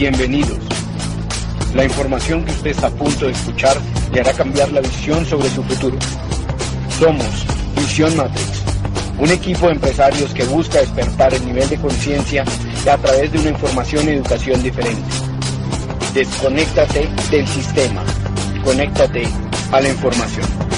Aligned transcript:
Bienvenidos. 0.00 0.56
La 1.74 1.84
información 1.84 2.42
que 2.42 2.52
usted 2.52 2.70
está 2.70 2.86
a 2.86 2.90
punto 2.90 3.26
de 3.26 3.32
escuchar 3.32 3.76
le 4.14 4.20
hará 4.20 4.32
cambiar 4.32 4.72
la 4.72 4.80
visión 4.80 5.26
sobre 5.26 5.50
su 5.50 5.62
futuro. 5.62 5.98
Somos 6.98 7.46
Visión 7.76 8.16
Matrix, 8.16 8.62
un 9.18 9.28
equipo 9.28 9.66
de 9.66 9.74
empresarios 9.74 10.32
que 10.32 10.44
busca 10.44 10.80
despertar 10.80 11.34
el 11.34 11.44
nivel 11.44 11.68
de 11.68 11.76
conciencia 11.76 12.46
a 12.90 12.96
través 12.96 13.30
de 13.30 13.40
una 13.40 13.50
información 13.50 14.08
y 14.08 14.12
educación 14.12 14.62
diferente. 14.62 15.02
Desconéctate 16.14 17.06
del 17.30 17.46
sistema, 17.46 18.02
conéctate 18.64 19.28
a 19.70 19.82
la 19.82 19.88
información. 19.90 20.69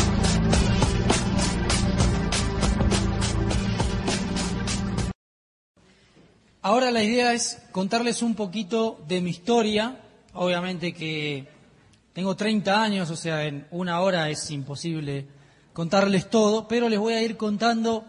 Ahora 6.73 6.91
la 6.91 7.05
idea 7.05 7.35
es 7.35 7.59
contarles 7.71 8.23
un 8.23 8.35
poquito 8.35 9.05
de 9.07 9.21
mi 9.21 9.29
historia. 9.29 10.01
Obviamente 10.33 10.95
que 10.95 11.47
tengo 12.15 12.35
30 12.35 12.83
años, 12.83 13.11
o 13.11 13.17
sea, 13.17 13.45
en 13.45 13.67
una 13.71 14.01
hora 14.01 14.31
es 14.31 14.51
imposible 14.51 15.27
contarles 15.75 16.31
todo, 16.31 16.67
pero 16.69 16.89
les 16.89 16.99
voy 16.99 17.13
a 17.13 17.21
ir 17.21 17.37
contando 17.37 18.07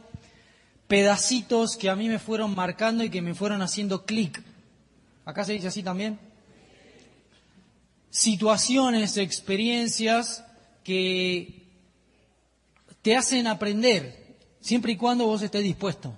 pedacitos 0.87 1.75
que 1.75 1.89
a 1.89 1.97
mí 1.97 2.07
me 2.07 2.19
fueron 2.19 2.55
marcando 2.55 3.03
y 3.03 3.09
que 3.09 3.21
me 3.21 3.35
fueron 3.35 3.61
haciendo 3.61 4.05
clic. 4.05 4.41
¿Acá 5.25 5.43
se 5.43 5.51
dice 5.51 5.67
así 5.67 5.83
también? 5.83 6.17
Situaciones, 8.11 9.17
experiencias 9.17 10.41
que 10.85 11.67
te 13.01 13.17
hacen 13.17 13.45
aprender, 13.47 14.37
siempre 14.61 14.93
y 14.93 14.95
cuando 14.95 15.25
vos 15.25 15.41
estés 15.41 15.63
dispuesto. 15.63 16.17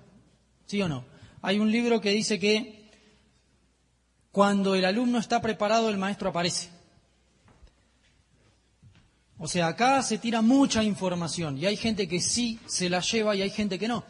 ¿Sí 0.68 0.80
o 0.84 0.88
no? 0.88 1.15
Hay 1.46 1.60
un 1.60 1.72
libro 1.72 2.02
que 2.02 2.10
dice 2.10 2.40
que 2.40 2.90
cuando 4.32 4.74
el 4.74 4.84
alumno 4.84 5.20
está 5.20 5.42
preparado, 5.42 5.92
el 5.92 5.98
maestro 5.98 6.30
aparece. 6.30 6.70
O 9.38 9.48
sea, 9.48 9.68
acá 9.68 10.02
se 10.02 10.18
tira 10.18 10.42
mucha 10.42 10.84
información 10.84 11.60
y 11.60 11.68
hay 11.68 11.78
gente 11.78 12.08
que 12.08 12.20
sí 12.20 12.60
se 12.66 12.90
la 12.90 13.00
lleva 13.00 13.36
y 13.36 13.44
hay 13.44 13.52
gente 13.52 13.78
que 13.78 13.88
no. 13.88 14.04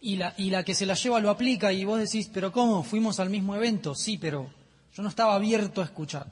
Y 0.00 0.14
la, 0.14 0.32
y 0.38 0.50
la 0.50 0.62
que 0.64 0.76
se 0.76 0.86
la 0.86 0.94
lleva 0.94 1.18
lo 1.18 1.30
aplica 1.30 1.72
y 1.72 1.84
vos 1.84 1.98
decís, 1.98 2.30
pero 2.32 2.52
¿cómo? 2.52 2.84
Fuimos 2.84 3.18
al 3.18 3.30
mismo 3.30 3.56
evento. 3.56 3.96
Sí, 3.96 4.16
pero 4.16 4.48
yo 4.94 5.02
no 5.02 5.08
estaba 5.08 5.34
abierto 5.34 5.80
a 5.80 5.86
escuchar. 5.86 6.28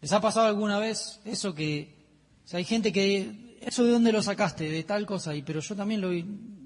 ¿Les 0.00 0.12
ha 0.14 0.20
pasado 0.22 0.46
alguna 0.46 0.78
vez 0.78 1.20
eso 1.26 1.54
que... 1.54 1.94
O 2.46 2.48
sea, 2.48 2.56
hay 2.56 2.64
gente 2.64 2.90
que... 2.90 3.58
¿Eso 3.60 3.84
de 3.84 3.92
dónde 3.92 4.12
lo 4.12 4.22
sacaste? 4.22 4.70
De 4.70 4.82
tal 4.84 5.04
cosa. 5.04 5.34
Y, 5.34 5.42
pero 5.42 5.60
yo 5.60 5.76
también 5.76 6.00
lo, 6.00 6.10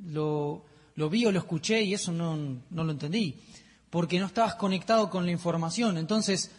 lo, 0.06 0.75
lo 0.96 1.08
vi 1.08 1.24
o 1.26 1.32
lo 1.32 1.38
escuché 1.38 1.82
y 1.82 1.94
eso 1.94 2.12
no, 2.12 2.36
no 2.36 2.84
lo 2.84 2.90
entendí, 2.90 3.36
porque 3.90 4.18
no 4.18 4.26
estabas 4.26 4.56
conectado 4.56 5.08
con 5.08 5.24
la 5.24 5.32
información. 5.32 5.96
Entonces, 5.98 6.50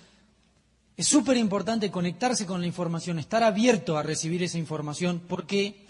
es 0.95 1.07
súper 1.07 1.38
importante 1.38 1.91
conectarse 1.91 2.45
con 2.45 2.61
la 2.61 2.67
información, 2.67 3.19
estar 3.19 3.43
abierto 3.43 3.97
a 3.97 4.03
recibir 4.03 4.41
esa 4.41 4.58
información, 4.58 5.21
porque 5.27 5.85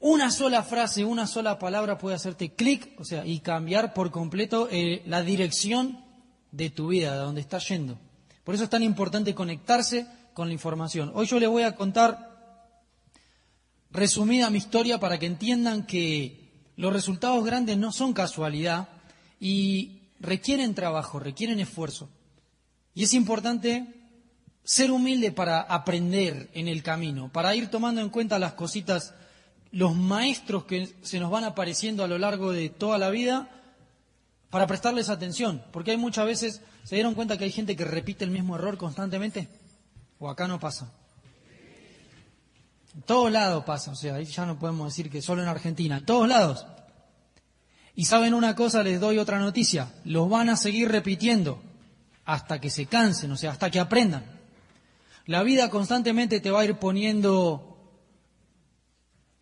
una 0.00 0.30
sola 0.30 0.62
frase, 0.62 1.04
una 1.04 1.26
sola 1.26 1.58
palabra 1.58 1.98
puede 1.98 2.16
hacerte 2.16 2.52
clic, 2.52 2.92
o 2.98 3.04
sea, 3.04 3.24
y 3.24 3.40
cambiar 3.40 3.94
por 3.94 4.10
completo 4.10 4.68
eh, 4.70 5.02
la 5.06 5.22
dirección 5.22 6.04
de 6.52 6.70
tu 6.70 6.88
vida, 6.88 7.12
de 7.12 7.18
donde 7.18 7.40
estás 7.40 7.68
yendo. 7.68 7.98
Por 8.44 8.54
eso 8.54 8.64
es 8.64 8.70
tan 8.70 8.82
importante 8.82 9.34
conectarse 9.34 10.06
con 10.34 10.48
la 10.48 10.54
información. 10.54 11.10
Hoy 11.14 11.26
yo 11.26 11.40
les 11.40 11.48
voy 11.48 11.62
a 11.62 11.74
contar 11.76 12.35
resumida 13.96 14.50
mi 14.50 14.58
historia 14.58 15.00
para 15.00 15.18
que 15.18 15.26
entiendan 15.26 15.86
que 15.86 16.46
los 16.76 16.92
resultados 16.92 17.44
grandes 17.44 17.76
no 17.78 17.92
son 17.92 18.12
casualidad 18.12 18.88
y 19.40 20.02
requieren 20.20 20.74
trabajo, 20.74 21.18
requieren 21.18 21.60
esfuerzo. 21.60 22.08
Y 22.94 23.04
es 23.04 23.14
importante 23.14 23.94
ser 24.62 24.90
humilde 24.90 25.32
para 25.32 25.60
aprender 25.60 26.50
en 26.52 26.68
el 26.68 26.82
camino, 26.82 27.30
para 27.32 27.54
ir 27.54 27.68
tomando 27.68 28.00
en 28.00 28.10
cuenta 28.10 28.38
las 28.38 28.54
cositas, 28.54 29.14
los 29.70 29.94
maestros 29.94 30.64
que 30.64 30.94
se 31.02 31.20
nos 31.20 31.30
van 31.30 31.44
apareciendo 31.44 32.04
a 32.04 32.08
lo 32.08 32.18
largo 32.18 32.52
de 32.52 32.68
toda 32.68 32.98
la 32.98 33.10
vida, 33.10 33.50
para 34.50 34.66
prestarles 34.66 35.08
atención, 35.08 35.62
porque 35.72 35.90
hay 35.90 35.96
muchas 35.96 36.24
veces, 36.24 36.62
¿se 36.84 36.94
dieron 36.94 37.14
cuenta 37.14 37.36
que 37.36 37.44
hay 37.44 37.52
gente 37.52 37.76
que 37.76 37.84
repite 37.84 38.24
el 38.24 38.30
mismo 38.30 38.56
error 38.56 38.78
constantemente? 38.78 39.48
¿O 40.18 40.30
acá 40.30 40.48
no 40.48 40.58
pasa? 40.60 40.92
En 42.96 43.02
todos 43.02 43.30
lados 43.30 43.62
pasa, 43.64 43.90
o 43.90 43.94
sea, 43.94 44.14
ahí 44.14 44.24
ya 44.24 44.46
no 44.46 44.58
podemos 44.58 44.88
decir 44.88 45.10
que 45.10 45.20
solo 45.20 45.42
en 45.42 45.48
Argentina, 45.48 45.98
en 45.98 46.06
todos 46.06 46.26
lados. 46.26 46.66
Y 47.94 48.06
saben 48.06 48.32
una 48.32 48.54
cosa, 48.54 48.82
les 48.82 48.98
doy 48.98 49.18
otra 49.18 49.38
noticia, 49.38 49.92
los 50.04 50.30
van 50.30 50.48
a 50.48 50.56
seguir 50.56 50.90
repitiendo 50.90 51.62
hasta 52.24 52.58
que 52.58 52.70
se 52.70 52.86
cansen, 52.86 53.30
o 53.30 53.36
sea, 53.36 53.50
hasta 53.50 53.70
que 53.70 53.80
aprendan. 53.80 54.24
La 55.26 55.42
vida 55.42 55.68
constantemente 55.68 56.40
te 56.40 56.50
va 56.50 56.60
a 56.60 56.64
ir 56.64 56.76
poniendo 56.76 57.78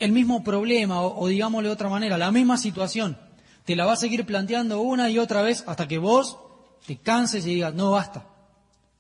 el 0.00 0.10
mismo 0.10 0.42
problema, 0.42 1.00
o, 1.02 1.28
digámosle 1.28 1.68
de 1.68 1.74
otra 1.74 1.88
manera, 1.88 2.18
la 2.18 2.32
misma 2.32 2.58
situación. 2.58 3.16
Te 3.64 3.76
la 3.76 3.86
va 3.86 3.92
a 3.92 3.96
seguir 3.96 4.26
planteando 4.26 4.80
una 4.80 5.08
y 5.10 5.18
otra 5.18 5.42
vez 5.42 5.62
hasta 5.68 5.86
que 5.86 5.98
vos 5.98 6.38
te 6.86 6.96
canses 6.96 7.46
y 7.46 7.54
digas, 7.54 7.72
no 7.72 7.92
basta, 7.92 8.26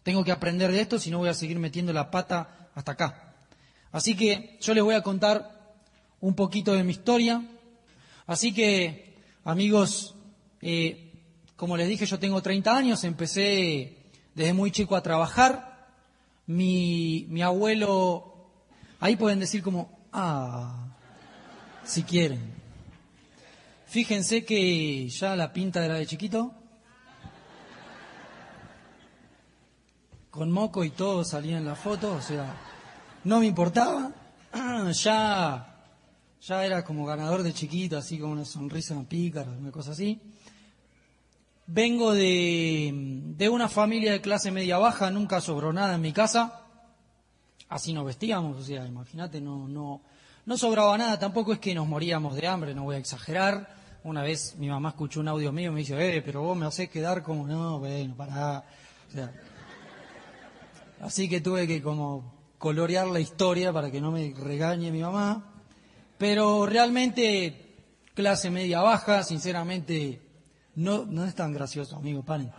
tengo 0.04 0.24
que 0.24 0.32
aprender 0.32 0.70
de 0.70 0.80
esto, 0.80 1.00
si 1.00 1.10
no 1.10 1.18
voy 1.18 1.28
a 1.28 1.34
seguir 1.34 1.58
metiendo 1.58 1.92
la 1.92 2.10
pata 2.10 2.70
hasta 2.74 2.92
acá. 2.92 3.33
Así 3.94 4.16
que 4.16 4.58
yo 4.60 4.74
les 4.74 4.82
voy 4.82 4.96
a 4.96 5.04
contar 5.04 5.72
un 6.20 6.34
poquito 6.34 6.72
de 6.72 6.82
mi 6.82 6.90
historia. 6.90 7.44
Así 8.26 8.52
que, 8.52 9.14
amigos, 9.44 10.16
eh, 10.62 11.12
como 11.54 11.76
les 11.76 11.86
dije, 11.86 12.04
yo 12.04 12.18
tengo 12.18 12.42
30 12.42 12.76
años, 12.76 13.04
empecé 13.04 13.96
desde 14.34 14.52
muy 14.52 14.72
chico 14.72 14.96
a 14.96 15.02
trabajar. 15.04 15.92
Mi, 16.48 17.26
mi 17.28 17.42
abuelo, 17.42 18.34
ahí 18.98 19.14
pueden 19.14 19.38
decir 19.38 19.62
como, 19.62 19.96
ah, 20.12 20.88
si 21.84 22.02
quieren. 22.02 22.52
Fíjense 23.86 24.44
que 24.44 25.08
ya 25.08 25.36
la 25.36 25.52
pinta 25.52 25.84
era 25.84 25.94
de 25.94 26.06
chiquito. 26.06 26.52
Con 30.32 30.50
moco 30.50 30.82
y 30.82 30.90
todo 30.90 31.22
salía 31.22 31.58
en 31.58 31.64
la 31.64 31.76
foto, 31.76 32.12
o 32.14 32.20
sea, 32.20 32.56
no 33.24 33.40
me 33.40 33.46
importaba, 33.46 34.12
ya, 34.92 35.74
ya 36.40 36.64
era 36.64 36.84
como 36.84 37.06
ganador 37.06 37.42
de 37.42 37.52
chiquito, 37.52 37.96
así 37.96 38.18
como 38.18 38.32
una 38.32 38.44
sonrisa 38.44 38.94
pícara, 39.08 39.50
una 39.50 39.70
cosa 39.70 39.92
así. 39.92 40.20
Vengo 41.66 42.12
de, 42.12 42.92
de 43.36 43.48
una 43.48 43.68
familia 43.68 44.12
de 44.12 44.20
clase 44.20 44.50
media 44.50 44.76
baja, 44.76 45.10
nunca 45.10 45.40
sobró 45.40 45.72
nada 45.72 45.94
en 45.94 46.02
mi 46.02 46.12
casa, 46.12 46.60
así 47.70 47.94
nos 47.94 48.04
vestíamos, 48.04 48.58
o 48.58 48.62
sea, 48.62 48.86
imagínate, 48.86 49.40
no, 49.40 49.66
no, 49.66 50.02
no 50.44 50.58
sobraba 50.58 50.96
nada, 50.98 51.18
tampoco 51.18 51.54
es 51.54 51.58
que 51.58 51.74
nos 51.74 51.88
moríamos 51.88 52.36
de 52.36 52.46
hambre, 52.46 52.74
no 52.74 52.84
voy 52.84 52.96
a 52.96 52.98
exagerar. 52.98 53.82
Una 54.04 54.22
vez 54.22 54.56
mi 54.58 54.68
mamá 54.68 54.90
escuchó 54.90 55.20
un 55.20 55.28
audio 55.28 55.50
mío 55.50 55.70
y 55.70 55.72
me 55.72 55.80
dice, 55.80 56.16
eh, 56.16 56.20
pero 56.20 56.42
vos 56.42 56.54
me 56.54 56.66
hacés 56.66 56.90
quedar 56.90 57.22
como, 57.22 57.46
no, 57.46 57.78
bueno, 57.78 58.14
para. 58.14 58.58
O 59.08 59.10
sea, 59.10 59.32
así 61.00 61.26
que 61.26 61.40
tuve 61.40 61.66
que 61.66 61.80
como 61.80 62.33
colorear 62.58 63.06
la 63.08 63.20
historia 63.20 63.72
para 63.72 63.90
que 63.90 64.00
no 64.00 64.10
me 64.10 64.32
regañe 64.36 64.90
mi 64.90 65.00
mamá, 65.00 65.52
pero 66.18 66.66
realmente 66.66 67.76
clase 68.14 68.50
media 68.50 68.80
baja, 68.80 69.22
sinceramente, 69.22 70.22
no, 70.76 71.04
no 71.04 71.24
es 71.24 71.34
tan 71.34 71.52
gracioso, 71.52 71.96
amigo, 71.96 72.22
paren. 72.22 72.52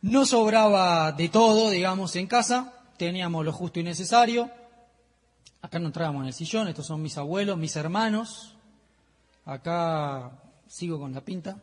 No 0.00 0.24
sobraba 0.26 1.10
de 1.12 1.28
todo, 1.28 1.70
digamos, 1.70 2.14
en 2.16 2.28
casa, 2.28 2.72
teníamos 2.96 3.44
lo 3.44 3.52
justo 3.52 3.80
y 3.80 3.82
necesario. 3.82 4.50
Acá 5.60 5.78
no 5.80 5.86
entrábamos 5.86 6.22
en 6.22 6.28
el 6.28 6.34
sillón, 6.34 6.68
estos 6.68 6.86
son 6.86 7.02
mis 7.02 7.18
abuelos, 7.18 7.58
mis 7.58 7.74
hermanos. 7.74 8.54
Acá 9.44 10.30
sigo 10.68 11.00
con 11.00 11.12
la 11.12 11.22
pinta. 11.22 11.60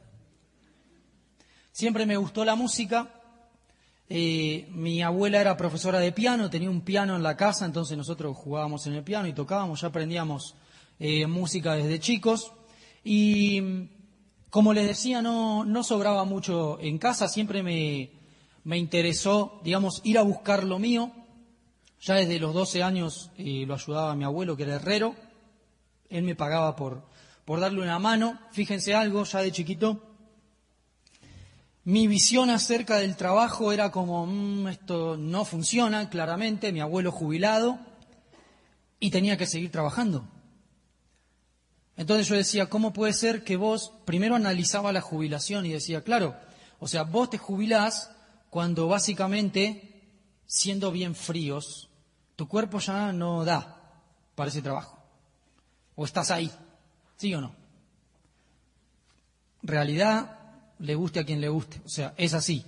Siempre 1.71 2.05
me 2.05 2.17
gustó 2.17 2.43
la 2.43 2.55
música, 2.55 3.09
eh, 4.07 4.67
mi 4.71 5.01
abuela 5.01 5.41
era 5.41 5.57
profesora 5.57 5.99
de 5.99 6.11
piano, 6.11 6.49
tenía 6.49 6.69
un 6.69 6.81
piano 6.81 7.15
en 7.15 7.23
la 7.23 7.35
casa, 7.35 7.65
entonces 7.65 7.97
nosotros 7.97 8.37
jugábamos 8.37 8.85
en 8.85 8.93
el 8.93 9.03
piano 9.03 9.27
y 9.27 9.33
tocábamos, 9.33 9.81
ya 9.81 9.87
aprendíamos 9.87 10.55
eh, 10.99 11.25
música 11.25 11.73
desde 11.73 11.99
chicos. 11.99 12.51
Y 13.03 13.87
como 14.49 14.73
les 14.73 14.87
decía, 14.87 15.21
no, 15.21 15.65
no 15.65 15.83
sobraba 15.83 16.23
mucho 16.23 16.79
en 16.79 16.97
casa, 16.99 17.27
siempre 17.27 17.63
me, 17.63 18.11
interesó, 18.77 19.59
digamos, 19.63 20.01
ir 20.03 20.17
a 20.17 20.23
buscar 20.23 20.63
lo 20.63 20.77
mío. 20.77 21.11
Ya 22.01 22.15
desde 22.15 22.39
los 22.39 22.53
12 22.53 22.83
años 22.83 23.31
eh, 23.37 23.65
lo 23.65 23.73
ayudaba 23.73 24.11
a 24.11 24.15
mi 24.15 24.23
abuelo, 24.23 24.55
que 24.55 24.63
era 24.63 24.75
herrero. 24.75 25.15
Él 26.09 26.23
me 26.23 26.35
pagaba 26.35 26.75
por, 26.75 27.03
por 27.45 27.59
darle 27.59 27.81
una 27.81 27.97
mano. 27.97 28.39
Fíjense 28.51 28.93
algo, 28.93 29.23
ya 29.23 29.39
de 29.39 29.51
chiquito 29.51 30.14
mi 31.85 32.07
visión 32.07 32.49
acerca 32.49 32.97
del 32.97 33.15
trabajo 33.15 33.71
era 33.71 33.91
como, 33.91 34.25
mm, 34.25 34.67
esto 34.67 35.17
no 35.17 35.45
funciona, 35.45 36.09
claramente, 36.09 36.71
mi 36.71 36.81
abuelo 36.81 37.11
jubilado, 37.11 37.79
y 38.99 39.11
tenía 39.11 39.37
que 39.37 39.45
seguir 39.45 39.71
trabajando. 39.71 40.27
Entonces 41.95 42.27
yo 42.27 42.35
decía, 42.35 42.69
¿cómo 42.69 42.91
puede 42.91 43.13
ser 43.13 43.43
que 43.43 43.55
vos 43.55 43.93
primero 44.03 44.35
analizaba 44.35 44.91
la 44.91 45.01
jubilación 45.01 45.65
y 45.67 45.73
decía, 45.73 46.03
claro, 46.03 46.35
o 46.79 46.87
sea, 46.87 47.03
vos 47.03 47.29
te 47.29 47.37
jubilás 47.37 48.09
cuando 48.49 48.87
básicamente, 48.87 50.09
siendo 50.47 50.91
bien 50.91 51.13
fríos, 51.13 51.89
tu 52.35 52.47
cuerpo 52.47 52.79
ya 52.79 53.13
no 53.13 53.45
da 53.45 53.93
para 54.33 54.49
ese 54.49 54.63
trabajo. 54.63 54.97
O 55.95 56.03
estás 56.03 56.31
ahí, 56.31 56.51
¿sí 57.15 57.33
o 57.35 57.41
no? 57.41 57.55
Realidad, 59.61 60.34
le 60.79 60.95
guste 60.95 61.19
a 61.19 61.25
quien 61.25 61.41
le 61.41 61.49
guste, 61.49 61.81
o 61.85 61.89
sea, 61.89 62.13
es 62.17 62.33
así. 62.33 62.65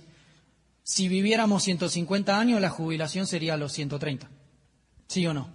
Si 0.82 1.08
viviéramos 1.08 1.62
150 1.64 2.38
años, 2.38 2.60
la 2.60 2.70
jubilación 2.70 3.26
sería 3.26 3.54
a 3.54 3.56
los 3.58 3.72
130. 3.72 4.28
¿Sí 5.06 5.26
o 5.26 5.34
no? 5.34 5.50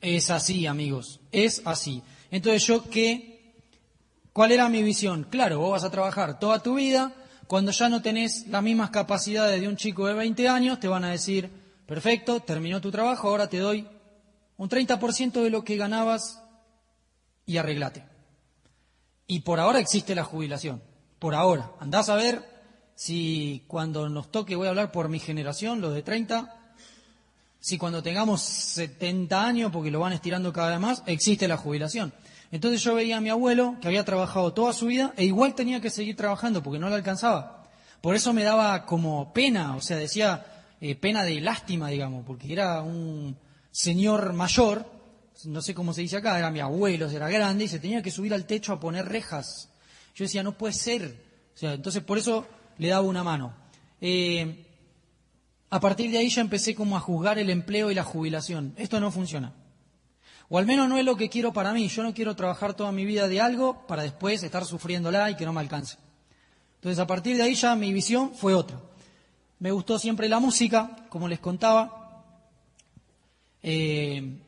Es 0.00 0.30
así, 0.30 0.66
amigos, 0.66 1.20
es 1.32 1.62
así. 1.64 2.02
Entonces 2.30 2.66
yo 2.66 2.88
qué, 2.90 3.54
¿cuál 4.32 4.52
era 4.52 4.68
mi 4.68 4.82
visión? 4.82 5.26
Claro, 5.30 5.60
vos 5.60 5.72
vas 5.72 5.84
a 5.84 5.90
trabajar 5.90 6.38
toda 6.38 6.62
tu 6.62 6.74
vida, 6.74 7.14
cuando 7.46 7.70
ya 7.70 7.88
no 7.88 8.02
tenés 8.02 8.46
las 8.48 8.62
mismas 8.62 8.90
capacidades 8.90 9.60
de 9.60 9.68
un 9.68 9.76
chico 9.76 10.06
de 10.06 10.14
20 10.14 10.48
años, 10.48 10.80
te 10.80 10.88
van 10.88 11.04
a 11.04 11.10
decir, 11.10 11.48
perfecto, 11.86 12.40
terminó 12.40 12.80
tu 12.80 12.90
trabajo, 12.90 13.28
ahora 13.28 13.48
te 13.48 13.58
doy 13.58 13.86
un 14.56 14.68
30% 14.68 15.42
de 15.42 15.50
lo 15.50 15.62
que 15.64 15.76
ganabas 15.76 16.42
y 17.44 17.56
arreglate. 17.56 18.04
Y 19.28 19.40
por 19.40 19.60
ahora 19.60 19.80
existe 19.80 20.14
la 20.14 20.24
jubilación, 20.24 20.82
por 21.18 21.34
ahora. 21.34 21.70
Andás 21.80 22.08
a 22.08 22.14
ver 22.14 22.42
si 22.94 23.62
cuando 23.66 24.08
nos 24.08 24.30
toque, 24.30 24.56
voy 24.56 24.66
a 24.66 24.70
hablar 24.70 24.92
por 24.92 25.08
mi 25.08 25.18
generación, 25.18 25.80
los 25.80 25.94
de 25.94 26.02
30, 26.02 26.56
si 27.60 27.78
cuando 27.78 28.02
tengamos 28.02 28.42
70 28.42 29.44
años, 29.44 29.72
porque 29.72 29.90
lo 29.90 30.00
van 30.00 30.12
estirando 30.12 30.52
cada 30.52 30.70
vez 30.70 30.80
más, 30.80 31.02
existe 31.06 31.48
la 31.48 31.56
jubilación. 31.56 32.12
Entonces 32.52 32.82
yo 32.82 32.94
veía 32.94 33.16
a 33.16 33.20
mi 33.20 33.28
abuelo 33.28 33.76
que 33.80 33.88
había 33.88 34.04
trabajado 34.04 34.52
toda 34.52 34.72
su 34.72 34.86
vida 34.86 35.12
e 35.16 35.24
igual 35.24 35.54
tenía 35.54 35.80
que 35.80 35.90
seguir 35.90 36.16
trabajando 36.16 36.62
porque 36.62 36.78
no 36.78 36.88
le 36.88 36.94
alcanzaba. 36.94 37.64
Por 38.00 38.14
eso 38.14 38.32
me 38.32 38.44
daba 38.44 38.86
como 38.86 39.32
pena, 39.32 39.74
o 39.74 39.80
sea, 39.80 39.96
decía 39.96 40.46
eh, 40.80 40.94
pena 40.94 41.24
de 41.24 41.40
lástima, 41.40 41.88
digamos, 41.88 42.24
porque 42.24 42.52
era 42.52 42.82
un 42.82 43.36
señor 43.72 44.32
mayor, 44.32 44.86
no 45.44 45.60
sé 45.60 45.74
cómo 45.74 45.92
se 45.92 46.02
dice 46.02 46.18
acá, 46.18 46.38
era 46.38 46.50
mi 46.50 46.60
abuelo, 46.60 47.10
era 47.10 47.28
grande 47.28 47.64
y 47.64 47.68
se 47.68 47.80
tenía 47.80 48.02
que 48.02 48.10
subir 48.10 48.32
al 48.32 48.46
techo 48.46 48.72
a 48.72 48.80
poner 48.80 49.06
rejas. 49.06 49.70
Yo 50.16 50.24
decía, 50.24 50.42
no 50.42 50.56
puede 50.56 50.72
ser. 50.72 51.14
O 51.54 51.58
sea, 51.58 51.74
entonces 51.74 52.02
por 52.02 52.16
eso 52.16 52.46
le 52.78 52.88
daba 52.88 53.06
una 53.06 53.22
mano. 53.22 53.54
Eh, 54.00 54.64
a 55.68 55.78
partir 55.78 56.10
de 56.10 56.18
ahí 56.18 56.30
ya 56.30 56.40
empecé 56.40 56.74
como 56.74 56.96
a 56.96 57.00
juzgar 57.00 57.38
el 57.38 57.50
empleo 57.50 57.90
y 57.90 57.94
la 57.94 58.02
jubilación. 58.02 58.72
Esto 58.78 58.98
no 58.98 59.12
funciona. 59.12 59.52
O 60.48 60.56
al 60.56 60.64
menos 60.64 60.88
no 60.88 60.96
es 60.96 61.04
lo 61.04 61.16
que 61.16 61.28
quiero 61.28 61.52
para 61.52 61.74
mí. 61.74 61.88
Yo 61.88 62.02
no 62.02 62.14
quiero 62.14 62.34
trabajar 62.34 62.72
toda 62.72 62.92
mi 62.92 63.04
vida 63.04 63.28
de 63.28 63.42
algo 63.42 63.86
para 63.86 64.04
después 64.04 64.42
estar 64.42 64.64
sufriéndola 64.64 65.30
y 65.30 65.36
que 65.36 65.44
no 65.44 65.52
me 65.52 65.60
alcance. 65.60 65.98
Entonces 66.76 66.98
a 66.98 67.06
partir 67.06 67.36
de 67.36 67.42
ahí 67.42 67.54
ya 67.54 67.76
mi 67.76 67.92
visión 67.92 68.32
fue 68.34 68.54
otra. 68.54 68.80
Me 69.58 69.70
gustó 69.70 69.98
siempre 69.98 70.30
la 70.30 70.40
música, 70.40 71.06
como 71.10 71.28
les 71.28 71.40
contaba. 71.40 72.24
Eh, 73.62 74.38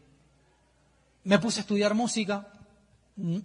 me 1.25 1.39
puse 1.39 1.61
a 1.61 1.63
estudiar 1.63 1.93
música. 1.93 2.47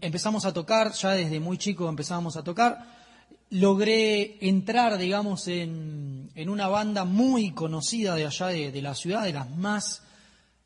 Empezamos 0.02 0.46
a 0.46 0.54
tocar, 0.54 0.94
ya 0.94 1.12
desde 1.12 1.40
muy 1.40 1.58
chico 1.58 1.90
empezábamos 1.90 2.38
a 2.38 2.44
tocar 2.44 3.04
logré 3.54 4.38
entrar, 4.48 4.98
digamos, 4.98 5.48
en, 5.48 6.32
una 6.48 6.68
banda 6.68 7.06
muy 7.06 7.52
conocida 7.52 8.16
de 8.16 8.26
allá 8.26 8.48
de, 8.48 8.82
la 8.82 8.96
ciudad, 8.96 9.24
de 9.24 9.34
las 9.34 9.50
más 9.56 10.02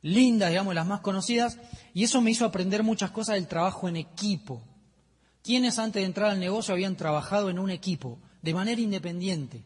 lindas, 0.01 0.51
digamos, 0.51 0.73
las 0.73 0.87
más 0.87 1.01
conocidas, 1.01 1.57
y 1.93 2.05
eso 2.05 2.21
me 2.21 2.31
hizo 2.31 2.45
aprender 2.45 2.83
muchas 2.83 3.11
cosas 3.11 3.35
del 3.35 3.47
trabajo 3.47 3.89
en 3.89 3.97
equipo. 3.97 4.63
¿Quiénes 5.43 5.79
antes 5.79 6.01
de 6.01 6.05
entrar 6.05 6.31
al 6.31 6.39
negocio 6.39 6.73
habían 6.73 6.95
trabajado 6.95 7.49
en 7.49 7.59
un 7.59 7.71
equipo, 7.71 8.19
de 8.41 8.53
manera 8.53 8.79
independiente? 8.79 9.65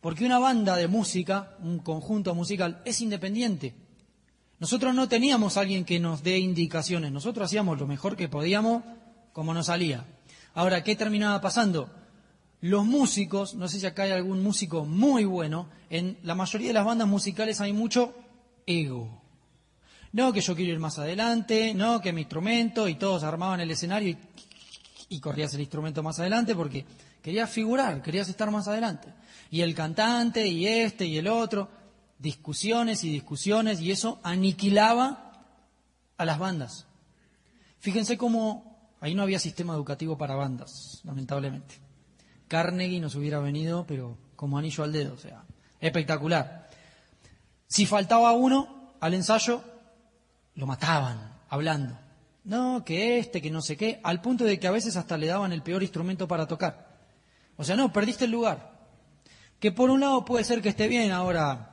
Porque 0.00 0.26
una 0.26 0.40
banda 0.40 0.74
de 0.74 0.88
música, 0.88 1.56
un 1.62 1.78
conjunto 1.78 2.34
musical, 2.34 2.82
es 2.84 3.00
independiente. 3.00 3.76
Nosotros 4.60 4.94
no 4.94 5.08
teníamos 5.08 5.56
alguien 5.56 5.84
que 5.84 5.98
nos 5.98 6.22
dé 6.22 6.38
indicaciones, 6.38 7.10
nosotros 7.10 7.46
hacíamos 7.46 7.80
lo 7.80 7.86
mejor 7.86 8.16
que 8.16 8.28
podíamos 8.28 8.84
como 9.32 9.54
nos 9.54 9.66
salía. 9.66 10.04
Ahora, 10.54 10.84
¿qué 10.84 10.94
terminaba 10.94 11.40
pasando? 11.40 11.90
los 12.60 12.84
músicos, 12.84 13.54
no 13.54 13.68
sé 13.68 13.80
si 13.80 13.86
acá 13.86 14.02
hay 14.02 14.12
algún 14.12 14.42
músico 14.42 14.84
muy 14.84 15.24
bueno, 15.24 15.68
en 15.88 16.18
la 16.22 16.34
mayoría 16.34 16.68
de 16.68 16.74
las 16.74 16.84
bandas 16.84 17.08
musicales 17.08 17.60
hay 17.60 17.72
mucho 17.72 18.14
ego. 18.66 19.22
No, 20.12 20.32
que 20.32 20.40
yo 20.40 20.54
quiero 20.54 20.72
ir 20.72 20.78
más 20.78 20.98
adelante, 20.98 21.72
no, 21.72 22.00
que 22.00 22.12
mi 22.12 22.22
instrumento, 22.22 22.88
y 22.88 22.96
todos 22.96 23.22
armaban 23.22 23.60
el 23.60 23.70
escenario 23.70 24.10
y, 24.10 24.18
y 25.08 25.20
corrías 25.20 25.54
el 25.54 25.60
instrumento 25.60 26.02
más 26.02 26.18
adelante 26.18 26.54
porque 26.54 26.84
querías 27.22 27.48
figurar, 27.48 28.02
querías 28.02 28.28
estar 28.28 28.50
más 28.50 28.68
adelante. 28.68 29.08
Y 29.50 29.62
el 29.62 29.74
cantante, 29.74 30.46
y 30.46 30.66
este, 30.66 31.06
y 31.06 31.16
el 31.16 31.28
otro, 31.28 31.68
discusiones 32.20 33.02
y 33.02 33.10
discusiones, 33.10 33.80
y 33.80 33.90
eso 33.90 34.20
aniquilaba 34.22 35.32
a 36.16 36.24
las 36.24 36.38
bandas. 36.38 36.86
Fíjense 37.78 38.18
cómo 38.18 38.94
ahí 39.00 39.14
no 39.14 39.22
había 39.22 39.38
sistema 39.38 39.74
educativo 39.74 40.18
para 40.18 40.34
bandas, 40.34 41.00
lamentablemente. 41.04 41.76
Carnegie 42.46 43.00
nos 43.00 43.14
hubiera 43.14 43.38
venido, 43.38 43.86
pero 43.86 44.18
como 44.36 44.58
anillo 44.58 44.84
al 44.84 44.92
dedo, 44.92 45.14
o 45.14 45.18
sea, 45.18 45.44
espectacular. 45.80 46.68
Si 47.66 47.86
faltaba 47.86 48.32
uno 48.32 48.92
al 49.00 49.14
ensayo, 49.14 49.62
lo 50.56 50.66
mataban, 50.66 51.38
hablando. 51.48 51.98
No, 52.44 52.84
que 52.84 53.18
este, 53.18 53.40
que 53.40 53.50
no 53.50 53.62
sé 53.62 53.76
qué, 53.76 54.00
al 54.02 54.20
punto 54.20 54.44
de 54.44 54.58
que 54.58 54.66
a 54.66 54.72
veces 54.72 54.96
hasta 54.96 55.16
le 55.16 55.26
daban 55.26 55.52
el 55.52 55.62
peor 55.62 55.82
instrumento 55.82 56.28
para 56.28 56.46
tocar. 56.46 56.98
O 57.56 57.64
sea, 57.64 57.76
no, 57.76 57.92
perdiste 57.92 58.26
el 58.26 58.30
lugar. 58.30 58.78
Que 59.58 59.72
por 59.72 59.90
un 59.90 60.00
lado 60.00 60.24
puede 60.24 60.44
ser 60.44 60.60
que 60.60 60.70
esté 60.70 60.88
bien, 60.88 61.12
ahora 61.12 61.69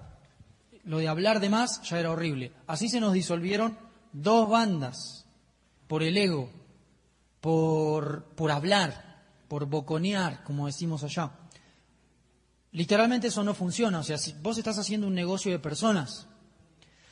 lo 0.88 1.00
de 1.00 1.08
hablar 1.08 1.40
de 1.40 1.50
más 1.50 1.82
ya 1.84 2.00
era 2.00 2.12
horrible. 2.12 2.54
Así 2.66 2.90
se 2.90 3.02
nos 3.02 3.14
disolvieron 3.14 3.78
dos 4.14 4.50
bandas 4.50 5.26
por 5.88 6.02
el 6.02 6.18
ego, 6.18 6.50
por, 7.42 8.24
por 8.36 8.52
hablar, 8.52 9.26
por 9.50 9.66
boconear, 9.66 10.44
como 10.44 10.66
decimos 10.66 11.04
allá. 11.04 11.32
Literalmente 12.72 13.28
eso 13.28 13.44
no 13.44 13.54
funciona. 13.54 14.00
O 14.00 14.04
sea, 14.04 14.18
si 14.18 14.34
vos 14.42 14.58
estás 14.58 14.78
haciendo 14.80 15.08
un 15.08 15.14
negocio 15.14 15.52
de 15.52 15.60
personas, 15.60 16.28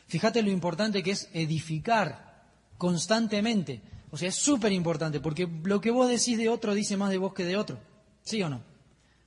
fíjate 0.08 0.42
lo 0.42 0.52
importante 0.52 1.04
que 1.04 1.12
es 1.12 1.30
edificar 1.34 2.46
constantemente. 2.78 3.82
O 4.10 4.18
sea, 4.18 4.30
es 4.30 4.36
súper 4.36 4.72
importante, 4.72 5.20
porque 5.20 5.50
lo 5.64 5.82
que 5.82 5.92
vos 5.92 6.08
decís 6.08 6.38
de 6.38 6.48
otro 6.48 6.74
dice 6.74 6.96
más 6.96 7.10
de 7.10 7.18
vos 7.18 7.34
que 7.34 7.44
de 7.44 7.58
otro. 7.58 7.78
¿Sí 8.24 8.42
o 8.42 8.50
no? 8.50 8.62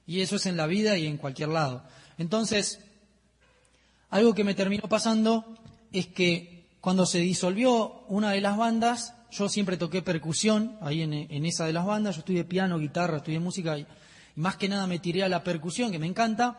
Y 0.06 0.22
eso 0.22 0.36
es 0.36 0.46
en 0.46 0.56
la 0.56 0.66
vida 0.66 0.96
y 0.96 1.06
en 1.06 1.18
cualquier 1.18 1.50
lado. 1.50 1.84
Entonces, 2.16 2.80
algo 4.10 4.34
que 4.34 4.44
me 4.44 4.54
terminó 4.54 4.88
pasando 4.88 5.44
es 5.92 6.06
que 6.06 6.66
cuando 6.80 7.06
se 7.06 7.18
disolvió 7.18 8.04
una 8.08 8.30
de 8.30 8.40
las 8.40 8.56
bandas, 8.56 9.14
yo 9.30 9.48
siempre 9.48 9.76
toqué 9.76 10.02
percusión 10.02 10.78
ahí 10.80 11.02
en, 11.02 11.44
esa 11.44 11.66
de 11.66 11.72
las 11.72 11.84
bandas, 11.84 12.16
yo 12.16 12.20
estudié 12.20 12.44
piano, 12.44 12.78
guitarra, 12.78 13.18
estudié 13.18 13.40
música 13.40 13.78
y, 13.78 13.86
más 14.36 14.56
que 14.56 14.68
nada 14.68 14.86
me 14.86 15.00
tiré 15.00 15.24
a 15.24 15.28
la 15.28 15.42
percusión, 15.42 15.90
que 15.90 15.98
me 15.98 16.06
encanta. 16.06 16.58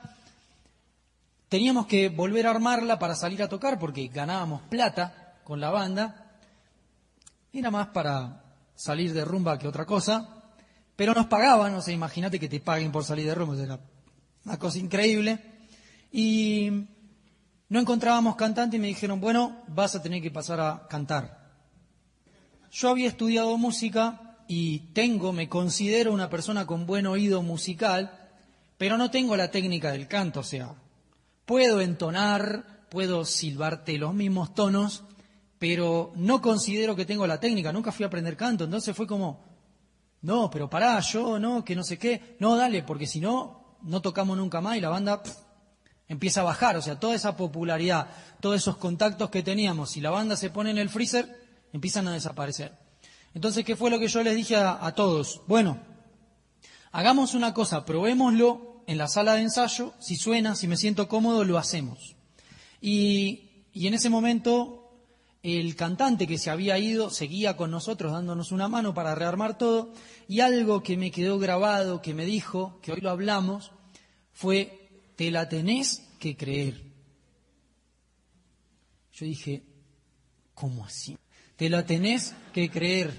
Teníamos 1.47 1.87
que 1.87 2.09
volver 2.09 2.45
a 2.45 2.51
armarla 2.51 2.99
para 2.99 3.15
salir 3.15 3.41
a 3.41 3.47
tocar 3.47 3.79
porque 3.79 4.07
ganábamos 4.09 4.61
plata 4.63 5.37
con 5.45 5.61
la 5.61 5.69
banda. 5.69 6.35
Era 7.53 7.71
más 7.71 7.87
para 7.87 8.43
salir 8.75 9.13
de 9.13 9.23
rumba 9.23 9.57
que 9.57 9.67
otra 9.67 9.85
cosa. 9.85 10.43
Pero 10.97 11.13
nos 11.13 11.27
pagaban, 11.27 11.73
o 11.73 11.81
sea, 11.81 11.93
imagínate 11.93 12.37
que 12.37 12.49
te 12.49 12.59
paguen 12.59 12.91
por 12.91 13.05
salir 13.05 13.25
de 13.25 13.33
rumba, 13.33 13.55
era 13.57 13.79
una 14.43 14.59
cosa 14.59 14.77
increíble. 14.77 15.39
Y 16.11 16.85
no 17.69 17.79
encontrábamos 17.79 18.35
cantante 18.35 18.77
y 18.77 18.79
me 18.79 18.87
dijeron, 18.87 19.21
bueno, 19.21 19.63
vas 19.67 19.95
a 19.95 20.01
tener 20.01 20.21
que 20.21 20.31
pasar 20.31 20.59
a 20.59 20.87
cantar. 20.87 21.39
Yo 22.71 22.89
había 22.89 23.07
estudiado 23.07 23.57
música 23.57 24.37
y 24.47 24.79
tengo, 24.93 25.31
me 25.31 25.47
considero 25.47 26.11
una 26.11 26.29
persona 26.29 26.65
con 26.65 26.87
buen 26.87 27.05
oído 27.05 27.43
musical, 27.43 28.29
pero 28.77 28.97
no 28.97 29.11
tengo 29.11 29.37
la 29.37 29.51
técnica 29.51 29.91
del 29.91 30.07
canto, 30.07 30.39
o 30.39 30.43
sea, 30.43 30.73
puedo 31.45 31.81
entonar, 31.81 32.87
puedo 32.89 33.25
silbarte 33.25 33.97
los 33.99 34.13
mismos 34.13 34.55
tonos, 34.55 35.03
pero 35.59 36.11
no 36.15 36.41
considero 36.41 36.95
que 36.95 37.05
tengo 37.05 37.27
la 37.27 37.39
técnica, 37.39 37.71
nunca 37.71 37.91
fui 37.91 38.03
a 38.03 38.07
aprender 38.07 38.35
canto, 38.35 38.63
entonces 38.63 38.95
fue 38.95 39.05
como, 39.05 39.45
no, 40.21 40.49
pero 40.49 40.69
pará, 40.69 40.99
yo 41.01 41.37
no, 41.37 41.63
que 41.63 41.75
no 41.75 41.83
sé 41.83 41.99
qué, 41.99 42.35
no, 42.39 42.55
dale, 42.55 42.81
porque 42.81 43.05
si 43.05 43.19
no, 43.19 43.77
no 43.83 44.01
tocamos 44.01 44.37
nunca 44.37 44.61
más 44.61 44.77
y 44.77 44.81
la 44.81 44.89
banda 44.89 45.21
empieza 46.09 46.41
a 46.41 46.43
bajar, 46.43 46.75
o 46.75 46.81
sea, 46.81 46.99
toda 46.99 47.15
esa 47.15 47.37
popularidad, 47.37 48.07
todos 48.41 48.57
esos 48.57 48.77
contactos 48.77 49.29
que 49.29 49.43
teníamos, 49.43 49.91
si 49.91 50.01
la 50.01 50.09
banda 50.09 50.35
se 50.35 50.49
pone 50.49 50.71
en 50.71 50.79
el 50.79 50.89
freezer, 50.89 51.39
empiezan 51.71 52.07
a 52.07 52.13
desaparecer. 52.13 52.73
Entonces, 53.35 53.63
¿qué 53.63 53.75
fue 53.75 53.91
lo 53.91 53.99
que 53.99 54.07
yo 54.07 54.23
les 54.23 54.35
dije 54.35 54.55
a, 54.55 54.91
todos? 54.95 55.41
Bueno, 55.47 55.79
hagamos 56.91 57.35
una 57.35 57.53
cosa, 57.53 57.85
probémoslo 57.85 58.81
en 58.87 58.97
la 58.97 59.07
sala 59.07 59.35
de 59.35 59.43
ensayo, 59.43 59.93
si 59.99 60.15
suena, 60.15 60.55
si 60.55 60.67
me 60.67 60.77
siento 60.77 61.07
cómodo, 61.07 61.43
lo 61.43 61.59
hacemos. 61.59 62.15
Y, 62.81 63.45
en 63.75 63.93
ese 63.93 64.09
momento 64.09 64.75
el 65.41 65.77
cantante 65.77 66.27
que 66.27 66.37
se 66.37 66.49
había 66.49 66.77
ido 66.77 67.09
seguía 67.11 67.55
con 67.55 67.71
nosotros 67.71 68.11
dándonos 68.11 68.51
una 68.51 68.67
mano 68.67 68.93
para 68.93 69.15
rearmar 69.15 69.57
todo 69.57 69.93
y 70.27 70.41
algo 70.41 70.83
que 70.83 70.97
me 70.97 71.11
quedó 71.11 71.39
grabado, 71.39 72.01
que 72.01 72.13
me 72.13 72.25
dijo, 72.25 72.77
que 72.81 72.91
hoy 72.91 72.99
lo 72.99 73.09
hablamos, 73.09 73.71
fue, 74.33 74.78
te 75.19 75.31
la 75.31 75.49
tenés 75.49 76.01
que 76.17 76.37
creer. 76.37 76.81
Yo 79.11 79.25
dije, 79.25 79.65
¿cómo 80.53 80.85
así? 80.85 81.17
Te 81.57 81.69
la 81.69 81.85
tenés 81.85 82.33
que 82.53 82.69
creer. 82.69 83.11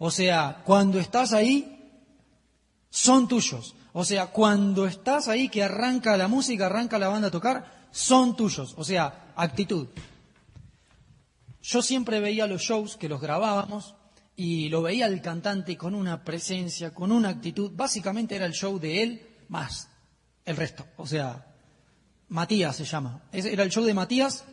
O 0.00 0.10
sea, 0.10 0.64
cuando 0.66 0.98
estás 0.98 1.32
ahí, 1.32 1.92
son 2.90 3.28
tuyos. 3.28 3.76
O 3.92 4.04
sea, 4.04 4.26
cuando 4.26 4.88
estás 4.88 5.28
ahí 5.28 5.48
que 5.48 5.62
arranca 5.62 6.16
la 6.16 6.26
música, 6.26 6.66
arranca 6.66 6.98
la 6.98 7.06
banda 7.06 7.28
a 7.28 7.30
tocar, 7.30 7.86
son 7.92 8.34
tuyos. 8.34 8.74
O 8.76 8.82
sea, 8.82 9.32
actitud. 9.36 9.86
Yo 11.62 11.82
siempre 11.82 12.18
veía 12.18 12.48
los 12.48 12.62
shows 12.62 12.96
que 12.96 13.08
los 13.08 13.20
grabábamos 13.20 13.94
y 14.34 14.70
lo 14.70 14.82
veía 14.82 15.06
el 15.06 15.22
cantante 15.22 15.76
con 15.76 15.94
una 15.94 16.24
presencia, 16.24 16.92
con 16.92 17.12
una 17.12 17.28
actitud. 17.28 17.70
Básicamente 17.76 18.34
era 18.34 18.46
el 18.46 18.54
show 18.54 18.80
de 18.80 19.04
él 19.04 19.36
más 19.48 19.87
el 20.48 20.56
resto. 20.56 20.86
O 20.96 21.06
sea, 21.06 21.46
Matías 22.28 22.76
se 22.76 22.84
llama. 22.84 23.22
Era 23.32 23.62
el 23.62 23.70
show 23.70 23.84
de 23.84 23.94
Matías 23.94 24.44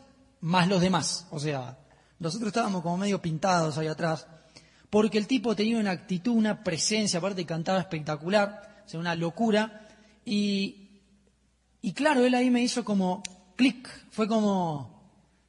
más 0.41 0.67
los 0.67 0.81
demás. 0.81 1.27
O 1.31 1.39
sea, 1.39 1.77
nosotros 2.19 2.47
estábamos 2.47 2.81
como 2.81 2.97
medio 2.97 3.21
pintados 3.21 3.77
ahí 3.77 3.87
atrás. 3.87 4.27
Porque 4.89 5.17
el 5.17 5.27
tipo 5.27 5.55
tenía 5.55 5.79
una 5.79 5.91
actitud, 5.91 6.33
una 6.33 6.63
presencia, 6.63 7.19
aparte 7.19 7.45
cantaba 7.45 7.79
espectacular, 7.79 8.83
o 8.85 8.89
sea, 8.89 8.99
una 8.99 9.15
locura. 9.15 9.87
Y, 10.23 11.01
y 11.81 11.93
claro, 11.93 12.25
él 12.25 12.33
ahí 12.35 12.49
me 12.49 12.61
hizo 12.61 12.83
como 12.83 13.23
clic, 13.55 13.89
fue 14.11 14.27
como, 14.27 14.95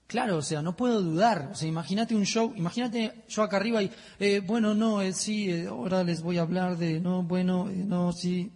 Claro, 0.07 0.37
o 0.37 0.43
sea, 0.43 0.63
no 0.63 0.77
puedo 0.77 1.03
dudar. 1.03 1.51
O 1.53 1.55
sea, 1.55 1.69
imagínate 1.69 2.15
un 2.15 2.25
show, 2.25 2.53
imagínate 2.55 3.25
yo 3.29 3.43
acá 3.43 3.57
arriba 3.57 3.83
y, 3.83 3.91
eh, 4.21 4.41
bueno, 4.41 4.75
no, 4.75 5.03
eh, 5.03 5.13
sí, 5.13 5.51
eh, 5.51 5.67
ahora 5.67 6.05
les 6.05 6.23
voy 6.23 6.39
a 6.39 6.43
hablar 6.43 6.77
de, 6.77 7.01
no, 7.01 7.23
bueno, 7.23 7.69
eh, 7.69 7.83
no, 7.85 8.13
sí. 8.13 8.53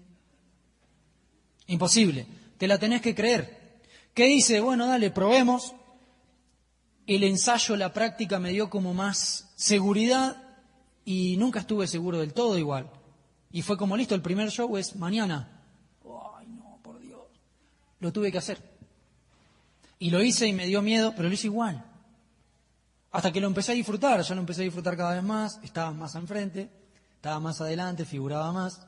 Imposible. 1.70 2.26
Te 2.58 2.66
la 2.66 2.78
tenés 2.78 3.00
que 3.00 3.14
creer. 3.14 3.80
¿Qué 4.12 4.24
dice? 4.26 4.60
Bueno, 4.60 4.86
dale, 4.86 5.10
probemos. 5.10 5.72
El 7.06 7.22
ensayo, 7.22 7.76
la 7.76 7.92
práctica 7.92 8.40
me 8.40 8.50
dio 8.50 8.68
como 8.68 8.92
más 8.92 9.52
seguridad 9.54 10.36
y 11.04 11.36
nunca 11.36 11.60
estuve 11.60 11.86
seguro 11.86 12.18
del 12.18 12.34
todo 12.34 12.58
igual. 12.58 12.90
Y 13.52 13.62
fue 13.62 13.76
como 13.76 13.96
listo, 13.96 14.16
el 14.16 14.20
primer 14.20 14.50
show 14.50 14.76
es 14.76 14.96
mañana. 14.96 15.62
Ay, 16.36 16.48
no, 16.48 16.78
por 16.82 16.98
Dios. 17.00 17.22
Lo 18.00 18.12
tuve 18.12 18.32
que 18.32 18.38
hacer. 18.38 18.60
Y 20.00 20.10
lo 20.10 20.22
hice 20.22 20.48
y 20.48 20.52
me 20.52 20.66
dio 20.66 20.82
miedo, 20.82 21.12
pero 21.14 21.28
lo 21.28 21.34
hice 21.34 21.46
igual. 21.46 21.84
Hasta 23.12 23.32
que 23.32 23.40
lo 23.40 23.46
empecé 23.46 23.72
a 23.72 23.76
disfrutar, 23.76 24.22
ya 24.22 24.34
lo 24.34 24.40
empecé 24.40 24.62
a 24.62 24.64
disfrutar 24.64 24.96
cada 24.96 25.14
vez 25.14 25.22
más, 25.22 25.60
estaba 25.62 25.92
más 25.92 26.16
enfrente, 26.16 26.68
estaba 27.14 27.38
más 27.38 27.60
adelante, 27.60 28.04
figuraba 28.04 28.52
más. 28.52 28.78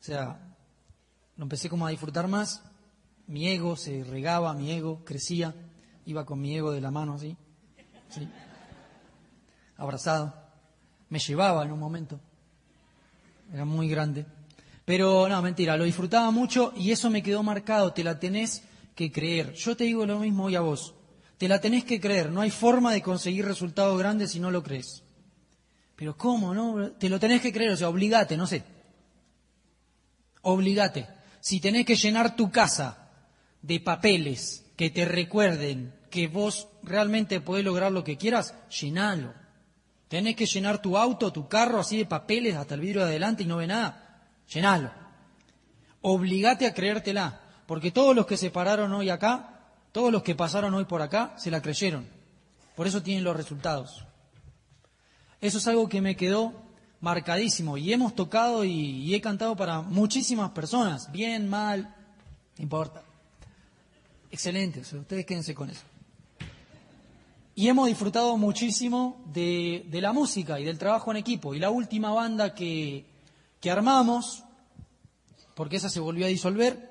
O 0.00 0.04
sea, 0.04 0.47
lo 1.38 1.44
empecé 1.44 1.70
como 1.70 1.86
a 1.86 1.90
disfrutar 1.90 2.28
más. 2.28 2.62
Mi 3.26 3.48
ego 3.48 3.76
se 3.76 4.04
regaba, 4.04 4.52
mi 4.54 4.72
ego 4.72 5.04
crecía, 5.04 5.54
iba 6.04 6.26
con 6.26 6.40
mi 6.40 6.54
ego 6.54 6.72
de 6.72 6.80
la 6.80 6.90
mano 6.90 7.14
así, 7.14 7.36
¿sí? 8.10 8.28
abrazado. 9.76 10.34
Me 11.08 11.18
llevaba 11.18 11.64
en 11.64 11.72
un 11.72 11.78
momento, 11.78 12.20
era 13.52 13.64
muy 13.64 13.88
grande. 13.88 14.26
Pero 14.84 15.28
no, 15.28 15.42
mentira, 15.42 15.76
lo 15.76 15.84
disfrutaba 15.84 16.30
mucho 16.30 16.72
y 16.76 16.90
eso 16.90 17.10
me 17.10 17.22
quedó 17.22 17.42
marcado, 17.42 17.92
te 17.92 18.02
la 18.02 18.18
tenés 18.18 18.62
que 18.94 19.12
creer. 19.12 19.52
Yo 19.52 19.76
te 19.76 19.84
digo 19.84 20.04
lo 20.06 20.18
mismo 20.18 20.44
hoy 20.44 20.56
a 20.56 20.60
vos. 20.60 20.94
Te 21.36 21.46
la 21.46 21.60
tenés 21.60 21.84
que 21.84 22.00
creer. 22.00 22.32
No 22.32 22.40
hay 22.40 22.50
forma 22.50 22.92
de 22.92 23.02
conseguir 23.02 23.44
resultados 23.44 23.96
grandes 23.98 24.32
si 24.32 24.40
no 24.40 24.50
lo 24.50 24.62
crees. 24.62 25.04
Pero 25.94 26.16
¿cómo, 26.16 26.54
no? 26.54 26.92
Te 26.92 27.08
lo 27.08 27.20
tenés 27.20 27.42
que 27.42 27.52
creer, 27.52 27.72
o 27.72 27.76
sea, 27.76 27.88
obligate, 27.90 28.36
no 28.36 28.46
sé. 28.46 28.64
Obligate. 30.42 31.17
Si 31.48 31.60
tenés 31.60 31.86
que 31.86 31.96
llenar 31.96 32.36
tu 32.36 32.50
casa 32.50 33.08
de 33.62 33.80
papeles 33.80 34.66
que 34.76 34.90
te 34.90 35.06
recuerden 35.06 35.94
que 36.10 36.28
vos 36.28 36.68
realmente 36.82 37.40
podés 37.40 37.64
lograr 37.64 37.90
lo 37.90 38.04
que 38.04 38.18
quieras, 38.18 38.54
llenalo. 38.68 39.32
Tenés 40.08 40.36
que 40.36 40.44
llenar 40.44 40.82
tu 40.82 40.98
auto, 40.98 41.32
tu 41.32 41.48
carro 41.48 41.80
así 41.80 41.96
de 41.96 42.04
papeles 42.04 42.54
hasta 42.54 42.74
el 42.74 42.82
vidrio 42.82 43.00
de 43.00 43.08
adelante 43.08 43.44
y 43.44 43.46
no 43.46 43.56
ve 43.56 43.66
nada, 43.66 44.28
llenalo. 44.52 44.90
Obligate 46.02 46.66
a 46.66 46.74
creértela. 46.74 47.40
Porque 47.64 47.92
todos 47.92 48.14
los 48.14 48.26
que 48.26 48.36
se 48.36 48.50
pararon 48.50 48.92
hoy 48.92 49.08
acá, 49.08 49.70
todos 49.92 50.12
los 50.12 50.22
que 50.22 50.34
pasaron 50.34 50.74
hoy 50.74 50.84
por 50.84 51.00
acá, 51.00 51.32
se 51.38 51.50
la 51.50 51.62
creyeron. 51.62 52.06
Por 52.76 52.86
eso 52.86 53.02
tienen 53.02 53.24
los 53.24 53.34
resultados. 53.34 54.04
Eso 55.40 55.56
es 55.56 55.66
algo 55.66 55.88
que 55.88 56.02
me 56.02 56.14
quedó 56.14 56.67
marcadísimo. 57.00 57.76
Y 57.76 57.92
hemos 57.92 58.14
tocado 58.14 58.64
y, 58.64 59.14
he 59.14 59.20
cantado 59.20 59.56
para 59.56 59.82
muchísimas 59.82 60.50
personas. 60.50 61.10
Bien, 61.12 61.48
mal, 61.48 61.94
no 62.56 62.62
importa. 62.62 63.02
Excelente, 64.30 64.80
ustedes 64.80 65.24
quédense 65.24 65.54
con 65.54 65.70
eso. 65.70 65.82
Y 67.54 67.68
hemos 67.68 67.88
disfrutado 67.88 68.36
muchísimo 68.36 69.20
de, 69.32 69.84
la 69.90 70.12
música 70.12 70.60
y 70.60 70.64
del 70.64 70.78
trabajo 70.78 71.10
en 71.10 71.16
equipo. 71.16 71.54
Y 71.54 71.58
la 71.58 71.70
última 71.70 72.12
banda 72.12 72.54
que, 72.54 73.04
armamos, 73.68 74.44
porque 75.54 75.76
esa 75.76 75.88
se 75.88 76.00
volvió 76.00 76.26
a 76.26 76.28
disolver, 76.28 76.88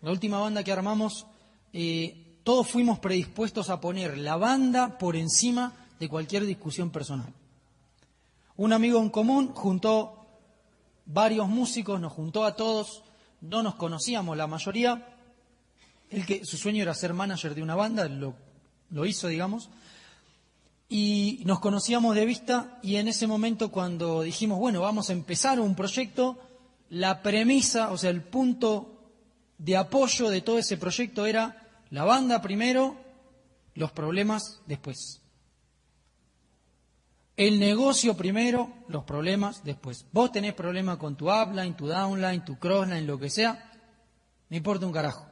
la 0.00 0.10
última 0.10 0.40
banda 0.40 0.64
que 0.64 0.72
armamos, 0.72 1.26
eh, 1.72 2.40
todos 2.42 2.66
fuimos 2.68 2.98
predispuestos 2.98 3.70
a 3.70 3.80
poner 3.80 4.18
la 4.18 4.36
banda 4.36 4.98
por 4.98 5.14
encima 5.14 5.72
de 6.00 6.08
cualquier 6.08 6.44
discusión 6.46 6.90
personal. 6.90 7.32
Un 8.56 8.72
amigo 8.72 9.00
en 9.00 9.10
común 9.10 9.52
juntó 9.54 10.26
varios 11.06 11.48
músicos, 11.48 12.00
nos 12.00 12.12
juntó 12.12 12.44
a 12.44 12.54
todos, 12.54 13.02
no 13.40 13.62
nos 13.62 13.74
conocíamos 13.76 14.36
la 14.36 14.46
mayoría. 14.46 15.08
El 16.10 16.26
que 16.26 16.44
su 16.44 16.56
sueño 16.56 16.82
era 16.82 16.94
ser 16.94 17.14
manager 17.14 17.54
de 17.54 17.62
una 17.62 17.74
banda, 17.74 18.06
lo, 18.08 18.34
lo 18.90 19.06
hizo, 19.06 19.28
digamos. 19.28 19.70
Y 20.88 21.40
nos 21.46 21.60
conocíamos 21.60 22.14
de 22.14 22.26
vista 22.26 22.78
y 22.82 22.96
en 22.96 23.08
ese 23.08 23.26
momento 23.26 23.70
cuando 23.70 24.20
dijimos, 24.20 24.58
bueno, 24.58 24.82
vamos 24.82 25.08
a 25.08 25.14
empezar 25.14 25.58
un 25.58 25.74
proyecto, 25.74 26.38
la 26.90 27.22
premisa, 27.22 27.90
o 27.92 27.96
sea, 27.96 28.10
el 28.10 28.20
punto 28.20 29.00
de 29.56 29.78
apoyo 29.78 30.28
de 30.28 30.42
todo 30.42 30.58
ese 30.58 30.76
proyecto 30.76 31.24
era 31.24 31.70
la 31.88 32.04
banda 32.04 32.42
primero, 32.42 32.96
los 33.74 33.90
problemas 33.92 34.60
después. 34.66 35.21
El 37.36 37.58
negocio 37.58 38.14
primero, 38.16 38.70
los 38.88 39.04
problemas 39.04 39.64
después. 39.64 40.04
Vos 40.12 40.32
tenés 40.32 40.52
problemas 40.52 40.98
con 40.98 41.16
tu 41.16 41.32
upline, 41.32 41.74
tu 41.74 41.86
downline, 41.86 42.44
tu 42.44 42.58
crossline, 42.58 43.06
lo 43.06 43.18
que 43.18 43.30
sea, 43.30 43.70
no 44.50 44.56
importa 44.56 44.86
un 44.86 44.92
carajo. 44.92 45.26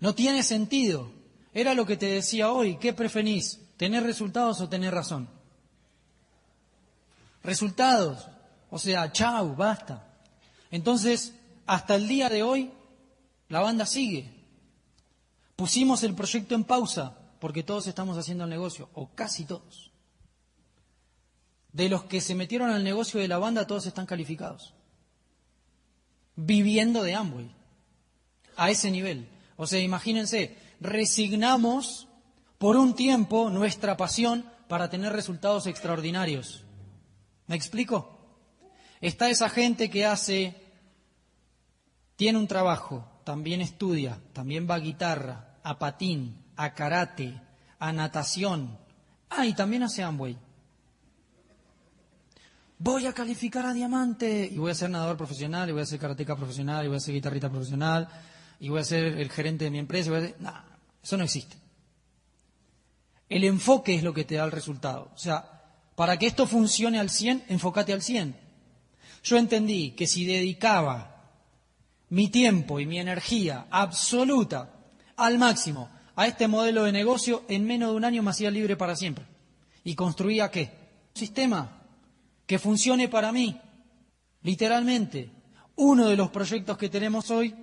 No 0.00 0.14
tiene 0.14 0.42
sentido. 0.42 1.12
Era 1.54 1.74
lo 1.74 1.86
que 1.86 1.96
te 1.96 2.06
decía 2.06 2.50
hoy. 2.50 2.78
¿Qué 2.78 2.92
preferís? 2.92 3.60
¿Tener 3.76 4.02
resultados 4.02 4.60
o 4.60 4.68
tener 4.68 4.92
razón? 4.92 5.28
Resultados. 7.44 8.28
O 8.70 8.78
sea, 8.78 9.12
chau, 9.12 9.54
basta. 9.54 10.06
Entonces, 10.70 11.34
hasta 11.66 11.94
el 11.94 12.08
día 12.08 12.28
de 12.28 12.42
hoy, 12.42 12.72
la 13.48 13.60
banda 13.60 13.86
sigue. 13.86 14.32
Pusimos 15.54 16.02
el 16.02 16.14
proyecto 16.14 16.54
en 16.54 16.64
pausa 16.64 17.19
porque 17.40 17.62
todos 17.62 17.86
estamos 17.86 18.16
haciendo 18.18 18.44
el 18.44 18.50
negocio, 18.50 18.90
o 18.94 19.08
casi 19.14 19.44
todos. 19.44 19.90
De 21.72 21.88
los 21.88 22.04
que 22.04 22.20
se 22.20 22.34
metieron 22.34 22.70
al 22.70 22.84
negocio 22.84 23.20
de 23.20 23.28
la 23.28 23.38
banda, 23.38 23.66
todos 23.66 23.86
están 23.86 24.06
calificados. 24.06 24.74
Viviendo 26.36 27.02
de 27.02 27.14
Amway. 27.14 27.50
A 28.56 28.70
ese 28.70 28.90
nivel. 28.90 29.28
O 29.56 29.66
sea, 29.66 29.80
imagínense, 29.80 30.56
resignamos 30.80 32.08
por 32.58 32.76
un 32.76 32.94
tiempo 32.94 33.50
nuestra 33.50 33.96
pasión 33.96 34.44
para 34.68 34.90
tener 34.90 35.12
resultados 35.12 35.66
extraordinarios. 35.66 36.64
¿Me 37.46 37.56
explico? 37.56 38.18
Está 39.00 39.30
esa 39.30 39.48
gente 39.48 39.88
que 39.88 40.04
hace 40.04 40.54
tiene 42.16 42.38
un 42.38 42.46
trabajo, 42.46 43.08
también 43.24 43.62
estudia, 43.62 44.20
también 44.34 44.68
va 44.68 44.74
a 44.74 44.80
guitarra, 44.80 45.58
a 45.62 45.78
patín, 45.78 46.39
a 46.60 46.74
karate, 46.74 47.40
a 47.78 47.90
natación. 47.90 48.76
Ah, 49.30 49.46
y 49.46 49.54
también 49.54 49.82
hace 49.82 50.02
Amway. 50.02 50.36
Voy 52.78 53.06
a 53.06 53.14
calificar 53.14 53.64
a 53.64 53.72
diamante 53.72 54.46
y 54.52 54.58
voy 54.58 54.70
a 54.70 54.74
ser 54.74 54.90
nadador 54.90 55.16
profesional, 55.16 55.70
y 55.70 55.72
voy 55.72 55.80
a 55.80 55.86
ser 55.86 55.98
karateca 55.98 56.36
profesional, 56.36 56.84
y 56.84 56.88
voy 56.88 56.98
a 56.98 57.00
ser 57.00 57.14
guitarrita 57.14 57.48
profesional, 57.48 58.08
y 58.58 58.68
voy 58.68 58.80
a 58.80 58.84
ser 58.84 59.04
el 59.04 59.30
gerente 59.30 59.64
de 59.64 59.70
mi 59.70 59.78
empresa. 59.78 60.10
No, 60.38 60.52
eso 61.02 61.16
no 61.16 61.24
existe. 61.24 61.56
El 63.30 63.44
enfoque 63.44 63.94
es 63.94 64.02
lo 64.02 64.12
que 64.12 64.24
te 64.24 64.34
da 64.34 64.44
el 64.44 64.52
resultado. 64.52 65.10
O 65.14 65.18
sea, 65.18 65.62
para 65.94 66.18
que 66.18 66.26
esto 66.26 66.46
funcione 66.46 67.00
al 67.00 67.08
100, 67.08 67.44
enfócate 67.48 67.94
al 67.94 68.02
100. 68.02 68.36
Yo 69.22 69.38
entendí 69.38 69.92
que 69.92 70.06
si 70.06 70.26
dedicaba 70.26 71.22
mi 72.10 72.28
tiempo 72.28 72.80
y 72.80 72.86
mi 72.86 72.98
energía 72.98 73.66
absoluta 73.70 74.74
al 75.16 75.38
máximo 75.38 75.88
a 76.16 76.26
este 76.26 76.48
modelo 76.48 76.84
de 76.84 76.92
negocio, 76.92 77.44
en 77.48 77.64
menos 77.64 77.90
de 77.90 77.96
un 77.96 78.04
año 78.04 78.22
me 78.22 78.30
hacía 78.30 78.50
libre 78.50 78.76
para 78.76 78.96
siempre. 78.96 79.24
¿Y 79.84 79.94
construía 79.94 80.50
qué? 80.50 80.72
Un 81.14 81.18
sistema 81.20 81.82
que 82.46 82.58
funcione 82.58 83.08
para 83.08 83.32
mí, 83.32 83.60
literalmente. 84.42 85.30
Uno 85.76 86.08
de 86.08 86.16
los 86.16 86.30
proyectos 86.30 86.76
que 86.76 86.88
tenemos 86.88 87.30
hoy 87.30 87.54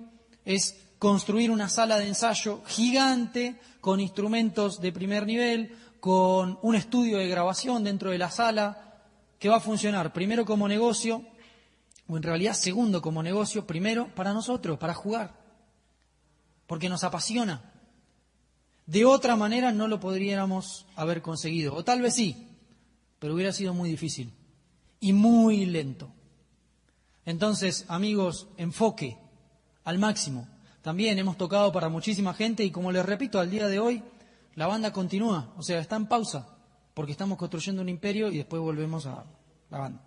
es 0.44 0.76
construir 0.98 1.50
una 1.50 1.68
sala 1.68 1.98
de 1.98 2.08
ensayo 2.08 2.62
gigante 2.66 3.60
con 3.80 4.00
instrumentos 4.00 4.80
de 4.80 4.92
primer 4.92 5.26
nivel, 5.26 5.76
con 6.00 6.58
un 6.62 6.74
estudio 6.74 7.18
de 7.18 7.28
grabación 7.28 7.84
dentro 7.84 8.10
de 8.10 8.18
la 8.18 8.30
sala, 8.30 9.04
que 9.38 9.48
va 9.48 9.56
a 9.56 9.60
funcionar 9.60 10.12
primero 10.12 10.44
como 10.44 10.66
negocio, 10.66 11.22
o 12.08 12.16
en 12.16 12.22
realidad 12.22 12.54
segundo 12.54 13.02
como 13.02 13.22
negocio, 13.22 13.66
primero 13.66 14.08
para 14.14 14.32
nosotros, 14.32 14.78
para 14.78 14.94
jugar, 14.94 15.34
porque 16.66 16.88
nos 16.88 17.04
apasiona. 17.04 17.62
De 18.88 19.04
otra 19.04 19.36
manera 19.36 19.70
no 19.70 19.86
lo 19.86 20.00
podríamos 20.00 20.86
haber 20.96 21.20
conseguido, 21.20 21.74
o 21.74 21.84
tal 21.84 22.00
vez 22.00 22.14
sí, 22.14 22.48
pero 23.18 23.34
hubiera 23.34 23.52
sido 23.52 23.74
muy 23.74 23.90
difícil 23.90 24.32
y 24.98 25.12
muy 25.12 25.66
lento. 25.66 26.10
Entonces, 27.26 27.84
amigos, 27.88 28.48
enfoque 28.56 29.18
al 29.84 29.98
máximo. 29.98 30.48
También 30.80 31.18
hemos 31.18 31.36
tocado 31.36 31.70
para 31.70 31.90
muchísima 31.90 32.32
gente 32.32 32.64
y 32.64 32.70
como 32.70 32.90
les 32.90 33.04
repito, 33.04 33.38
al 33.38 33.50
día 33.50 33.68
de 33.68 33.78
hoy 33.78 34.02
la 34.54 34.66
banda 34.66 34.90
continúa, 34.90 35.52
o 35.58 35.62
sea, 35.62 35.80
está 35.80 35.96
en 35.96 36.06
pausa, 36.06 36.56
porque 36.94 37.12
estamos 37.12 37.36
construyendo 37.36 37.82
un 37.82 37.90
imperio 37.90 38.32
y 38.32 38.38
después 38.38 38.62
volvemos 38.62 39.04
a 39.04 39.26
la 39.68 39.78
banda. 39.78 40.00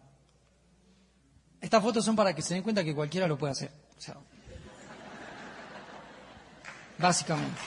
Estas 1.62 1.84
fotos 1.84 2.04
son 2.04 2.16
para 2.16 2.34
que 2.34 2.42
se 2.42 2.56
den 2.56 2.64
cuenta 2.64 2.84
que 2.84 2.96
cualquiera 2.96 3.28
lo 3.28 3.38
puede 3.38 3.52
hacer. 3.52 3.72
O 3.96 4.02
sea, 4.02 4.18
básicamente. 6.98 7.62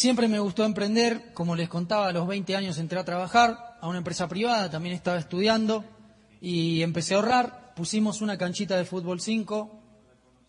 Siempre 0.00 0.28
me 0.28 0.38
gustó 0.38 0.64
emprender, 0.64 1.34
como 1.34 1.54
les 1.54 1.68
contaba, 1.68 2.08
a 2.08 2.12
los 2.12 2.26
20 2.26 2.56
años 2.56 2.78
entré 2.78 2.98
a 2.98 3.04
trabajar 3.04 3.76
a 3.82 3.86
una 3.86 3.98
empresa 3.98 4.28
privada, 4.28 4.70
también 4.70 4.94
estaba 4.94 5.18
estudiando 5.18 5.84
y 6.40 6.80
empecé 6.80 7.12
a 7.12 7.18
ahorrar, 7.18 7.74
pusimos 7.76 8.22
una 8.22 8.38
canchita 8.38 8.78
de 8.78 8.86
fútbol 8.86 9.20
5, 9.20 9.70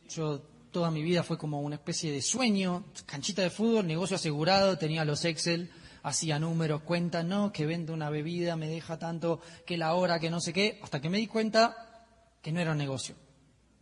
yo 0.07 0.39
toda 0.71 0.89
mi 0.89 1.03
vida 1.03 1.21
fue 1.21 1.37
como 1.37 1.59
una 1.59 1.75
especie 1.75 2.13
de 2.13 2.21
sueño, 2.21 2.85
canchita 3.05 3.41
de 3.41 3.49
fútbol, 3.49 3.85
negocio 3.85 4.15
asegurado, 4.15 4.77
tenía 4.77 5.03
los 5.03 5.25
Excel, 5.25 5.69
hacía 6.01 6.39
números, 6.39 6.83
cuentas, 6.83 7.25
no, 7.25 7.51
que 7.51 7.65
vendo 7.65 7.93
una 7.93 8.09
bebida, 8.09 8.55
me 8.55 8.69
deja 8.69 8.99
tanto, 8.99 9.41
que 9.65 9.75
la 9.75 9.95
hora, 9.95 10.21
que 10.21 10.29
no 10.29 10.39
sé 10.39 10.53
qué, 10.53 10.79
hasta 10.81 11.01
que 11.01 11.09
me 11.09 11.17
di 11.17 11.27
cuenta 11.27 12.05
que 12.41 12.53
no 12.53 12.61
era 12.61 12.71
un 12.71 12.77
negocio, 12.77 13.15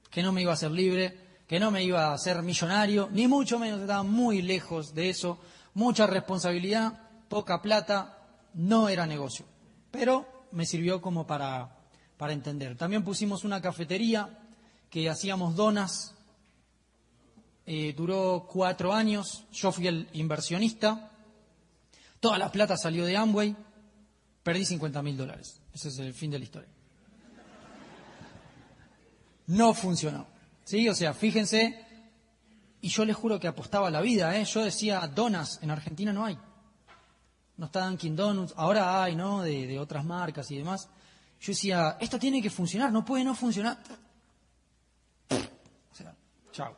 que 0.09 0.23
no 0.23 0.31
me 0.31 0.41
iba 0.41 0.51
a 0.51 0.57
ser 0.57 0.71
libre, 0.71 1.29
que 1.47 1.59
no 1.59 1.69
me 1.69 1.83
iba 1.83 2.11
a 2.11 2.17
ser 2.17 2.41
millonario, 2.41 3.07
ni 3.11 3.27
mucho 3.27 3.59
menos, 3.59 3.81
estaba 3.81 4.01
muy 4.01 4.41
lejos 4.41 4.95
de 4.95 5.09
eso, 5.11 5.39
mucha 5.79 6.05
responsabilidad, 6.05 6.91
poca 7.29 7.61
plata, 7.61 8.17
no 8.53 8.89
era 8.89 9.07
negocio. 9.07 9.45
Pero 9.89 10.47
me 10.51 10.65
sirvió 10.65 11.01
como 11.01 11.25
para, 11.25 11.77
para 12.17 12.33
entender. 12.33 12.75
También 12.75 13.05
pusimos 13.05 13.45
una 13.45 13.61
cafetería 13.61 14.39
que 14.89 15.09
hacíamos 15.09 15.55
donas, 15.55 16.15
eh, 17.65 17.93
duró 17.95 18.45
cuatro 18.51 18.93
años, 18.93 19.45
yo 19.53 19.71
fui 19.71 19.87
el 19.87 20.09
inversionista, 20.11 21.11
toda 22.19 22.37
la 22.37 22.51
plata 22.51 22.75
salió 22.75 23.05
de 23.05 23.15
Amway, 23.15 23.55
perdí 24.43 24.65
50 24.65 25.01
mil 25.01 25.15
dólares. 25.15 25.61
Ese 25.73 25.87
es 25.87 25.99
el 25.99 26.13
fin 26.13 26.29
de 26.29 26.39
la 26.39 26.43
historia. 26.43 26.69
No 29.47 29.73
funcionó. 29.73 30.27
¿Sí? 30.65 30.89
O 30.89 30.93
sea, 30.93 31.13
fíjense, 31.13 31.85
y 32.81 32.89
yo 32.89 33.05
les 33.05 33.15
juro 33.15 33.39
que 33.39 33.47
apostaba 33.47 33.89
la 33.89 34.01
vida, 34.01 34.37
¿eh? 34.37 34.45
Yo 34.45 34.63
decía, 34.63 35.05
donas, 35.07 35.59
en 35.61 35.71
Argentina 35.71 36.13
no 36.13 36.25
hay. 36.25 36.37
No 37.57 37.65
está 37.65 37.85
Dunkin' 37.85 38.15
Donuts, 38.15 38.53
ahora 38.55 39.03
hay, 39.03 39.15
¿no? 39.15 39.41
De, 39.41 39.77
otras 39.79 40.05
marcas 40.05 40.49
y 40.51 40.57
demás. 40.57 40.87
Yo 41.41 41.51
decía, 41.51 41.97
esto 41.99 42.17
tiene 42.17 42.41
que 42.41 42.49
funcionar, 42.49 42.91
no 42.91 43.03
puede 43.03 43.25
no 43.25 43.35
funcionar. 43.35 43.77
O 45.29 45.95
sea, 45.95 46.15
chao. 46.53 46.75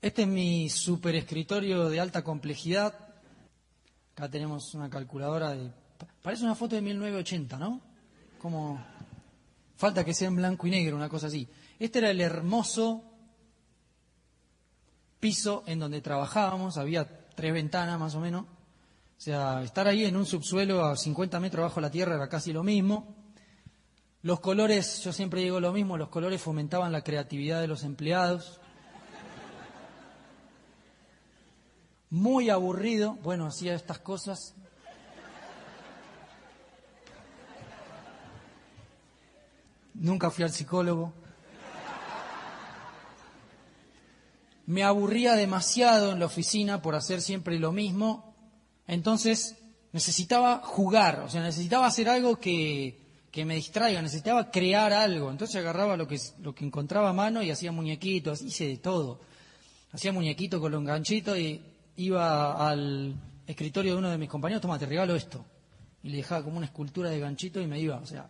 Este 0.00 0.22
es 0.22 0.28
mi 0.28 0.68
super 0.68 1.16
escritorio 1.16 1.88
de 1.88 1.98
alta 1.98 2.22
complejidad. 2.22 2.94
Acá 4.12 4.30
tenemos 4.30 4.72
una 4.74 4.88
calculadora 4.88 5.50
de... 5.50 5.72
Parece 6.22 6.44
una 6.44 6.54
foto 6.54 6.76
de 6.76 6.82
1980, 6.82 7.58
¿no? 7.58 7.80
Como... 8.40 8.80
Falta 9.76 10.04
que 10.04 10.14
sea 10.14 10.28
en 10.28 10.36
blanco 10.36 10.66
y 10.66 10.70
negro, 10.70 10.96
una 10.96 11.08
cosa 11.08 11.26
así. 11.26 11.48
Este 11.78 11.98
era 11.98 12.10
el 12.10 12.20
hermoso 12.20 13.05
piso 15.26 15.64
en 15.66 15.80
donde 15.80 16.00
trabajábamos, 16.00 16.76
había 16.76 17.04
tres 17.34 17.52
ventanas 17.52 17.98
más 17.98 18.14
o 18.14 18.20
menos. 18.20 18.44
O 18.44 19.20
sea, 19.20 19.60
estar 19.64 19.88
ahí 19.88 20.04
en 20.04 20.16
un 20.16 20.24
subsuelo 20.24 20.84
a 20.84 20.96
50 20.96 21.40
metros 21.40 21.64
bajo 21.64 21.80
la 21.80 21.90
tierra 21.90 22.14
era 22.14 22.28
casi 22.28 22.52
lo 22.52 22.62
mismo. 22.62 23.12
Los 24.22 24.38
colores, 24.38 25.02
yo 25.02 25.12
siempre 25.12 25.40
digo 25.40 25.58
lo 25.58 25.72
mismo, 25.72 25.96
los 25.96 26.10
colores 26.10 26.40
fomentaban 26.40 26.92
la 26.92 27.02
creatividad 27.02 27.60
de 27.60 27.66
los 27.66 27.82
empleados. 27.82 28.60
Muy 32.08 32.48
aburrido, 32.48 33.18
bueno, 33.24 33.46
hacía 33.46 33.74
estas 33.74 33.98
cosas. 33.98 34.54
Nunca 39.92 40.30
fui 40.30 40.44
al 40.44 40.52
psicólogo. 40.52 41.25
Me 44.66 44.82
aburría 44.82 45.34
demasiado 45.34 46.12
en 46.12 46.18
la 46.18 46.26
oficina 46.26 46.82
por 46.82 46.96
hacer 46.96 47.22
siempre 47.22 47.58
lo 47.58 47.72
mismo, 47.72 48.34
entonces 48.86 49.56
necesitaba 49.92 50.60
jugar, 50.62 51.20
o 51.20 51.30
sea, 51.30 51.42
necesitaba 51.42 51.86
hacer 51.86 52.08
algo 52.08 52.38
que, 52.38 53.04
me 53.44 53.54
distraiga, 53.54 54.00
necesitaba 54.00 54.50
crear 54.50 54.94
algo, 54.94 55.30
entonces 55.30 55.56
agarraba 55.56 55.96
lo 55.96 56.08
que, 56.08 56.18
lo 56.40 56.54
que 56.54 56.64
encontraba 56.64 57.10
a 57.10 57.12
mano 57.12 57.42
y 57.42 57.50
hacía 57.50 57.70
muñequitos, 57.70 58.42
hice 58.42 58.66
de 58.66 58.78
todo, 58.78 59.20
hacía 59.92 60.10
muñequitos 60.10 60.58
con 60.58 60.72
los 60.72 60.82
ganchitos 60.82 61.38
y 61.38 61.62
iba 61.96 62.68
al 62.68 63.14
escritorio 63.46 63.92
de 63.92 63.98
uno 63.98 64.10
de 64.10 64.18
mis 64.18 64.30
compañeros, 64.30 64.62
toma, 64.62 64.78
te 64.78 64.86
regalo 64.86 65.14
esto, 65.14 65.44
y 66.02 66.08
le 66.08 66.16
dejaba 66.16 66.44
como 66.44 66.56
una 66.56 66.66
escultura 66.66 67.10
de 67.10 67.20
ganchito 67.20 67.60
y 67.60 67.66
me 67.66 67.78
iba, 67.78 67.98
o 67.98 68.06
sea, 68.06 68.28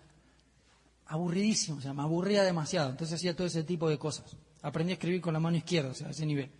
aburridísimo, 1.07 1.79
o 1.79 1.81
sea, 1.81 1.95
me 1.95 2.03
aburría 2.03 2.43
demasiado, 2.43 2.91
entonces 2.91 3.15
hacía 3.15 3.35
todo 3.35 3.47
ese 3.47 3.63
tipo 3.63 3.89
de 3.89 3.99
cosas. 3.99 4.37
Aprendí 4.67 4.91
a 4.91 4.95
escribir 4.95 5.21
con 5.21 5.33
la 5.33 5.39
mano 5.39 5.57
izquierda, 5.57 5.91
o 5.91 5.95
sea, 5.95 6.09
a 6.09 6.11
ese 6.11 6.27
nivel. 6.27 6.51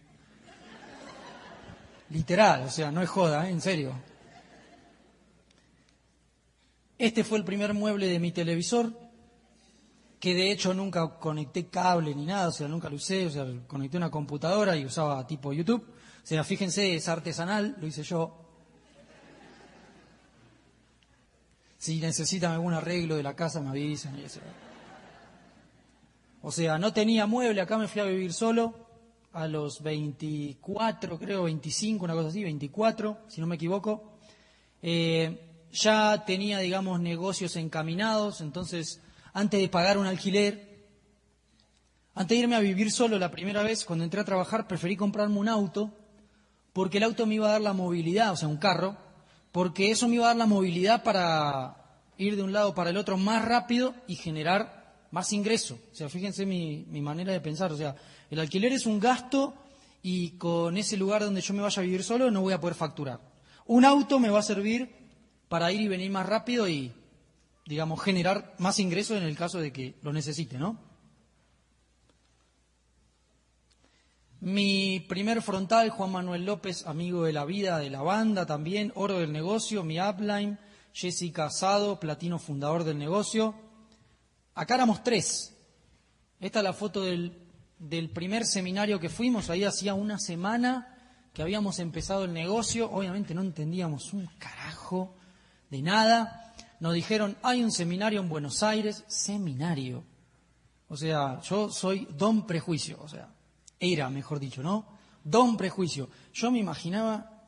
Literal, 2.11 2.63
o 2.63 2.71
sea, 2.71 2.93
no 2.93 3.03
es 3.03 3.09
joda, 3.09 3.49
¿eh? 3.49 3.51
en 3.51 3.61
serio. 3.61 3.93
Este 6.97 7.25
fue 7.25 7.39
el 7.39 7.45
primer 7.45 7.75
mueble 7.75 8.07
de 8.07 8.21
mi 8.21 8.31
televisor, 8.31 8.97
que 10.21 10.35
de 10.35 10.53
hecho 10.53 10.73
nunca 10.73 11.19
conecté 11.19 11.67
cable 11.67 12.15
ni 12.15 12.27
nada, 12.27 12.47
o 12.47 12.53
sea, 12.53 12.69
nunca 12.69 12.89
lo 12.89 12.95
usé, 12.95 13.27
o 13.27 13.31
sea, 13.31 13.45
conecté 13.67 13.97
una 13.97 14.13
computadora 14.13 14.77
y 14.77 14.85
usaba 14.85 15.27
tipo 15.27 15.53
YouTube. 15.53 15.83
O 15.83 16.27
sea, 16.27 16.45
fíjense, 16.45 16.95
es 16.95 17.09
artesanal, 17.09 17.77
lo 17.81 17.89
hice 17.89 18.05
yo. 18.05 18.41
Si 21.77 21.99
necesitan 21.99 22.53
algún 22.53 22.73
arreglo 22.73 23.17
de 23.17 23.25
la 23.25 23.35
casa, 23.35 23.61
me 23.61 23.71
avisan 23.71 24.17
y 24.17 24.23
eso. 24.23 24.39
O 26.49 26.53
sea, 26.53 26.79
no 26.79 26.93
tenía 26.93 27.27
mueble, 27.27 27.61
acá 27.61 27.77
me 27.77 27.89
fui 27.89 28.01
a 28.01 28.05
vivir 28.05 28.33
solo 28.33 28.73
a 29.33 29.49
los 29.49 29.83
24, 29.83 31.19
creo, 31.19 31.43
25, 31.43 32.05
una 32.05 32.15
cosa 32.15 32.29
así, 32.29 32.45
24, 32.45 33.19
si 33.27 33.41
no 33.41 33.49
me 33.49 33.57
equivoco. 33.57 34.13
Eh, 34.81 35.41
ya 35.73 36.23
tenía, 36.25 36.61
digamos, 36.61 37.01
negocios 37.01 37.57
encaminados, 37.57 38.41
entonces, 38.43 39.03
antes 39.33 39.61
de 39.61 39.69
pagar 39.69 39.99
un 39.99 40.07
alquiler, 40.07 40.87
antes 42.15 42.37
de 42.37 42.43
irme 42.43 42.55
a 42.55 42.61
vivir 42.61 42.93
solo 42.93 43.19
la 43.19 43.33
primera 43.33 43.65
vez, 43.65 43.85
cuando 43.85 44.05
entré 44.05 44.21
a 44.21 44.25
trabajar, 44.25 44.69
preferí 44.69 44.95
comprarme 44.95 45.39
un 45.39 45.49
auto, 45.49 45.91
porque 46.73 46.99
el 46.99 47.03
auto 47.03 47.27
me 47.27 47.35
iba 47.35 47.49
a 47.49 47.53
dar 47.55 47.61
la 47.61 47.73
movilidad, 47.73 48.31
o 48.31 48.37
sea, 48.37 48.47
un 48.47 48.59
carro, 48.59 48.97
porque 49.51 49.91
eso 49.91 50.07
me 50.07 50.15
iba 50.15 50.27
a 50.27 50.29
dar 50.29 50.37
la 50.37 50.47
movilidad 50.47 51.03
para 51.03 51.75
ir 52.19 52.37
de 52.37 52.45
un 52.45 52.53
lado 52.53 52.73
para 52.73 52.91
el 52.91 52.99
otro 52.99 53.17
más 53.17 53.45
rápido 53.45 53.97
y 54.07 54.15
generar 54.15 54.76
más 55.11 55.33
ingreso. 55.33 55.79
O 55.93 55.95
sea, 55.95 56.09
fíjense 56.09 56.47
mi, 56.47 56.85
mi 56.89 57.01
manera 57.01 57.33
de 57.33 57.41
pensar. 57.41 57.73
O 57.73 57.77
sea, 57.77 57.97
el 58.31 58.39
alquiler 58.39 58.73
es 58.73 58.87
un 58.87 59.01
gasto 59.01 59.55
y 60.03 60.31
con 60.39 60.77
ese 60.77 60.97
lugar 60.97 61.23
donde 61.23 61.41
yo 61.41 61.55
me 61.55 61.63
vaya 61.63 61.81
a 61.81 61.85
vivir 61.85 62.05
solo 62.05 62.31
no 62.31 62.43
voy 62.43 62.53
a 62.53 62.61
poder 62.61 62.77
facturar. 62.77 63.21
Un 63.67 63.85
auto 63.85 64.19
me 64.21 64.31
va 64.31 64.39
a 64.39 64.43
servir 64.43 64.89
para 65.49 65.73
ir 65.73 65.81
y 65.81 65.89
venir 65.89 66.11
más 66.11 66.27
rápido 66.27 66.69
y, 66.69 66.93
digamos, 67.67 68.01
generar 68.03 68.55
más 68.59 68.79
ingresos 68.79 69.17
en 69.17 69.25
el 69.25 69.37
caso 69.37 69.59
de 69.59 69.73
que 69.73 69.97
lo 70.03 70.13
necesite, 70.13 70.59
¿no? 70.59 70.79
Mi 74.41 75.01
primer 75.01 75.43
frontal, 75.43 75.91
Juan 75.91 76.13
Manuel 76.13 76.45
López, 76.45 76.87
amigo 76.87 77.25
de 77.25 77.33
la 77.33 77.45
vida, 77.45 77.79
de 77.79 77.91
la 77.91 78.03
banda 78.03 78.47
también, 78.47 78.93
oro 78.95 79.19
del 79.19 79.33
negocio, 79.33 79.83
mi 79.83 80.01
upline, 80.01 80.59
Jessica 80.93 81.47
Casado, 81.47 81.99
platino 81.99 82.39
fundador 82.39 82.85
del 82.85 82.99
negocio. 82.99 83.55
Acá 84.57 84.75
éramos 84.75 85.05
tres. 85.05 85.55
Esta 86.41 86.59
es 86.59 86.65
la 86.65 86.73
foto 86.73 87.03
del, 87.03 87.39
del 87.79 88.11
primer 88.11 88.45
seminario 88.45 88.99
que 88.99 89.09
fuimos, 89.09 89.51
ahí 89.51 89.65
hacía 89.65 89.95
una 89.95 90.19
semana 90.19 90.93
que 91.33 91.43
habíamos 91.43 91.79
empezado 91.79 92.25
el 92.25 92.33
negocio, 92.33 92.91
obviamente 92.91 93.35
no 93.35 93.43
entendíamos 93.43 94.15
un 94.15 94.27
carajo 94.39 95.15
de 95.69 95.83
nada. 95.83 96.55
Nos 96.81 96.95
dijeron, 96.95 97.37
hay 97.43 97.63
un 97.63 97.71
seminario 97.71 98.21
en 98.21 98.31
Buenos 98.31 98.63
Aires, 98.63 99.05
seminario. 99.07 100.03
O 100.89 100.97
sea, 100.97 101.41
yo 101.43 101.71
soy 101.71 102.09
don 102.17 102.47
prejuicio, 102.47 102.99
o 103.03 103.09
sea, 103.09 103.29
era, 103.79 104.09
mejor 104.09 104.41
dicho, 104.41 104.63
¿no? 104.63 104.87
Don 105.23 105.59
prejuicio. 105.59 106.09
Yo 106.33 106.51
me 106.51 106.59
imaginaba 106.59 107.45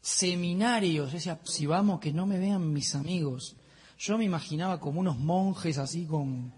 seminarios, 0.00 1.12
decía, 1.12 1.40
si 1.42 1.66
vamos, 1.66 1.98
que 1.98 2.12
no 2.12 2.26
me 2.26 2.38
vean 2.38 2.72
mis 2.72 2.94
amigos. 2.94 3.56
Yo 4.00 4.16
me 4.16 4.24
imaginaba 4.24 4.80
como 4.80 4.98
unos 4.98 5.18
monjes 5.18 5.76
así 5.76 6.06
con, 6.06 6.54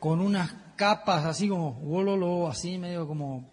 con 0.00 0.18
unas 0.22 0.50
capas 0.76 1.26
así 1.26 1.46
como, 1.46 2.48
así 2.48 2.78
medio 2.78 3.06
como 3.06 3.50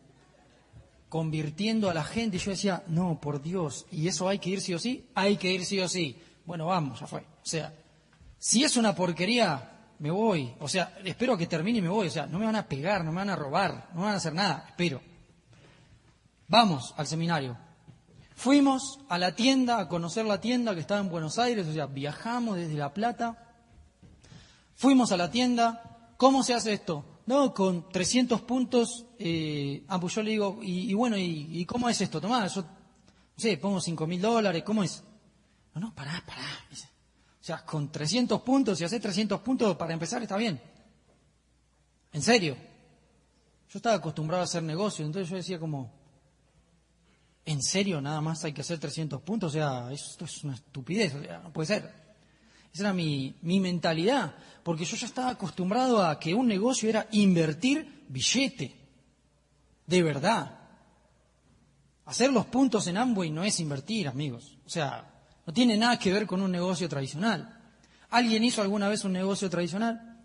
convirtiendo 1.10 1.90
a 1.90 1.94
la 1.94 2.06
gente. 2.06 2.38
Y 2.38 2.40
yo 2.40 2.52
decía, 2.52 2.84
no, 2.88 3.20
por 3.20 3.42
Dios, 3.42 3.86
¿y 3.92 4.08
eso 4.08 4.30
hay 4.30 4.40
que 4.40 4.52
ir 4.52 4.62
sí 4.62 4.74
o 4.74 4.80
sí? 4.80 5.10
Hay 5.14 5.36
que 5.36 5.52
ir 5.52 5.66
sí 5.66 5.78
o 5.82 5.90
sí. 5.90 6.18
Bueno, 6.46 6.68
vamos, 6.68 7.02
ya 7.02 7.06
fue. 7.06 7.20
O 7.20 7.46
sea, 7.46 7.74
si 8.38 8.64
es 8.64 8.78
una 8.78 8.96
porquería, 8.96 9.90
me 10.00 10.10
voy. 10.10 10.54
O 10.62 10.70
sea, 10.70 10.98
espero 11.04 11.38
que 11.38 11.48
termine 11.48 11.80
y 11.80 11.82
me 11.82 11.90
voy. 11.90 12.08
O 12.08 12.12
sea, 12.12 12.28
no 12.28 12.40
me 12.40 12.46
van 12.46 12.56
a 12.56 12.66
pegar, 12.66 13.04
no 13.04 13.12
me 13.12 13.18
van 13.18 13.30
a 13.30 13.36
robar, 13.36 13.90
no 13.90 14.00
me 14.00 14.06
van 14.06 14.14
a 14.14 14.18
hacer 14.18 14.34
nada. 14.34 14.68
Espero. 14.70 15.02
Vamos 16.48 16.94
al 16.96 17.08
seminario. 17.08 17.65
Fuimos 18.36 19.00
a 19.08 19.18
la 19.18 19.34
tienda, 19.34 19.80
a 19.80 19.88
conocer 19.88 20.26
la 20.26 20.42
tienda 20.42 20.76
que 20.76 20.82
estaba 20.82 21.00
en 21.00 21.10
Buenos 21.10 21.40
Aires, 21.40 21.66
o 21.68 21.74
sea, 21.74 21.86
viajamos 21.86 22.58
desde 22.58 22.76
La 22.76 22.94
Plata. 22.94 23.56
Fuimos 24.76 25.14
a 25.14 25.18
la 25.18 25.32
tienda. 25.32 26.14
¿Cómo 26.18 26.44
se 26.44 26.54
hace 26.54 26.74
esto? 26.74 27.06
No, 27.26 27.54
con 27.54 27.90
300 27.90 28.42
puntos, 28.42 29.06
eh, 29.18 29.86
ah, 29.88 30.00
pues 30.00 30.14
yo 30.14 30.22
le 30.22 30.32
digo, 30.32 30.60
y, 30.62 30.94
bueno, 30.94 31.18
y, 31.18 31.66
cómo 31.66 31.90
es 31.90 32.00
esto? 32.02 32.22
Tomá, 32.22 32.46
yo, 32.48 32.62
no 32.62 32.68
sé, 33.38 33.58
pongo 33.58 33.82
5 33.82 34.06
mil 34.06 34.22
dólares, 34.22 34.64
¿cómo 34.64 34.84
es? 34.84 35.02
No, 35.74 35.82
no, 35.82 35.96
pará, 35.96 36.22
pará. 36.26 36.46
O 36.72 37.44
sea, 37.46 37.66
con 37.66 37.92
300 37.92 38.42
puntos, 38.42 38.78
si 38.78 38.84
haces 38.84 39.02
300 39.02 39.40
puntos, 39.40 39.76
para 39.76 39.94
empezar 39.94 40.22
está 40.22 40.36
bien. 40.36 40.62
En 42.12 42.22
serio. 42.22 42.56
Yo 43.70 43.80
estaba 43.80 43.96
acostumbrado 43.96 44.42
a 44.42 44.46
hacer 44.46 44.64
negocio, 44.64 45.06
entonces 45.06 45.30
yo 45.30 45.38
decía 45.38 45.60
como, 45.60 45.92
¿en 47.46 47.62
serio 47.62 48.02
nada 48.02 48.22
más 48.22 48.44
hay 48.44 48.54
que 48.54 48.62
hacer 48.62 48.80
300 48.80 49.22
puntos? 49.22 49.52
O 49.52 49.54
sea, 49.54 49.92
esto 49.92 50.26
es 50.26 50.44
una 50.44 50.56
estupidez, 50.56 51.14
o 51.16 51.24
sea, 51.24 51.40
no 51.40 51.54
puede 51.54 51.68
ser. 51.68 52.06
Esa 52.74 52.84
era 52.84 52.94
mi, 52.94 53.34
mentalidad, 53.42 54.36
porque 54.64 54.84
yo 54.84 54.98
ya 54.98 55.08
estaba 55.08 55.30
acostumbrado 55.30 56.06
a 56.06 56.20
que 56.20 56.34
un 56.34 56.48
negocio 56.48 56.90
era 56.90 57.08
invertir 57.12 58.04
billete, 58.10 58.76
de 59.88 60.04
verdad. 60.04 60.60
Hacer 62.06 62.34
los 62.34 62.46
puntos 62.48 62.86
en 62.88 62.98
Amway 62.98 63.32
no 63.32 63.44
es 63.44 63.60
invertir, 63.60 64.08
amigos. 64.08 64.58
O 64.66 64.70
sea, 64.70 65.10
no 65.46 65.54
tiene 65.54 65.78
nada 65.78 65.98
que 65.98 66.12
ver 66.12 66.28
con 66.28 66.42
un 66.42 66.52
negocio 66.52 66.90
tradicional. 66.90 67.62
¿Alguien 68.10 68.44
hizo 68.44 68.62
alguna 68.62 68.90
vez 68.90 69.06
un 69.06 69.14
negocio 69.14 69.50
tradicional? 69.50 70.20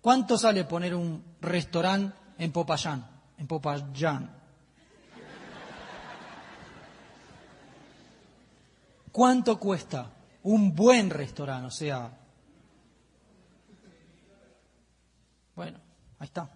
¿Cuánto 0.00 0.36
sale 0.36 0.64
poner 0.64 0.94
un 0.94 1.24
restaurante 1.40 2.14
en 2.38 2.52
Popayán? 2.52 3.06
En 3.38 3.46
Popayán. 3.46 4.35
¿Cuánto 9.16 9.58
cuesta? 9.58 10.12
un 10.46 10.74
buen 10.74 11.10
restaurante, 11.10 11.66
o 11.66 11.70
sea. 11.70 12.16
Bueno, 15.56 15.80
ahí 16.18 16.26
está. 16.26 16.50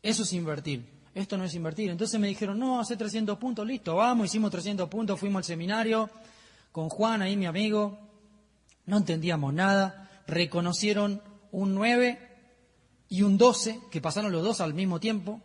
Eso 0.00 0.22
es 0.22 0.32
invertir. 0.32 0.86
Esto 1.14 1.36
no 1.36 1.44
es 1.44 1.54
invertir. 1.54 1.90
Entonces 1.90 2.20
me 2.20 2.28
dijeron, 2.28 2.58
no, 2.58 2.78
hace 2.78 2.96
300 2.96 3.38
puntos, 3.38 3.66
listo, 3.66 3.96
vamos, 3.96 4.26
hicimos 4.26 4.52
300 4.52 4.88
puntos, 4.88 5.18
fuimos 5.18 5.40
al 5.40 5.44
seminario 5.44 6.10
con 6.70 6.88
Juan, 6.88 7.22
ahí 7.22 7.36
mi 7.36 7.46
amigo. 7.46 7.98
No 8.86 8.98
entendíamos 8.98 9.52
nada. 9.52 10.22
Reconocieron 10.28 11.22
un 11.50 11.74
9 11.74 12.18
y 13.08 13.22
un 13.22 13.36
12, 13.36 13.80
que 13.90 14.00
pasaron 14.00 14.30
los 14.30 14.44
dos 14.44 14.60
al 14.60 14.74
mismo 14.74 15.00
tiempo. 15.00 15.40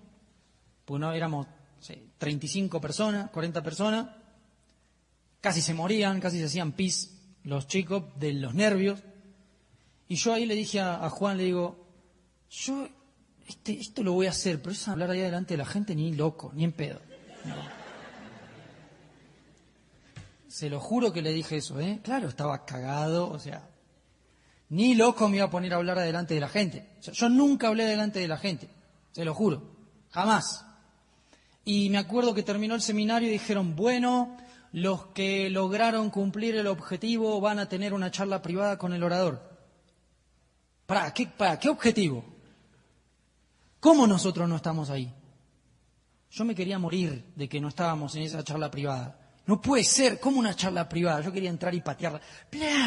Pues 0.86 1.02
no, 1.02 1.12
éramos 1.12 1.48
35 2.20 2.80
personas, 2.80 3.32
40 3.32 3.64
personas 3.64 4.17
casi 5.48 5.62
se 5.62 5.74
morían, 5.74 6.20
casi 6.20 6.40
se 6.40 6.46
hacían 6.46 6.74
pis 6.74 7.14
los 7.44 7.68
chicos 7.68 8.04
de 8.20 8.34
los 8.34 8.54
nervios. 8.54 9.00
Y 10.10 10.16
yo 10.16 10.34
ahí 10.34 10.46
le 10.46 10.56
dije 10.56 10.82
a, 10.82 11.10
Juan, 11.10 11.38
le 11.38 11.46
digo, 11.46 11.88
yo 12.50 12.86
este, 13.48 13.80
esto 13.80 14.04
lo 14.04 14.12
voy 14.12 14.28
a 14.28 14.32
hacer, 14.32 14.62
pero 14.62 14.74
es 14.74 14.88
hablar 14.90 15.10
ahí 15.10 15.22
delante 15.22 15.54
de 15.54 15.60
la 15.60 15.66
gente 15.66 15.96
ni 15.96 16.14
loco, 16.14 16.52
ni 16.54 16.66
en 16.66 16.74
pedo. 16.74 17.00
Se 20.50 20.70
lo 20.70 20.82
juro 20.82 21.14
que 21.14 21.22
le 21.22 21.32
dije 21.32 21.56
eso, 21.56 21.80
¿eh? 21.80 22.02
Claro, 22.04 22.28
estaba 22.28 22.66
cagado, 22.66 23.30
o 23.30 23.40
sea, 23.40 23.70
ni 24.68 24.96
loco 24.96 25.30
me 25.30 25.38
iba 25.38 25.46
a 25.46 25.50
poner 25.50 25.72
a 25.74 25.78
hablar 25.78 25.98
delante 25.98 26.34
de 26.34 26.42
la 26.42 26.50
gente. 26.50 26.90
yo 27.14 27.30
nunca 27.30 27.70
hablé 27.70 27.86
delante 27.86 28.20
de 28.20 28.28
la 28.28 28.38
gente, 28.38 28.68
se 29.14 29.24
lo 29.24 29.34
juro, 29.34 29.78
jamás. 30.10 30.66
Y 31.64 31.90
me 31.90 32.00
acuerdo 32.00 32.34
que 32.34 32.44
terminó 32.44 32.76
el 32.76 32.82
seminario 32.82 33.30
y 33.30 33.32
dijeron, 33.32 33.78
bueno, 33.78 34.36
los 34.72 35.08
que 35.08 35.50
lograron 35.50 36.10
cumplir 36.10 36.56
el 36.56 36.68
objetivo 36.68 37.40
van 37.40 37.60
a 37.60 37.70
tener 37.70 37.94
una 37.94 38.12
charla 38.12 38.42
privada 38.42 38.78
con 38.78 38.94
el 38.94 39.04
orador. 39.04 39.42
¿Para 40.86 41.14
qué, 41.14 41.28
para 41.28 41.60
qué 41.60 41.70
objetivo? 41.70 42.24
¿Cómo 43.80 44.08
nosotros 44.08 44.48
no 44.48 44.56
estamos 44.56 44.90
ahí? 44.90 45.14
Yo 46.32 46.46
me 46.46 46.56
quería 46.56 46.80
morir 46.80 47.32
de 47.36 47.48
que 47.48 47.62
no 47.62 47.70
estábamos 47.70 48.16
en 48.16 48.24
esa 48.24 48.44
charla 48.44 48.70
privada. 48.70 49.20
No 49.46 49.62
puede 49.62 49.84
ser, 49.84 50.20
¿cómo 50.20 50.40
una 50.40 50.56
charla 50.56 50.90
privada? 50.90 51.22
Yo 51.22 51.32
quería 51.32 51.50
entrar 51.50 51.74
y 51.74 51.82
patear 51.82 52.20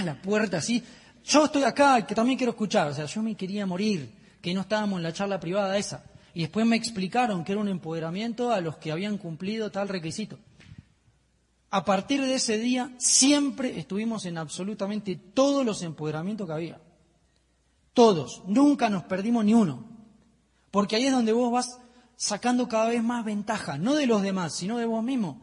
la 0.05 0.21
puerta 0.21 0.59
así. 0.59 0.83
Yo 1.25 1.47
estoy 1.47 1.63
acá, 1.63 2.07
que 2.07 2.15
también 2.15 2.37
quiero 2.37 2.53
escuchar. 2.53 2.89
O 2.89 2.95
sea, 2.95 3.07
yo 3.07 3.23
me 3.23 3.35
quería 3.35 3.65
morir, 3.67 4.15
que 4.43 4.53
no 4.53 4.63
estábamos 4.63 4.99
en 4.99 5.03
la 5.05 5.13
charla 5.13 5.41
privada 5.41 5.79
esa. 5.79 6.05
Y 6.35 6.43
después 6.43 6.67
me 6.67 6.77
explicaron 6.77 7.45
que 7.45 7.53
era 7.53 7.61
un 7.61 7.69
empoderamiento 7.69 8.53
a 8.53 8.61
los 8.61 8.77
que 8.77 8.93
habían 8.93 9.19
cumplido 9.19 9.71
tal 9.71 9.89
requisito. 9.89 10.39
A 11.71 11.85
partir 11.85 12.21
de 12.21 12.35
ese 12.35 12.59
día 12.59 12.93
siempre 12.99 13.79
estuvimos 13.79 14.27
en 14.27 14.39
absolutamente 14.39 15.15
todos 15.15 15.65
los 15.65 15.83
empoderamientos 15.83 16.47
que 16.47 16.53
había. 16.53 16.81
Todos. 17.93 18.43
Nunca 18.47 18.91
nos 18.91 19.05
perdimos 19.05 19.45
ni 19.45 19.55
uno. 19.55 19.85
Porque 20.73 20.97
ahí 20.97 21.07
es 21.07 21.13
donde 21.13 21.33
vos 21.33 21.53
vas 21.53 21.79
sacando 22.17 22.69
cada 22.69 22.89
vez 22.89 23.03
más 23.03 23.25
ventaja, 23.25 23.79
no 23.79 23.95
de 23.95 24.07
los 24.07 24.23
demás, 24.23 24.55
sino 24.55 24.79
de 24.79 24.85
vos 24.87 25.03
mismo. 25.03 25.41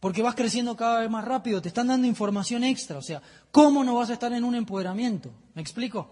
Porque 0.00 0.22
vas 0.22 0.34
creciendo 0.34 0.76
cada 0.76 1.00
vez 1.00 1.10
más 1.10 1.24
rápido, 1.24 1.62
te 1.62 1.68
están 1.68 1.88
dando 1.88 2.06
información 2.06 2.62
extra. 2.62 2.98
O 2.98 3.02
sea, 3.02 3.20
¿cómo 3.50 3.82
no 3.82 3.94
vas 3.94 4.10
a 4.10 4.14
estar 4.14 4.32
en 4.32 4.44
un 4.44 4.54
empoderamiento? 4.54 5.30
¿Me 5.54 5.62
explico? 5.62 6.08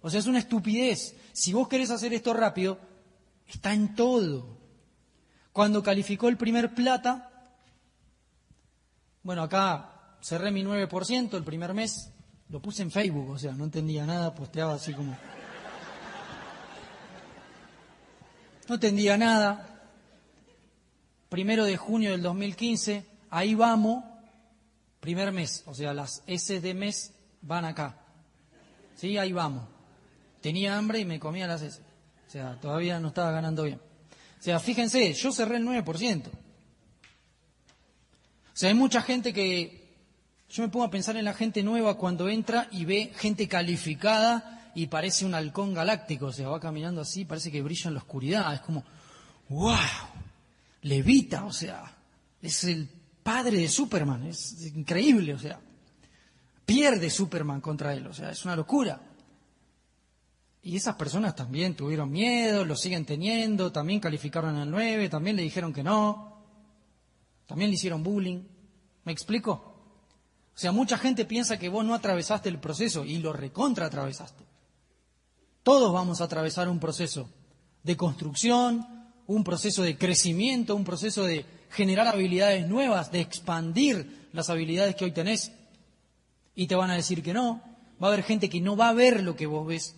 O 0.00 0.08
sea, 0.08 0.20
es 0.20 0.26
una 0.26 0.38
estupidez. 0.38 1.16
Si 1.32 1.52
vos 1.52 1.68
querés 1.68 1.90
hacer 1.90 2.14
esto 2.14 2.32
rápido, 2.32 2.78
está 3.46 3.72
en 3.72 3.94
todo. 3.94 4.58
Cuando 5.52 5.82
calificó 5.82 6.28
el 6.28 6.36
primer 6.36 6.74
plata, 6.74 7.33
bueno, 9.24 9.42
acá 9.42 10.16
cerré 10.20 10.50
mi 10.50 10.62
9% 10.62 11.34
el 11.34 11.44
primer 11.44 11.74
mes, 11.74 12.12
lo 12.50 12.60
puse 12.60 12.82
en 12.82 12.90
Facebook, 12.90 13.30
o 13.30 13.38
sea, 13.38 13.52
no 13.52 13.64
entendía 13.64 14.06
nada, 14.06 14.34
posteaba 14.34 14.74
así 14.74 14.92
como... 14.92 15.16
No 18.68 18.76
entendía 18.76 19.18
nada. 19.18 19.82
Primero 21.28 21.64
de 21.64 21.76
junio 21.76 22.12
del 22.12 22.22
2015, 22.22 23.04
ahí 23.30 23.54
vamos, 23.54 24.04
primer 25.00 25.32
mes, 25.32 25.64
o 25.66 25.74
sea, 25.74 25.92
las 25.92 26.22
S 26.26 26.60
de 26.60 26.74
mes 26.74 27.12
van 27.42 27.64
acá. 27.64 27.98
Sí, 28.94 29.18
ahí 29.18 29.32
vamos. 29.32 29.68
Tenía 30.40 30.78
hambre 30.78 31.00
y 31.00 31.04
me 31.04 31.18
comía 31.18 31.46
las 31.46 31.62
S. 31.62 31.80
O 32.26 32.30
sea, 32.30 32.58
todavía 32.60 33.00
no 33.00 33.08
estaba 33.08 33.30
ganando 33.30 33.64
bien. 33.64 33.80
O 34.38 34.42
sea, 34.42 34.60
fíjense, 34.60 35.12
yo 35.14 35.32
cerré 35.32 35.56
el 35.56 35.66
9%. 35.66 36.22
O 38.54 38.56
sea, 38.56 38.68
hay 38.68 38.74
mucha 38.74 39.02
gente 39.02 39.32
que... 39.32 39.82
Yo 40.48 40.62
me 40.62 40.68
pongo 40.68 40.84
a 40.84 40.90
pensar 40.90 41.16
en 41.16 41.24
la 41.24 41.34
gente 41.34 41.64
nueva 41.64 41.96
cuando 41.96 42.28
entra 42.28 42.68
y 42.70 42.84
ve 42.84 43.12
gente 43.16 43.48
calificada 43.48 44.70
y 44.76 44.86
parece 44.86 45.24
un 45.24 45.34
halcón 45.34 45.74
galáctico. 45.74 46.26
O 46.26 46.32
sea, 46.32 46.48
va 46.48 46.60
caminando 46.60 47.00
así, 47.00 47.24
parece 47.24 47.50
que 47.50 47.62
brilla 47.62 47.88
en 47.88 47.94
la 47.94 48.00
oscuridad. 48.00 48.54
Es 48.54 48.60
como, 48.60 48.84
wow, 49.48 49.74
levita, 50.82 51.44
o 51.44 51.52
sea, 51.52 51.96
es 52.40 52.62
el 52.64 52.88
padre 53.24 53.58
de 53.58 53.68
Superman. 53.68 54.26
Es 54.26 54.64
increíble, 54.66 55.34
o 55.34 55.38
sea, 55.38 55.58
pierde 56.64 57.10
Superman 57.10 57.60
contra 57.60 57.92
él. 57.92 58.06
O 58.06 58.14
sea, 58.14 58.30
es 58.30 58.44
una 58.44 58.54
locura. 58.54 59.00
Y 60.62 60.76
esas 60.76 60.94
personas 60.94 61.34
también 61.34 61.74
tuvieron 61.74 62.12
miedo, 62.12 62.64
lo 62.64 62.76
siguen 62.76 63.04
teniendo, 63.04 63.72
también 63.72 63.98
calificaron 63.98 64.56
al 64.56 64.70
9, 64.70 65.08
también 65.08 65.34
le 65.34 65.42
dijeron 65.42 65.72
que 65.72 65.82
no. 65.82 66.33
También 67.46 67.70
le 67.70 67.74
hicieron 67.74 68.02
bullying. 68.02 68.42
¿Me 69.04 69.12
explico? 69.12 69.74
O 70.54 70.58
sea, 70.58 70.72
mucha 70.72 70.96
gente 70.98 71.24
piensa 71.24 71.58
que 71.58 71.68
vos 71.68 71.84
no 71.84 71.94
atravesaste 71.94 72.48
el 72.48 72.60
proceso 72.60 73.04
y 73.04 73.18
lo 73.18 73.32
recontra 73.32 73.86
atravesaste. 73.86 74.44
Todos 75.62 75.92
vamos 75.92 76.20
a 76.20 76.24
atravesar 76.24 76.68
un 76.68 76.78
proceso 76.78 77.28
de 77.82 77.96
construcción, 77.96 78.86
un 79.26 79.44
proceso 79.44 79.82
de 79.82 79.98
crecimiento, 79.98 80.76
un 80.76 80.84
proceso 80.84 81.24
de 81.24 81.44
generar 81.70 82.06
habilidades 82.06 82.68
nuevas, 82.68 83.10
de 83.10 83.20
expandir 83.20 84.28
las 84.32 84.48
habilidades 84.48 84.94
que 84.94 85.04
hoy 85.04 85.12
tenés. 85.12 85.52
Y 86.54 86.66
te 86.66 86.76
van 86.76 86.90
a 86.90 86.96
decir 86.96 87.22
que 87.22 87.32
no. 87.32 87.62
Va 88.02 88.08
a 88.08 88.12
haber 88.12 88.24
gente 88.24 88.48
que 88.48 88.60
no 88.60 88.76
va 88.76 88.90
a 88.90 88.94
ver 88.94 89.22
lo 89.22 89.36
que 89.36 89.46
vos 89.46 89.66
ves. 89.66 89.96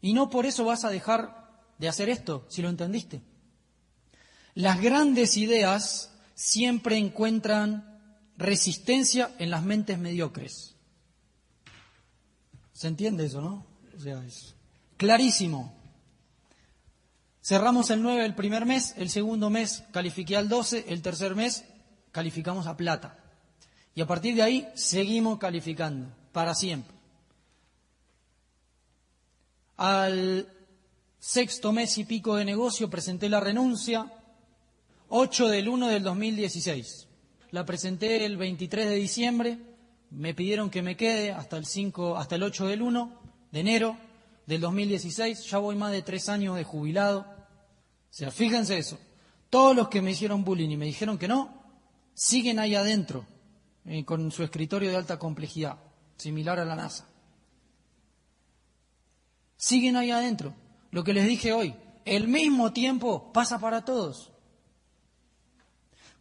Y 0.00 0.14
no 0.14 0.30
por 0.30 0.46
eso 0.46 0.64
vas 0.64 0.84
a 0.84 0.90
dejar 0.90 1.46
de 1.78 1.88
hacer 1.88 2.08
esto, 2.08 2.46
si 2.48 2.62
lo 2.62 2.68
entendiste. 2.68 3.22
Las 4.54 4.80
grandes 4.80 5.36
ideas 5.36 6.15
siempre 6.36 6.98
encuentran 6.98 7.98
resistencia 8.36 9.34
en 9.38 9.50
las 9.50 9.64
mentes 9.64 9.98
mediocres. 9.98 10.76
¿Se 12.72 12.86
entiende 12.86 13.24
eso, 13.24 13.40
no? 13.40 13.66
O 13.96 14.00
sea, 14.00 14.22
es 14.24 14.54
clarísimo. 14.98 15.74
Cerramos 17.42 17.90
el 17.90 18.02
9 18.02 18.24
el 18.24 18.34
primer 18.34 18.66
mes, 18.66 18.94
el 18.98 19.08
segundo 19.08 19.50
mes 19.50 19.82
califiqué 19.92 20.36
al 20.36 20.48
12, 20.48 20.84
el 20.88 21.00
tercer 21.00 21.34
mes 21.34 21.64
calificamos 22.12 22.66
a 22.66 22.76
plata. 22.76 23.18
Y 23.94 24.02
a 24.02 24.06
partir 24.06 24.34
de 24.34 24.42
ahí 24.42 24.68
seguimos 24.74 25.38
calificando, 25.38 26.08
para 26.32 26.54
siempre. 26.54 26.94
Al 29.78 30.48
sexto 31.18 31.72
mes 31.72 31.96
y 31.96 32.04
pico 32.04 32.36
de 32.36 32.44
negocio 32.44 32.90
presenté 32.90 33.30
la 33.30 33.40
renuncia, 33.40 34.12
8 35.08 35.48
del 35.48 35.68
1 35.68 35.88
del 35.88 36.02
2016. 36.02 37.08
La 37.50 37.64
presenté 37.64 38.24
el 38.24 38.36
23 38.36 38.88
de 38.88 38.94
diciembre, 38.96 39.58
me 40.10 40.34
pidieron 40.34 40.70
que 40.70 40.82
me 40.82 40.96
quede 40.96 41.32
hasta 41.32 41.56
el 41.56 41.66
5, 41.66 42.16
hasta 42.16 42.34
el 42.34 42.42
8 42.42 42.66
del 42.66 42.82
1 42.82 43.20
de 43.52 43.60
enero 43.60 43.96
del 44.46 44.60
2016, 44.60 45.44
ya 45.44 45.58
voy 45.58 45.76
más 45.76 45.92
de 45.92 46.02
tres 46.02 46.28
años 46.28 46.56
de 46.56 46.64
jubilado. 46.64 47.20
O 47.20 47.24
sea, 48.10 48.30
fíjense 48.30 48.78
eso. 48.78 48.98
Todos 49.50 49.76
los 49.76 49.88
que 49.88 50.02
me 50.02 50.12
hicieron 50.12 50.44
bullying 50.44 50.70
y 50.70 50.76
me 50.76 50.86
dijeron 50.86 51.18
que 51.18 51.28
no, 51.28 51.62
siguen 52.14 52.58
ahí 52.58 52.74
adentro, 52.74 53.26
eh, 53.84 54.04
con 54.04 54.30
su 54.30 54.42
escritorio 54.42 54.90
de 54.90 54.96
alta 54.96 55.18
complejidad, 55.18 55.78
similar 56.16 56.58
a 56.58 56.64
la 56.64 56.76
NASA. 56.76 57.08
Siguen 59.56 59.96
ahí 59.96 60.10
adentro. 60.10 60.54
Lo 60.90 61.04
que 61.04 61.12
les 61.12 61.26
dije 61.26 61.52
hoy, 61.52 61.74
el 62.04 62.28
mismo 62.28 62.72
tiempo 62.72 63.32
pasa 63.32 63.58
para 63.58 63.84
todos. 63.84 64.32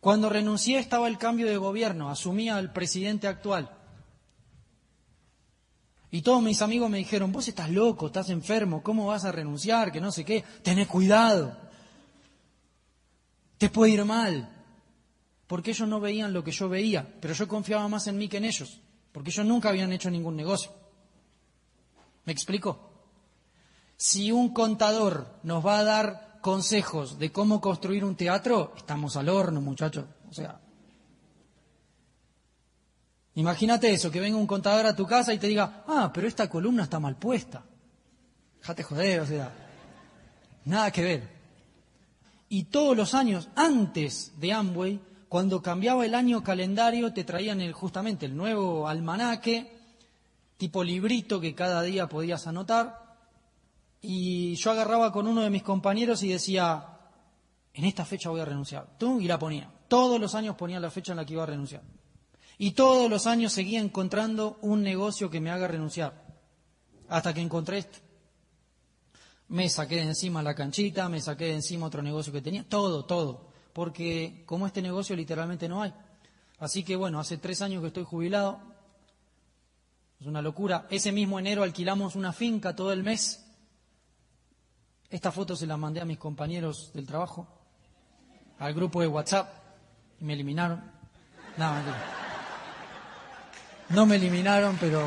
Cuando 0.05 0.29
renuncié 0.29 0.77
estaba 0.77 1.07
el 1.07 1.17
cambio 1.17 1.47
de 1.47 1.57
gobierno, 1.57 2.11
asumía 2.11 2.59
el 2.59 2.71
presidente 2.71 3.27
actual. 3.27 3.75
Y 6.11 6.21
todos 6.21 6.43
mis 6.43 6.61
amigos 6.61 6.91
me 6.91 6.99
dijeron, 6.99 7.31
vos 7.31 7.47
estás 7.47 7.71
loco, 7.71 8.05
estás 8.05 8.29
enfermo, 8.29 8.83
¿cómo 8.83 9.07
vas 9.07 9.25
a 9.25 9.31
renunciar? 9.31 9.91
Que 9.91 9.99
no 9.99 10.11
sé 10.11 10.23
qué, 10.23 10.43
tenés 10.61 10.87
cuidado. 10.89 11.57
Te 13.57 13.71
puede 13.71 13.93
ir 13.93 14.05
mal. 14.05 14.47
Porque 15.47 15.71
ellos 15.71 15.87
no 15.87 15.99
veían 15.99 16.33
lo 16.33 16.43
que 16.43 16.51
yo 16.51 16.69
veía, 16.69 17.11
pero 17.19 17.33
yo 17.33 17.47
confiaba 17.47 17.87
más 17.87 18.05
en 18.05 18.19
mí 18.19 18.29
que 18.29 18.37
en 18.37 18.45
ellos, 18.45 18.79
porque 19.11 19.31
ellos 19.31 19.47
nunca 19.47 19.69
habían 19.69 19.91
hecho 19.91 20.11
ningún 20.11 20.35
negocio. 20.35 20.71
¿Me 22.25 22.31
explico? 22.31 22.91
Si 23.97 24.31
un 24.31 24.53
contador 24.53 25.39
nos 25.41 25.65
va 25.65 25.79
a 25.79 25.83
dar 25.83 26.24
consejos 26.45 27.17
de 27.17 27.31
cómo 27.31 27.59
construir 27.59 28.05
un 28.05 28.15
teatro, 28.15 28.71
estamos 28.77 29.17
al 29.17 29.29
horno, 29.29 29.61
muchachos. 29.61 30.05
O 30.29 30.31
sea, 30.31 30.59
imagínate 33.33 33.91
eso, 33.91 34.11
que 34.11 34.19
venga 34.19 34.37
un 34.37 34.45
contador 34.45 34.85
a 34.85 34.95
tu 34.95 35.07
casa 35.07 35.33
y 35.33 35.39
te 35.39 35.47
diga, 35.47 35.83
ah, 35.87 36.11
pero 36.13 36.27
esta 36.27 36.47
columna 36.47 36.83
está 36.83 36.99
mal 36.99 37.15
puesta. 37.15 37.63
Déjate 38.59 38.83
joder, 38.83 39.21
o 39.21 39.25
sea, 39.25 39.51
nada 40.65 40.91
que 40.91 41.01
ver. 41.01 41.29
Y 42.47 42.65
todos 42.65 42.95
los 42.95 43.15
años 43.15 43.49
antes 43.55 44.33
de 44.39 44.53
Amway, 44.53 45.01
cuando 45.27 45.63
cambiaba 45.63 46.05
el 46.05 46.13
año 46.13 46.43
calendario, 46.43 47.11
te 47.11 47.23
traían 47.23 47.59
el, 47.59 47.73
justamente 47.73 48.27
el 48.27 48.37
nuevo 48.37 48.87
almanaque, 48.87 49.79
tipo 50.57 50.83
librito 50.83 51.41
que 51.41 51.55
cada 51.55 51.81
día 51.81 52.07
podías 52.07 52.45
anotar, 52.45 53.04
y 54.07 54.55
yo 54.55 54.71
agarraba 54.71 55.11
con 55.11 55.27
uno 55.27 55.41
de 55.41 55.49
mis 55.49 55.63
compañeros 55.63 56.21
y 56.23 56.29
decía, 56.29 56.95
en 57.73 57.85
esta 57.85 58.05
fecha 58.05 58.29
voy 58.29 58.39
a 58.39 58.45
renunciar. 58.45 58.97
Tú, 58.97 59.19
y 59.19 59.27
la 59.27 59.39
ponía. 59.39 59.71
Todos 59.87 60.19
los 60.19 60.35
años 60.35 60.55
ponía 60.55 60.79
la 60.79 60.91
fecha 60.91 61.13
en 61.13 61.17
la 61.17 61.25
que 61.25 61.33
iba 61.33 61.43
a 61.43 61.47
renunciar. 61.47 61.81
Y 62.57 62.71
todos 62.71 63.09
los 63.09 63.27
años 63.27 63.51
seguía 63.51 63.79
encontrando 63.79 64.57
un 64.61 64.81
negocio 64.81 65.29
que 65.29 65.41
me 65.41 65.51
haga 65.51 65.67
renunciar. 65.67 66.23
Hasta 67.09 67.33
que 67.33 67.41
encontré 67.41 67.79
esto. 67.79 67.99
Me 69.47 69.69
saqué 69.69 69.95
de 69.95 70.03
encima 70.03 70.41
la 70.41 70.55
canchita, 70.55 71.09
me 71.09 71.21
saqué 71.21 71.45
de 71.45 71.55
encima 71.55 71.87
otro 71.87 72.01
negocio 72.01 72.31
que 72.31 72.41
tenía, 72.41 72.63
todo, 72.67 73.05
todo. 73.05 73.49
Porque 73.73 74.43
como 74.45 74.67
este 74.67 74.81
negocio 74.81 75.15
literalmente 75.15 75.67
no 75.67 75.81
hay. 75.81 75.93
Así 76.59 76.83
que 76.83 76.95
bueno, 76.95 77.19
hace 77.19 77.37
tres 77.37 77.61
años 77.61 77.81
que 77.81 77.87
estoy 77.87 78.03
jubilado. 78.03 78.59
Es 80.19 80.27
una 80.27 80.41
locura. 80.41 80.87
Ese 80.89 81.11
mismo 81.11 81.39
enero 81.39 81.63
alquilamos 81.63 82.15
una 82.15 82.31
finca 82.31 82.75
todo 82.75 82.93
el 82.93 83.03
mes 83.03 83.44
esta 85.09 85.31
foto 85.31 85.55
se 85.55 85.67
la 85.67 85.77
mandé 85.77 86.01
a 86.01 86.05
mis 86.05 86.17
compañeros 86.17 86.91
del 86.93 87.05
trabajo, 87.05 87.47
al 88.59 88.73
grupo 88.73 89.01
de 89.01 89.07
WhatsApp, 89.07 89.49
y 90.19 90.25
me 90.25 90.33
eliminaron. 90.33 90.83
No, 91.57 91.73
no 93.89 94.05
me 94.05 94.15
eliminaron, 94.15 94.77
pero... 94.79 95.01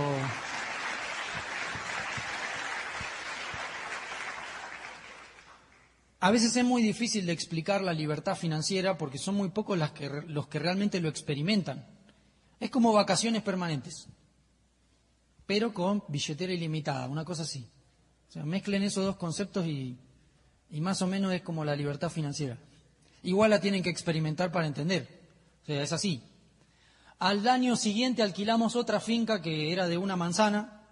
A 6.21 6.33
veces 6.33 6.57
es 6.57 6.65
muy 6.65 6.83
difícil 6.83 7.27
de 7.27 7.33
explicar 7.33 7.81
la 7.81 7.93
libertad 7.93 8.37
financiera 8.37 8.99
porque 8.99 9.19
son 9.19 9.37
muy 9.37 9.51
pocos 9.51 9.79
las 9.79 9.93
que, 9.93 10.09
los 10.27 10.49
que 10.49 10.59
realmente 10.59 11.01
lo 11.01 11.09
experimentan. 11.09 11.87
Es 12.59 12.71
como 12.71 12.93
vacaciones 12.93 13.43
permanentes, 13.43 14.09
pero 15.47 15.73
con 15.73 16.03
billetera 16.09 16.53
ilimitada, 16.53 17.07
una 17.07 17.25
cosa 17.25 17.43
así. 17.43 17.69
O 18.29 18.33
sea, 18.33 18.45
mezclen 18.45 18.83
esos 18.83 19.05
dos 19.05 19.17
conceptos 19.17 19.67
y, 19.67 19.97
más 20.73 21.01
o 21.01 21.07
menos 21.07 21.33
es 21.33 21.43
como 21.43 21.65
la 21.65 21.75
libertad 21.75 22.11
financiera. 22.11 22.59
Igual 23.23 23.51
la 23.51 23.61
tienen 23.61 23.83
que 23.83 23.91
experimentar 23.91 24.53
para 24.53 24.67
entender. 24.67 25.09
O 25.63 25.67
sea, 25.67 25.83
es 25.83 25.93
así. 25.93 26.23
Al 27.19 27.47
año 27.49 27.75
siguiente 27.75 28.23
alquilamos 28.23 28.77
otra 28.77 29.01
finca 29.01 29.41
que 29.41 29.73
era 29.73 29.89
de 29.89 29.97
una 29.97 30.15
manzana, 30.15 30.83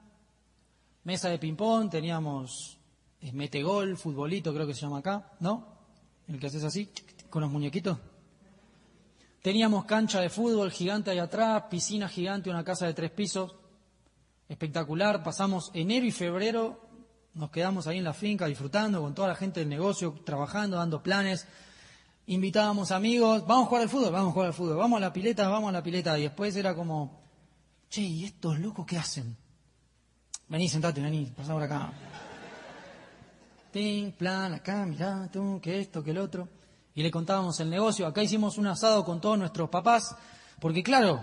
mesa 1.05 1.29
de 1.29 1.39
ping-pong, 1.39 1.91
teníamos 1.91 2.79
eh, 3.21 3.31
metegol, 3.33 3.97
futbolito, 3.97 4.53
creo 4.53 4.67
que 4.67 4.75
se 4.75 4.81
llama 4.81 4.99
acá, 4.99 5.33
¿no? 5.39 5.77
El 6.27 6.41
que 6.41 6.49
haces 6.49 6.65
así, 6.65 6.91
con 7.31 7.43
los 7.43 7.51
muñequitos. 7.51 7.99
Teníamos 9.43 9.85
cancha 9.85 10.21
de 10.21 10.31
fútbol 10.31 10.73
gigante 10.73 11.11
ahí 11.11 11.19
atrás, 11.19 11.65
piscina 11.71 12.09
gigante, 12.09 12.51
una 12.51 12.65
casa 12.65 12.87
de 12.87 12.95
tres 12.95 13.13
pisos, 13.13 13.55
espectacular. 14.49 15.23
Pasamos 15.23 15.71
enero 15.75 16.07
y 16.07 16.11
febrero 16.11 16.86
nos 17.37 17.51
quedamos 17.51 17.87
ahí 17.87 17.99
en 17.99 18.05
la 18.05 18.15
finca 18.15 18.47
disfrutando 18.47 19.03
con 19.03 19.15
toda 19.15 19.29
la 19.29 19.35
gente 19.35 19.61
del 19.61 19.69
negocio, 19.69 20.19
trabajando, 20.25 20.79
dando 20.79 21.03
planes. 21.03 21.47
Invitábamos 22.29 22.91
amigos, 22.91 23.47
vamos 23.47 23.67
a 23.67 23.69
jugar 23.69 23.83
al 23.83 23.89
fútbol, 23.91 24.13
vamos 24.13 24.31
a 24.31 24.33
jugar 24.33 24.49
al 24.49 24.55
fútbol, 24.55 24.77
vamos 24.79 24.97
a 24.97 25.01
la 25.01 25.13
pileta, 25.13 25.47
vamos 25.47 25.69
a 25.69 25.73
la 25.73 25.83
pileta. 25.83 26.19
Y 26.19 26.23
después 26.23 26.57
era 26.57 26.75
como, 26.75 27.21
che, 27.91 28.01
¿y 28.01 28.25
estos 28.25 28.59
locos 28.59 28.87
qué 28.87 28.97
hacen? 28.97 29.37
Vení, 30.49 30.69
sentate, 30.69 31.03
vení, 31.03 31.27
pasá 31.27 31.53
por 31.53 31.63
acá. 31.63 31.93
Ting, 33.71 34.13
plan, 34.13 34.55
acá, 34.55 34.87
mirá, 34.87 35.29
tú, 35.31 35.61
que 35.63 35.81
esto, 35.81 36.03
que 36.03 36.13
el 36.13 36.19
otro. 36.19 36.49
Y 36.95 37.03
le 37.03 37.11
contábamos 37.11 37.61
el 37.61 37.69
negocio. 37.69 38.07
Acá 38.07 38.23
hicimos 38.23 38.57
un 38.57 38.67
asado 38.69 39.05
con 39.05 39.21
todos 39.21 39.39
nuestros 39.39 39.69
papás, 39.69 40.17
porque 40.59 40.83
claro, 40.83 41.23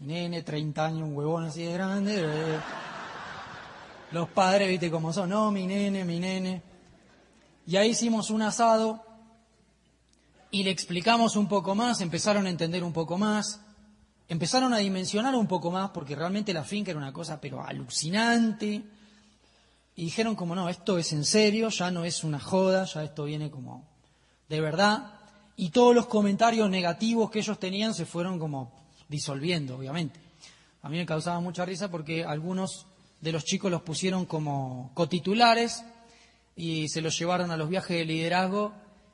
nene, 0.00 0.42
30 0.42 0.84
años, 0.84 1.08
un 1.08 1.16
huevón 1.16 1.44
así 1.44 1.62
de 1.62 1.72
grande. 1.72 2.60
Los 4.12 4.28
padres, 4.28 4.68
viste 4.68 4.90
cómo 4.90 5.12
son, 5.12 5.30
no, 5.30 5.50
mi 5.50 5.66
nene, 5.66 6.04
mi 6.04 6.18
nene. 6.18 6.62
Y 7.66 7.76
ahí 7.76 7.90
hicimos 7.90 8.30
un 8.30 8.42
asado 8.42 9.04
y 10.50 10.64
le 10.64 10.70
explicamos 10.70 11.36
un 11.36 11.48
poco 11.48 11.74
más, 11.74 12.00
empezaron 12.00 12.46
a 12.46 12.50
entender 12.50 12.82
un 12.82 12.92
poco 12.92 13.16
más, 13.16 13.60
empezaron 14.28 14.74
a 14.74 14.78
dimensionar 14.78 15.34
un 15.34 15.46
poco 15.46 15.70
más, 15.70 15.90
porque 15.90 16.16
realmente 16.16 16.52
la 16.52 16.64
finca 16.64 16.90
era 16.90 16.98
una 16.98 17.12
cosa 17.12 17.40
pero 17.40 17.64
alucinante. 17.64 18.82
Y 19.96 20.04
dijeron 20.04 20.34
como 20.34 20.54
no, 20.54 20.68
esto 20.68 20.98
es 20.98 21.12
en 21.12 21.24
serio, 21.24 21.68
ya 21.68 21.90
no 21.90 22.04
es 22.04 22.24
una 22.24 22.40
joda, 22.40 22.84
ya 22.84 23.04
esto 23.04 23.24
viene 23.24 23.50
como 23.50 23.86
de 24.48 24.60
verdad. 24.60 25.14
Y 25.56 25.70
todos 25.70 25.94
los 25.94 26.06
comentarios 26.06 26.70
negativos 26.70 27.30
que 27.30 27.40
ellos 27.40 27.58
tenían 27.58 27.94
se 27.94 28.06
fueron 28.06 28.38
como 28.38 28.72
disolviendo, 29.08 29.76
obviamente. 29.76 30.18
A 30.82 30.88
mí 30.88 30.96
me 30.96 31.06
causaba 31.06 31.38
mucha 31.40 31.64
risa 31.64 31.90
porque 31.90 32.24
algunos 32.24 32.86
de 33.20 33.32
los 33.32 33.44
chicos 33.44 33.70
los 33.70 33.82
pusieron 33.82 34.24
como 34.24 34.92
cotitulares 34.94 35.84
y 36.56 36.88
se 36.88 37.00
los 37.00 37.18
llevaron 37.18 37.50
a 37.50 37.56
los 37.56 37.68
viajes 37.68 37.98
de 37.98 38.04
liderazgo 38.04 38.72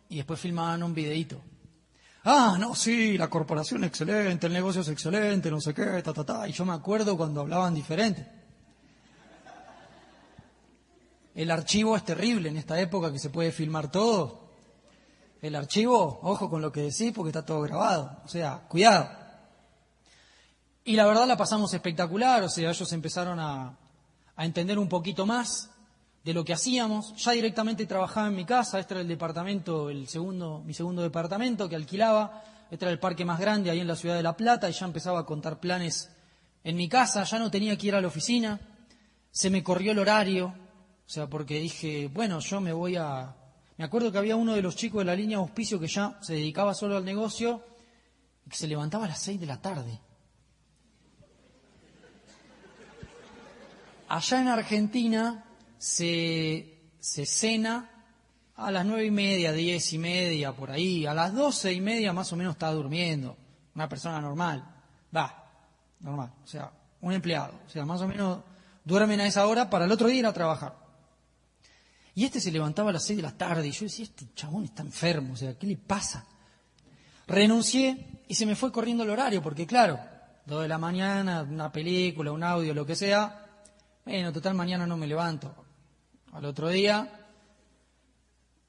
y 0.08 0.16
después 0.16 0.40
filmaban 0.40 0.82
un 0.82 0.94
videíto. 0.94 1.40
Ah, 2.24 2.56
no, 2.58 2.74
sí, 2.74 3.16
la 3.16 3.30
corporación 3.30 3.84
es 3.84 3.88
excelente, 3.88 4.46
el 4.46 4.52
negocio 4.52 4.80
es 4.80 4.88
excelente, 4.88 5.50
no 5.50 5.60
sé 5.60 5.72
qué, 5.72 6.02
ta, 6.02 6.12
ta, 6.12 6.24
ta. 6.24 6.48
Y 6.48 6.52
yo 6.52 6.64
me 6.64 6.72
acuerdo 6.72 7.16
cuando 7.16 7.40
hablaban 7.40 7.74
diferente. 7.74 8.26
el 11.34 11.50
archivo 11.50 11.94
es 11.96 12.04
terrible 12.04 12.48
en 12.48 12.56
esta 12.56 12.80
época 12.80 13.12
que 13.12 13.18
se 13.18 13.30
puede 13.30 13.52
filmar 13.52 13.90
todo. 13.90 14.46
El 15.42 15.54
archivo, 15.54 16.18
ojo 16.22 16.48
con 16.48 16.62
lo 16.62 16.72
que 16.72 16.80
decís 16.80 17.12
porque 17.14 17.28
está 17.28 17.44
todo 17.44 17.60
grabado. 17.60 18.22
O 18.24 18.28
sea, 18.28 18.62
cuidado. 18.68 19.08
Y 20.82 20.96
la 20.96 21.06
verdad 21.06 21.26
la 21.26 21.36
pasamos 21.36 21.72
espectacular, 21.74 22.42
o 22.42 22.48
sea, 22.48 22.70
ellos 22.70 22.92
empezaron 22.92 23.38
a, 23.38 23.76
a 24.36 24.44
entender 24.44 24.78
un 24.78 24.88
poquito 24.88 25.26
más 25.26 25.70
de 26.24 26.34
lo 26.34 26.44
que 26.44 26.52
hacíamos. 26.52 27.14
Ya 27.16 27.32
directamente 27.32 27.86
trabajaba 27.86 28.28
en 28.28 28.36
mi 28.36 28.44
casa, 28.44 28.78
este 28.78 28.94
era 28.94 29.00
el 29.00 29.08
departamento, 29.08 29.90
el 29.90 30.06
segundo, 30.08 30.62
mi 30.64 30.74
segundo 30.74 31.02
departamento 31.02 31.68
que 31.68 31.76
alquilaba, 31.76 32.42
este 32.70 32.84
era 32.84 32.92
el 32.92 32.98
parque 32.98 33.24
más 33.24 33.38
grande 33.40 33.70
ahí 33.70 33.80
en 33.80 33.86
la 33.86 33.96
ciudad 33.96 34.16
de 34.16 34.22
La 34.22 34.36
Plata 34.36 34.68
y 34.68 34.72
ya 34.72 34.86
empezaba 34.86 35.20
a 35.20 35.26
contar 35.26 35.60
planes 35.60 36.10
en 36.64 36.76
mi 36.76 36.88
casa, 36.88 37.22
ya 37.22 37.38
no 37.38 37.50
tenía 37.50 37.78
que 37.78 37.86
ir 37.86 37.94
a 37.94 38.00
la 38.00 38.08
oficina, 38.08 38.60
se 39.30 39.50
me 39.50 39.62
corrió 39.62 39.92
el 39.92 40.00
horario, 40.00 40.46
o 40.46 41.08
sea, 41.08 41.28
porque 41.28 41.60
dije, 41.60 42.10
bueno, 42.12 42.40
yo 42.40 42.60
me 42.60 42.72
voy 42.72 42.96
a... 42.96 43.36
Me 43.76 43.84
acuerdo 43.84 44.10
que 44.10 44.18
había 44.18 44.34
uno 44.34 44.54
de 44.54 44.62
los 44.62 44.74
chicos 44.74 45.00
de 45.00 45.04
la 45.04 45.14
línea 45.14 45.38
auspicio 45.38 45.78
que 45.78 45.86
ya 45.86 46.18
se 46.22 46.32
dedicaba 46.32 46.74
solo 46.74 46.96
al 46.96 47.04
negocio 47.04 47.62
y 48.44 48.50
que 48.50 48.56
se 48.56 48.66
levantaba 48.66 49.04
a 49.04 49.08
las 49.08 49.20
seis 49.20 49.38
de 49.38 49.46
la 49.46 49.60
tarde. 49.60 50.00
Allá 54.08 54.40
en 54.40 54.48
Argentina 54.48 55.44
se, 55.78 56.90
cena 57.00 57.90
a 58.56 58.70
las 58.70 58.86
nueve 58.86 59.06
y 59.06 59.10
media, 59.10 59.52
diez 59.52 59.92
y 59.92 59.98
media, 59.98 60.52
por 60.52 60.70
ahí. 60.70 61.06
A 61.06 61.14
las 61.14 61.34
doce 61.34 61.72
y 61.72 61.80
media 61.80 62.12
más 62.12 62.32
o 62.32 62.36
menos 62.36 62.54
está 62.54 62.70
durmiendo. 62.70 63.36
Una 63.74 63.88
persona 63.88 64.20
normal. 64.20 64.64
Va, 65.14 65.44
normal. 66.00 66.32
O 66.42 66.46
sea, 66.46 66.70
un 67.00 67.12
empleado. 67.12 67.60
O 67.66 67.68
sea, 67.68 67.84
más 67.84 68.00
o 68.00 68.08
menos 68.08 68.40
duermen 68.84 69.20
a 69.20 69.26
esa 69.26 69.46
hora 69.46 69.68
para 69.68 69.84
el 69.84 69.92
otro 69.92 70.08
día 70.08 70.20
ir 70.20 70.26
a 70.26 70.32
trabajar. 70.32 70.86
Y 72.14 72.24
este 72.24 72.40
se 72.40 72.50
levantaba 72.50 72.90
a 72.90 72.92
las 72.94 73.04
seis 73.04 73.18
de 73.18 73.22
la 73.22 73.36
tarde 73.36 73.68
y 73.68 73.72
yo 73.72 73.84
decía, 73.84 74.06
este 74.06 74.32
chabón 74.34 74.64
está 74.64 74.82
enfermo, 74.82 75.34
o 75.34 75.36
sea, 75.36 75.58
¿qué 75.58 75.66
le 75.66 75.76
pasa? 75.76 76.24
Renuncié 77.26 78.22
y 78.26 78.34
se 78.34 78.46
me 78.46 78.56
fue 78.56 78.72
corriendo 78.72 79.02
el 79.02 79.10
horario, 79.10 79.42
porque 79.42 79.66
claro, 79.66 80.00
dos 80.46 80.62
de 80.62 80.68
la 80.68 80.78
mañana, 80.78 81.42
una 81.42 81.70
película, 81.70 82.32
un 82.32 82.42
audio, 82.42 82.72
lo 82.72 82.86
que 82.86 82.96
sea, 82.96 83.45
bueno, 84.06 84.32
total 84.32 84.54
mañana 84.54 84.86
no 84.86 84.96
me 84.96 85.08
levanto. 85.08 85.52
Al 86.32 86.44
otro 86.44 86.68
día 86.68 87.26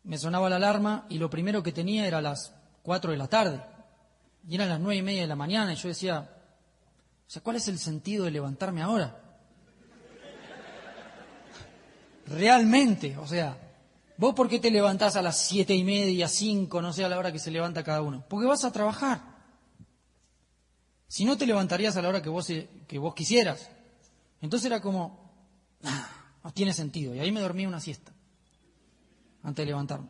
me 0.04 0.17
sonaba 0.17 0.50
la 0.50 0.56
alarma 0.56 1.06
y 1.10 1.19
lo 1.19 1.30
primero 1.30 1.62
que 1.62 1.71
tenía 1.71 2.08
era 2.08 2.21
las 2.21 2.56
cuatro 2.82 3.12
de 3.12 3.17
la 3.17 3.28
tarde. 3.28 3.62
Y 4.47 4.56
eran 4.56 4.69
las 4.69 4.80
nueve 4.80 4.95
y 4.95 5.04
media 5.04 5.21
de 5.21 5.28
la 5.28 5.36
mañana 5.36 5.73
y 5.73 5.76
yo 5.76 5.89
decía, 5.89 6.28
o 7.28 7.30
sea, 7.30 7.43
¿cuál 7.43 7.58
es 7.58 7.67
el 7.67 7.78
sentido 7.78 8.26
de 8.26 8.32
levantarme 8.32 8.82
ahora? 8.82 9.15
Realmente, 12.26 13.15
o 13.17 13.28
sea, 13.28 13.58
¿vos 14.17 14.34
por 14.34 14.50
qué 14.50 14.60
te 14.60 14.71
levantás 14.71 15.17
a 15.17 15.21
las 15.21 15.38
siete 15.38 15.76
y 15.76 15.84
media, 15.84 16.28
cinco, 16.28 16.82
no 16.82 16.91
sé 16.93 17.06
a 17.06 17.10
la 17.10 17.19
hora 17.19 17.32
que 17.32 17.38
se 17.38 17.52
levanta 17.52 17.84
cada 17.84 18.02
uno? 18.02 18.26
Porque 18.28 18.47
vas 18.47 18.65
a 18.65 18.71
trabajar. 18.71 19.21
Si 21.08 21.26
no 21.26 21.38
te 21.38 21.45
levantarías 21.45 21.95
a 21.95 22.02
la 22.02 22.10
hora 22.10 22.23
que 22.23 22.30
vos, 22.30 22.47
que 22.88 22.97
vos 22.97 23.13
quisieras. 23.13 23.69
Entonces 24.41 24.65
era 24.65 24.82
como, 24.82 25.26
no 26.43 26.51
tiene 26.53 26.73
sentido. 26.73 27.13
Y 27.15 27.19
ahí 27.19 27.31
me 27.31 27.41
dormí 27.41 27.65
una 27.65 27.79
siesta 27.79 28.11
antes 29.43 29.63
de 29.63 29.71
levantarme. 29.71 30.09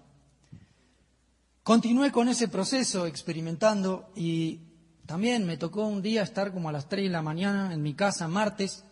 Continué 1.63 2.11
con 2.11 2.29
ese 2.29 2.47
proceso 2.47 3.05
experimentando 3.05 4.11
y 4.15 4.61
también 5.05 5.45
me 5.45 5.57
tocó 5.57 5.85
un 5.85 6.01
día 6.01 6.23
estar 6.23 6.53
como 6.53 6.69
a 6.69 6.71
las 6.71 6.87
3 6.87 7.03
de 7.03 7.09
la 7.09 7.21
mañana 7.21 7.73
en 7.73 7.81
mi 7.81 7.93
casa, 7.93 8.27
martes, 8.27 8.83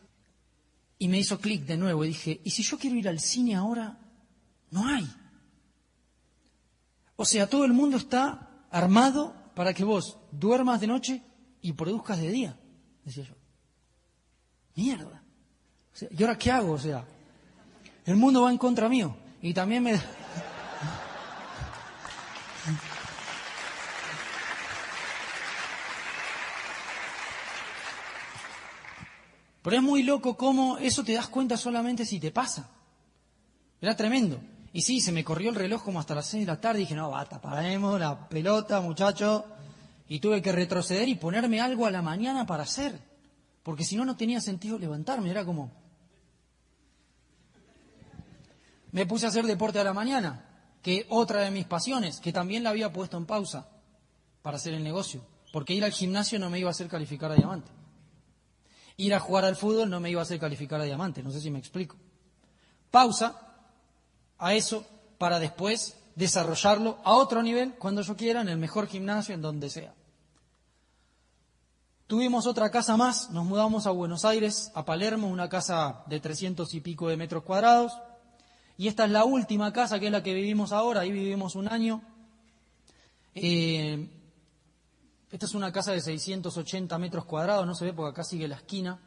y 0.98 1.08
me 1.08 1.20
hizo 1.20 1.40
clic 1.40 1.66
de 1.66 1.78
nuevo 1.78 2.06
y 2.06 2.10
dije, 2.10 2.42
¿y 2.44 2.50
si 2.52 2.64
yo 2.64 2.78
quiero 2.78 2.96
ir 2.96 3.08
al 3.10 3.20
cine 3.20 3.56
ahora? 3.56 3.98
No 4.72 4.88
hay. 4.88 5.10
O 7.16 7.26
sea, 7.26 7.50
todo 7.50 7.66
el 7.66 7.74
mundo 7.74 7.98
está 7.98 8.68
armado 8.72 9.34
para 9.56 9.74
que 9.74 9.84
vos 9.84 10.18
duermas 10.32 10.82
de 10.82 10.88
noche 10.88 11.24
y 11.62 11.74
produzcas 11.74 12.20
de 12.20 12.30
día, 12.30 12.60
decía 13.04 13.24
yo. 13.24 13.36
Mierda. 14.76 15.25
¿Y 16.02 16.24
ahora 16.24 16.38
qué 16.38 16.52
hago? 16.52 16.74
O 16.74 16.80
sea, 16.80 17.06
el 18.06 18.16
mundo 18.16 18.42
va 18.42 18.52
en 18.52 18.58
contra 18.58 18.90
mío. 18.90 19.16
Y 19.42 19.54
también 19.54 19.84
me... 19.84 20.00
Pero 29.62 29.78
es 29.78 29.82
muy 29.82 30.04
loco 30.04 30.38
cómo 30.38 30.78
eso 30.78 31.04
te 31.04 31.14
das 31.14 31.28
cuenta 31.28 31.58
solamente 31.58 32.06
si 32.06 32.20
te 32.20 32.30
pasa. 32.30 32.70
Era 33.82 33.96
tremendo. 33.96 34.40
Y 34.74 34.82
sí, 34.82 35.00
se 35.00 35.12
me 35.12 35.24
corrió 35.24 35.50
el 35.50 35.56
reloj 35.56 35.84
como 35.84 36.00
hasta 36.00 36.14
las 36.14 36.28
seis 36.28 36.46
de 36.46 36.52
la 36.52 36.62
tarde. 36.62 36.80
Y 36.80 36.82
dije, 36.84 36.96
no, 36.96 37.10
bata, 37.10 37.42
paremos 37.42 38.00
la 38.00 38.28
pelota, 38.30 38.82
muchacho. 38.82 39.46
Y 40.08 40.20
tuve 40.20 40.42
que 40.42 40.52
retroceder 40.52 41.10
y 41.10 41.16
ponerme 41.16 41.62
algo 41.62 41.86
a 41.88 41.92
la 41.92 42.04
mañana 42.04 42.46
para 42.46 42.64
hacer. 42.64 43.00
Porque 43.64 43.84
si 43.84 43.96
no, 43.96 44.06
no 44.06 44.16
tenía 44.16 44.40
sentido 44.40 44.78
levantarme. 44.78 45.32
Era 45.32 45.46
como, 45.46 45.72
Me 48.96 49.06
puse 49.06 49.26
a 49.26 49.30
hacer 49.30 49.46
deporte 49.46 49.78
a 49.78 49.84
la 49.84 49.92
mañana, 49.92 50.46
que 50.82 51.06
otra 51.10 51.42
de 51.42 51.52
mis 51.52 51.66
pasiones, 51.66 52.22
que 52.22 52.32
también 52.32 52.64
la 52.64 52.70
había 52.70 52.94
puesto 52.94 53.18
en 53.18 53.26
pausa 53.26 53.68
para 54.42 54.56
hacer 54.56 54.74
el 54.74 54.86
negocio, 54.86 55.20
porque 55.52 55.74
ir 55.74 55.84
al 55.84 55.92
gimnasio 55.92 56.40
no 56.40 56.50
me 56.50 56.60
iba 56.60 56.70
a 56.70 56.72
hacer 56.72 56.88
calificar 56.88 57.30
a 57.30 57.36
diamante. 57.36 57.70
Ir 58.96 59.14
a 59.14 59.20
jugar 59.20 59.44
al 59.44 59.58
fútbol 59.58 59.90
no 59.90 60.00
me 60.00 60.12
iba 60.12 60.22
a 60.22 60.24
hacer 60.24 60.40
calificar 60.40 60.80
a 60.80 60.86
diamante, 60.86 61.22
no 61.22 61.30
sé 61.30 61.42
si 61.42 61.52
me 61.52 61.60
explico. 61.60 61.98
Pausa 62.90 63.36
a 64.38 64.54
eso 64.54 64.86
para 65.18 65.40
después 65.40 65.98
desarrollarlo 66.16 66.98
a 67.04 67.16
otro 67.16 67.44
nivel 67.44 67.74
cuando 67.74 68.02
yo 68.02 68.16
quiera, 68.16 68.40
en 68.40 68.48
el 68.48 68.58
mejor 68.58 68.88
gimnasio, 68.88 69.36
en 69.36 69.42
donde 69.42 69.70
sea. 69.70 69.94
Tuvimos 72.08 72.48
otra 72.48 72.72
casa 72.72 72.96
más, 72.96 73.30
nos 73.32 73.44
mudamos 73.44 73.88
a 73.88 73.92
Buenos 73.92 74.24
Aires, 74.24 74.72
a 74.74 74.86
Palermo, 74.86 75.28
una 75.28 75.50
casa 75.50 76.06
de 76.06 76.22
trescientos 76.22 76.74
y 76.74 76.80
pico 76.80 77.10
de 77.10 77.18
metros 77.18 77.44
cuadrados, 77.44 77.92
y 78.78 78.88
esta 78.88 79.06
es 79.06 79.12
la 79.12 79.24
última 79.24 79.72
casa, 79.72 80.00
que 80.00 80.08
es 80.08 80.12
la 80.12 80.24
que 80.24 80.34
vivimos 80.34 80.72
ahora, 80.72 81.02
ahí 81.02 81.12
vivimos 81.12 81.56
un 81.56 81.68
año. 81.68 82.02
Eh, 83.34 84.10
esta 85.32 85.46
es 85.46 85.54
una 85.54 85.72
casa 85.72 85.92
de 85.92 86.02
680 86.02 86.98
metros 86.98 87.26
cuadrados, 87.26 87.66
no 87.66 87.76
se 87.76 87.86
ve 87.86 87.94
porque 87.94 88.12
acá 88.12 88.24
sigue 88.24 88.48
la 88.48 88.56
esquina. 88.56 89.00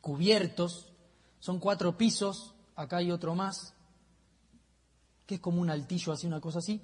Cubiertos, 0.00 0.92
son 1.40 1.58
cuatro 1.58 1.96
pisos, 1.96 2.54
acá 2.76 2.98
hay 2.98 3.10
otro 3.10 3.34
más, 3.34 3.74
que 5.26 5.36
es 5.36 5.40
como 5.40 5.60
un 5.60 5.70
altillo, 5.70 6.12
así, 6.12 6.26
una 6.26 6.40
cosa 6.40 6.60
así. 6.60 6.80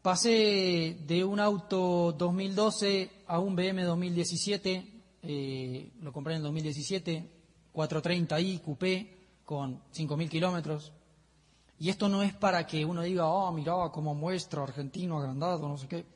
Pasé 0.00 0.96
de 1.06 1.24
un 1.24 1.40
auto 1.40 2.12
2012 2.16 3.10
a 3.26 3.38
un 3.38 3.54
BM 3.54 3.82
2017, 3.82 5.02
eh, 5.22 5.92
lo 6.00 6.12
compré 6.12 6.34
en 6.34 6.38
el 6.38 6.44
2017, 6.44 7.30
430i, 7.74 8.62
coupé, 8.62 9.19
con 9.50 9.80
5.000 9.92 10.28
kilómetros. 10.28 10.92
Y 11.80 11.88
esto 11.88 12.08
no 12.08 12.22
es 12.22 12.32
para 12.32 12.64
que 12.68 12.84
uno 12.84 13.02
diga, 13.02 13.26
oh, 13.26 13.50
mira 13.50 13.74
cómo 13.92 14.14
muestra 14.14 14.62
argentino 14.62 15.18
agrandado, 15.18 15.66
no 15.66 15.76
sé 15.76 15.88
qué. 15.88 16.06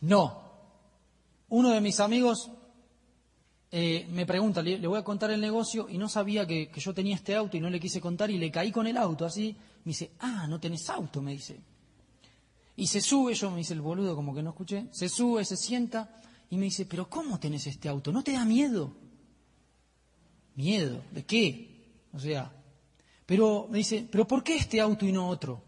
No. 0.00 0.40
Uno 1.50 1.68
de 1.68 1.82
mis 1.82 2.00
amigos 2.00 2.50
eh, 3.70 4.08
me 4.10 4.24
pregunta, 4.24 4.62
le, 4.62 4.86
voy 4.86 4.98
a 4.98 5.04
contar 5.04 5.30
el 5.32 5.42
negocio 5.42 5.86
y 5.86 5.98
no 5.98 6.08
sabía 6.08 6.46
que, 6.46 6.70
que, 6.70 6.80
yo 6.80 6.94
tenía 6.94 7.16
este 7.16 7.36
auto 7.36 7.58
y 7.58 7.60
no 7.60 7.68
le 7.68 7.78
quise 7.78 8.00
contar 8.00 8.30
y 8.30 8.38
le 8.38 8.50
caí 8.50 8.72
con 8.72 8.86
el 8.86 8.96
auto 8.96 9.26
así. 9.26 9.54
Me 9.84 9.90
dice, 9.90 10.12
ah, 10.20 10.46
no 10.48 10.58
tenés 10.58 10.88
auto, 10.88 11.20
me 11.20 11.32
dice. 11.32 11.60
Y 12.74 12.86
se 12.86 13.02
sube, 13.02 13.34
yo 13.34 13.50
me 13.50 13.58
dice 13.58 13.74
el 13.74 13.82
boludo 13.82 14.16
como 14.16 14.34
que 14.34 14.42
no 14.42 14.48
escuché, 14.48 14.86
se 14.92 15.10
sube, 15.10 15.44
se 15.44 15.58
sienta 15.58 16.16
y 16.48 16.56
me 16.56 16.64
dice, 16.64 16.86
pero 16.86 17.10
¿cómo 17.10 17.38
tenés 17.38 17.66
este 17.66 17.90
auto? 17.90 18.12
¿No 18.12 18.24
te 18.24 18.32
da 18.32 18.46
miedo? 18.46 19.11
Miedo, 20.56 21.02
¿de 21.10 21.24
qué? 21.24 21.72
O 22.12 22.18
sea, 22.18 22.52
pero 23.26 23.66
me 23.70 23.78
dice, 23.78 24.06
¿pero 24.10 24.26
por 24.26 24.44
qué 24.44 24.56
este 24.56 24.80
auto 24.80 25.06
y 25.06 25.12
no 25.12 25.28
otro? 25.28 25.62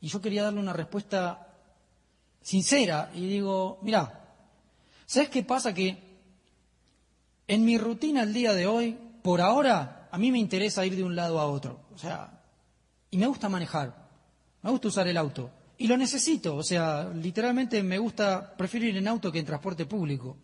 Y 0.00 0.08
yo 0.08 0.20
quería 0.20 0.42
darle 0.42 0.60
una 0.60 0.72
respuesta 0.72 1.54
sincera 2.42 3.10
y 3.14 3.26
digo, 3.26 3.78
mira, 3.82 4.34
¿sabes 5.06 5.28
qué 5.28 5.42
pasa? 5.42 5.74
Que 5.74 5.98
en 7.48 7.64
mi 7.64 7.78
rutina 7.78 8.22
el 8.22 8.32
día 8.32 8.52
de 8.54 8.66
hoy, 8.66 8.98
por 9.22 9.40
ahora, 9.40 10.08
a 10.10 10.18
mí 10.18 10.30
me 10.32 10.38
interesa 10.38 10.84
ir 10.86 10.96
de 10.96 11.04
un 11.04 11.16
lado 11.16 11.40
a 11.40 11.46
otro. 11.46 11.80
O 11.94 11.98
sea, 11.98 12.42
y 13.10 13.18
me 13.18 13.26
gusta 13.26 13.48
manejar, 13.48 14.08
me 14.62 14.70
gusta 14.70 14.88
usar 14.88 15.08
el 15.08 15.16
auto. 15.16 15.50
Y 15.78 15.86
lo 15.86 15.96
necesito, 15.96 16.56
o 16.56 16.62
sea, 16.62 17.08
literalmente 17.08 17.82
me 17.82 17.98
gusta, 17.98 18.54
prefiero 18.54 18.86
ir 18.86 18.96
en 18.98 19.08
auto 19.08 19.32
que 19.32 19.38
en 19.38 19.46
transporte 19.46 19.86
público 19.86 20.36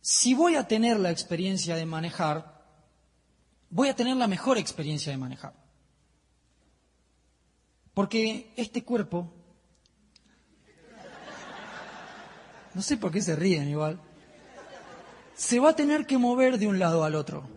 si 0.00 0.34
voy 0.34 0.56
a 0.56 0.66
tener 0.66 0.98
la 0.98 1.10
experiencia 1.10 1.76
de 1.76 1.86
manejar, 1.86 2.64
voy 3.68 3.88
a 3.88 3.96
tener 3.96 4.16
la 4.16 4.26
mejor 4.26 4.58
experiencia 4.58 5.12
de 5.12 5.18
manejar. 5.18 5.54
Porque 7.94 8.52
este 8.56 8.84
cuerpo, 8.84 9.32
no 12.74 12.82
sé 12.82 12.96
por 12.96 13.10
qué 13.10 13.20
se 13.20 13.36
ríen 13.36 13.68
igual, 13.68 14.00
se 15.34 15.58
va 15.58 15.70
a 15.70 15.76
tener 15.76 16.06
que 16.06 16.18
mover 16.18 16.58
de 16.58 16.66
un 16.66 16.78
lado 16.78 17.04
al 17.04 17.14
otro. 17.14 17.48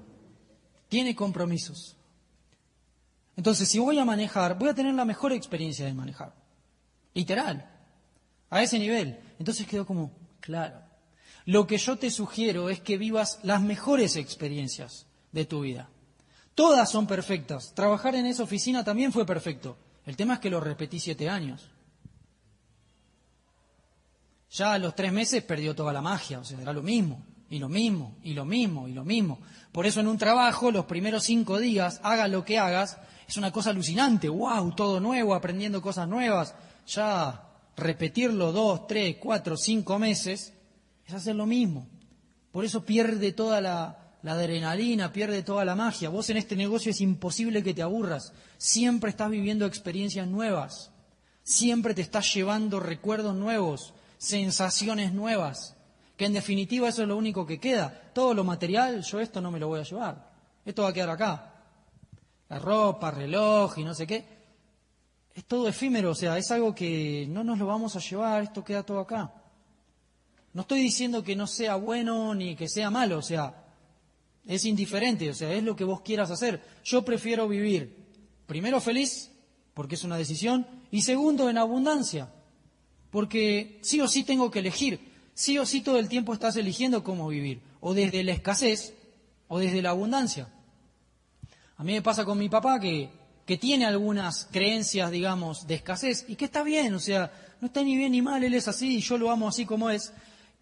Tiene 0.89 1.15
compromisos. 1.15 1.97
Entonces, 3.35 3.67
si 3.67 3.79
voy 3.79 3.97
a 3.97 4.05
manejar, 4.05 4.57
voy 4.57 4.69
a 4.69 4.73
tener 4.75 4.93
la 4.93 5.05
mejor 5.05 5.33
experiencia 5.33 5.85
de 5.85 5.93
manejar. 5.93 6.33
Literal. 7.13 7.69
A 8.49 8.61
ese 8.61 8.77
nivel. 8.77 9.19
Entonces 9.39 9.65
quedó 9.65 9.85
como, 9.85 10.11
claro. 10.39 10.82
Lo 11.45 11.67
que 11.67 11.77
yo 11.77 11.97
te 11.97 12.09
sugiero 12.09 12.69
es 12.69 12.79
que 12.79 12.97
vivas 12.97 13.39
las 13.43 13.61
mejores 13.61 14.15
experiencias 14.15 15.05
de 15.31 15.45
tu 15.45 15.61
vida. 15.61 15.89
Todas 16.55 16.91
son 16.91 17.07
perfectas. 17.07 17.73
Trabajar 17.73 18.15
en 18.15 18.25
esa 18.25 18.43
oficina 18.43 18.83
también 18.83 19.11
fue 19.11 19.25
perfecto. 19.25 19.77
El 20.05 20.15
tema 20.15 20.35
es 20.35 20.39
que 20.39 20.49
lo 20.49 20.59
repetí 20.59 20.99
siete 20.99 21.29
años. 21.29 21.69
Ya 24.51 24.73
a 24.73 24.77
los 24.77 24.95
tres 24.95 25.11
meses 25.11 25.43
perdió 25.43 25.75
toda 25.75 25.91
la 25.91 26.01
magia, 26.01 26.39
o 26.39 26.43
sea, 26.43 26.61
era 26.61 26.73
lo 26.73 26.83
mismo, 26.83 27.25
y 27.49 27.57
lo 27.57 27.69
mismo, 27.69 28.17
y 28.21 28.33
lo 28.33 28.45
mismo, 28.45 28.87
y 28.87 28.93
lo 28.93 29.03
mismo. 29.03 29.39
Por 29.71 29.87
eso 29.87 29.99
en 29.99 30.07
un 30.07 30.17
trabajo, 30.19 30.69
los 30.69 30.85
primeros 30.85 31.23
cinco 31.23 31.57
días, 31.57 31.99
hagas 32.03 32.29
lo 32.29 32.45
que 32.45 32.59
hagas, 32.59 32.99
es 33.27 33.37
una 33.37 33.51
cosa 33.51 33.71
alucinante, 33.71 34.29
wow, 34.29 34.75
todo 34.75 34.99
nuevo, 34.99 35.33
aprendiendo 35.33 35.81
cosas 35.81 36.07
nuevas. 36.07 36.53
Ya 36.85 37.41
repetirlo 37.75 38.51
dos, 38.51 38.85
tres, 38.85 39.17
cuatro, 39.19 39.57
cinco 39.57 39.97
meses, 39.97 40.52
es 41.05 41.13
hacer 41.13 41.35
lo 41.35 41.45
mismo. 41.45 41.87
Por 42.51 42.65
eso 42.65 42.85
pierde 42.85 43.31
toda 43.31 43.61
la, 43.61 43.97
adrenalina, 44.23 45.11
pierde 45.11 45.43
toda 45.43 45.65
la 45.65 45.75
magia. 45.75 46.09
Vos 46.09 46.29
en 46.29 46.37
este 46.37 46.55
negocio 46.55 46.91
es 46.91 47.01
imposible 47.01 47.63
que 47.63 47.73
te 47.73 47.81
aburras. 47.81 48.31
Siempre 48.57 49.09
estás 49.09 49.29
viviendo 49.29 49.65
experiencias 49.65 50.27
nuevas. 50.27 50.91
Siempre 51.43 51.93
te 51.93 52.01
estás 52.01 52.33
llevando 52.33 52.79
recuerdos 52.79 53.35
nuevos, 53.35 53.93
sensaciones 54.17 55.13
nuevas. 55.13 55.75
Que 56.15 56.25
en 56.25 56.33
definitiva 56.33 56.87
eso 56.87 57.01
es 57.01 57.07
lo 57.07 57.17
único 57.17 57.45
que 57.45 57.59
queda. 57.59 58.11
Todo 58.13 58.33
lo 58.33 58.43
material, 58.43 59.01
yo 59.01 59.19
esto 59.19 59.41
no 59.41 59.51
me 59.51 59.59
lo 59.59 59.67
voy 59.67 59.79
a 59.79 59.83
llevar. 59.83 60.31
Esto 60.63 60.83
va 60.83 60.89
a 60.89 60.93
quedar 60.93 61.09
acá. 61.09 61.53
La 62.49 62.59
ropa, 62.59 63.09
reloj 63.09 63.79
y 63.79 63.83
no 63.83 63.95
sé 63.95 64.05
qué. 64.05 64.25
Es 65.33 65.45
todo 65.45 65.67
efímero, 65.67 66.11
o 66.11 66.15
sea, 66.15 66.37
es 66.37 66.51
algo 66.51 66.75
que 66.75 67.25
no 67.27 67.43
nos 67.43 67.57
lo 67.57 67.65
vamos 67.65 67.95
a 67.95 67.99
llevar, 67.99 68.43
esto 68.43 68.63
queda 68.63 68.83
todo 68.83 68.99
acá. 68.99 69.33
No 70.53 70.61
estoy 70.61 70.81
diciendo 70.81 71.23
que 71.23 71.35
no 71.35 71.47
sea 71.47 71.75
bueno 71.75 72.33
ni 72.35 72.55
que 72.55 72.69
sea 72.69 72.91
malo, 72.91 73.17
o 73.17 73.21
sea, 73.21 73.63
es 74.45 74.65
indiferente, 74.65 75.29
o 75.29 75.33
sea, 75.33 75.51
es 75.51 75.63
lo 75.63 75.75
que 75.75 75.83
vos 75.83 76.01
quieras 76.01 76.29
hacer. 76.29 76.61
Yo 76.83 77.03
prefiero 77.03 77.47
vivir, 77.47 77.95
primero 78.45 78.79
feliz, 78.79 79.31
porque 79.73 79.95
es 79.95 80.03
una 80.03 80.17
decisión, 80.17 80.67
y 80.91 81.01
segundo 81.01 81.49
en 81.49 81.57
abundancia, 81.57 82.31
porque 83.09 83.79
sí 83.81 83.99
o 84.01 84.07
sí 84.07 84.23
tengo 84.23 84.51
que 84.51 84.59
elegir, 84.59 84.99
sí 85.33 85.57
o 85.57 85.65
sí 85.65 85.81
todo 85.81 85.97
el 85.97 86.09
tiempo 86.09 86.33
estás 86.33 86.55
eligiendo 86.55 87.03
cómo 87.03 87.27
vivir, 87.27 87.61
o 87.79 87.93
desde 87.93 88.23
la 88.23 88.33
escasez 88.33 88.93
o 89.47 89.59
desde 89.59 89.81
la 89.81 89.89
abundancia. 89.89 90.49
A 91.77 91.83
mí 91.83 91.93
me 91.93 92.01
pasa 92.03 92.25
con 92.25 92.37
mi 92.37 92.49
papá 92.49 92.79
que, 92.79 93.09
que 93.45 93.57
tiene 93.57 93.85
algunas 93.85 94.47
creencias, 94.51 95.09
digamos, 95.09 95.65
de 95.65 95.75
escasez, 95.75 96.25
y 96.27 96.35
que 96.35 96.45
está 96.45 96.61
bien, 96.61 96.93
o 96.93 96.99
sea, 96.99 97.31
no 97.59 97.67
está 97.67 97.81
ni 97.81 97.97
bien 97.97 98.11
ni 98.11 98.21
mal, 98.21 98.43
él 98.43 98.53
es 98.53 98.67
así, 98.67 98.97
y 98.97 98.99
yo 98.99 99.17
lo 99.17 99.31
amo 99.31 99.47
así 99.47 99.65
como 99.65 99.89
es, 99.89 100.13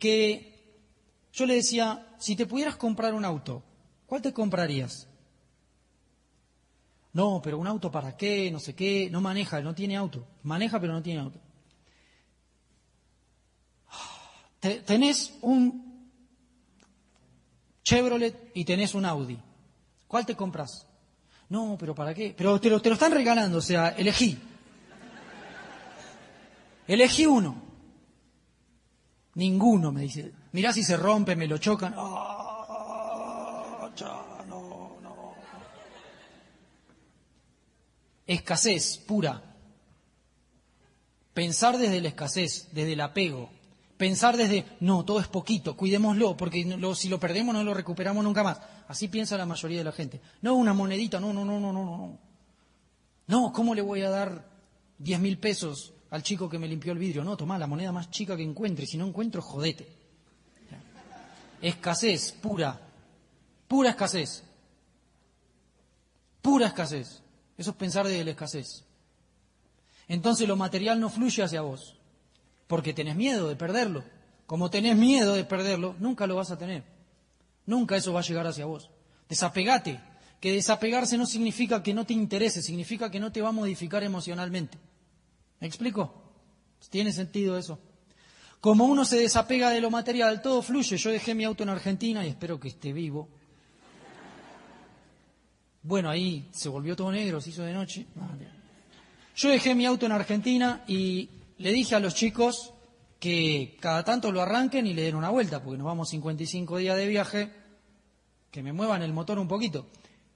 que 0.02 0.82
yo 1.32 1.46
le 1.46 1.56
decía, 1.56 2.06
si 2.20 2.36
te 2.36 2.46
pudieras 2.46 2.76
comprar 2.76 3.14
un 3.14 3.24
auto, 3.24 3.64
¿Cuál 4.12 4.22
te 4.22 4.34
comprarías? 4.34 5.08
No, 7.14 7.40
pero 7.42 7.58
un 7.58 7.66
auto 7.66 7.90
para 7.90 8.18
qué, 8.18 8.52
no 8.52 8.60
sé 8.60 8.76
qué, 8.76 9.10
no 9.10 9.22
maneja, 9.22 9.62
no 9.62 9.74
tiene 9.74 9.96
auto. 9.96 10.28
Maneja 10.44 10.82
pero 10.82 10.92
no 10.92 11.02
tiene 11.02 11.22
auto. 11.22 11.40
Tenés 14.86 15.34
un 15.40 16.12
Chevrolet 17.86 18.52
y 18.54 18.66
tenés 18.66 18.94
un 18.96 19.06
Audi. 19.06 19.40
¿Cuál 20.10 20.26
te 20.26 20.36
compras? 20.36 20.86
No, 21.48 21.78
pero 21.80 21.96
¿para 21.96 22.14
qué? 22.14 22.36
Pero 22.38 22.60
te 22.60 22.70
lo, 22.70 22.82
te 22.82 22.90
lo 22.90 22.96
están 22.96 23.14
regalando, 23.14 23.60
o 23.60 23.62
sea, 23.62 23.92
elegí. 23.92 24.38
Elegí 26.86 27.26
uno. 27.26 27.71
Ninguno, 29.36 29.92
me 29.92 30.02
dice. 30.02 30.32
Mirá 30.52 30.74
si 30.74 30.84
se 30.84 30.98
rompe, 30.98 31.36
me 31.36 31.48
lo 31.48 31.58
chocan. 31.58 31.94
¡Ah! 31.96 32.52
no, 34.48 34.98
no. 35.02 35.34
Escasez 38.28 38.98
pura. 38.98 39.42
Pensar 41.34 41.78
desde 41.78 42.02
la 42.02 42.10
escasez, 42.10 42.70
desde 42.74 42.94
el 42.94 43.02
apego. 43.02 43.50
Pensar 43.98 44.36
desde, 44.36 44.66
no, 44.80 45.06
todo 45.06 45.20
es 45.20 45.28
poquito, 45.28 45.78
cuidémoslo, 45.78 46.36
porque 46.36 46.66
si 46.96 47.08
lo 47.08 47.20
perdemos 47.20 47.54
no 47.54 47.64
lo 47.64 47.74
recuperamos 47.74 48.24
nunca 48.24 48.44
más. 48.44 48.60
Así 48.88 49.08
piensa 49.08 49.38
la 49.38 49.46
mayoría 49.46 49.78
de 49.78 49.84
la 49.84 49.92
gente. 49.92 50.20
No, 50.42 50.56
una 50.56 50.74
monedita, 50.74 51.20
no, 51.20 51.32
no, 51.32 51.46
no, 51.46 51.60
no, 51.60 51.72
no, 51.72 51.86
no. 51.86 52.20
No, 53.28 53.54
¿cómo 53.54 53.76
le 53.76 53.82
voy 53.82 54.02
a 54.02 54.10
dar 54.10 54.50
diez 54.98 55.20
mil 55.20 55.38
pesos 55.38 55.94
al 56.12 56.24
chico 56.24 56.48
que 56.48 56.60
me 56.60 56.68
limpió 56.68 56.94
el 56.94 57.00
vidrio? 57.00 57.24
No, 57.24 57.36
toma 57.36 57.58
la 57.58 57.68
moneda 57.68 57.92
más 57.92 58.10
chica 58.10 58.38
que 58.38 58.44
encuentre, 58.44 58.86
si 58.86 58.98
no 58.98 59.08
encuentro, 59.08 59.42
jodete. 59.42 59.88
Escasez 61.62 62.32
pura, 62.32 62.80
Pura 63.72 63.92
escasez. 63.92 64.44
Pura 66.42 66.68
escasez. 66.68 67.22
Eso 67.58 67.70
es 67.70 67.76
pensar 67.78 68.06
desde 68.06 68.26
la 68.26 68.32
escasez. 68.32 68.84
Entonces 70.10 70.46
lo 70.46 70.58
material 70.58 71.00
no 71.00 71.10
fluye 71.10 71.42
hacia 71.42 71.62
vos, 71.62 71.96
porque 72.68 72.94
tenés 72.94 73.16
miedo 73.16 73.48
de 73.48 73.56
perderlo. 73.56 74.04
Como 74.46 74.70
tenés 74.70 74.98
miedo 74.98 75.36
de 75.36 75.46
perderlo, 75.46 75.96
nunca 76.00 76.28
lo 76.28 76.36
vas 76.36 76.52
a 76.52 76.58
tener. 76.58 76.84
Nunca 77.66 77.96
eso 77.96 78.12
va 78.12 78.20
a 78.20 78.24
llegar 78.24 78.46
hacia 78.46 78.66
vos. 78.66 78.90
Desapegate. 79.30 80.02
Que 80.42 80.52
desapegarse 80.52 81.18
no 81.18 81.26
significa 81.26 81.82
que 81.82 81.94
no 81.94 82.06
te 82.06 82.14
interese, 82.14 82.62
significa 82.62 83.10
que 83.10 83.22
no 83.22 83.32
te 83.32 83.42
va 83.42 83.50
a 83.50 83.54
modificar 83.54 84.04
emocionalmente. 84.04 84.78
¿Me 85.62 85.68
explico? 85.68 86.14
¿Tiene 86.90 87.14
sentido 87.14 87.58
eso? 87.58 87.80
Como 88.60 88.86
uno 88.86 89.06
se 89.06 89.18
desapega 89.18 89.70
de 89.70 89.80
lo 89.80 89.90
material, 89.90 90.42
todo 90.42 90.62
fluye. 90.62 90.98
Yo 90.98 91.12
dejé 91.12 91.34
mi 91.34 91.46
auto 91.46 91.64
en 91.64 91.70
Argentina 91.70 92.26
y 92.26 92.30
espero 92.30 92.60
que 92.60 92.68
esté 92.68 92.92
vivo 92.92 93.30
bueno, 95.84 96.10
ahí 96.10 96.48
se 96.52 96.70
volvió 96.70 96.96
todo 96.96 97.12
negro, 97.12 97.42
se 97.42 97.50
hizo 97.50 97.64
de 97.64 97.74
noche. 97.74 98.06
Yo 99.36 99.50
dejé 99.50 99.74
mi 99.74 99.86
auto 99.86 100.06
en 100.06 100.12
Argentina 100.12 100.84
y 100.88 101.30
le 101.58 101.72
dije 101.72 101.96
a 101.96 102.00
los 102.00 102.14
chicos 102.14 102.74
que 103.20 103.78
cada 103.80 104.04
tanto 104.04 104.32
lo 104.32 104.42
arranquen 104.42 104.86
y 104.86 104.94
le 104.94 105.04
den 105.04 105.16
una 105.16 105.30
vuelta, 105.30 105.64
porque 105.64 105.78
nos 105.78 105.86
vamos 105.86 106.10
55 106.10 106.78
días 106.78 106.98
de 106.98 107.08
viaje, 107.08 107.52
que 108.52 108.62
me 108.62 108.74
muevan 108.74 109.02
el 109.02 109.14
motor 109.14 109.40
un 109.40 109.48
poquito. 109.48 109.88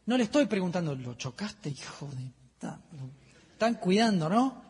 No 0.07 0.17
le 0.17 0.23
estoy 0.23 0.45
preguntando, 0.45 0.95
¿lo 0.95 1.15
chocaste, 1.15 1.69
hijo 1.69 2.07
de... 2.07 2.67
Están 3.53 3.75
cuidando, 3.75 4.29
¿no? 4.29 4.64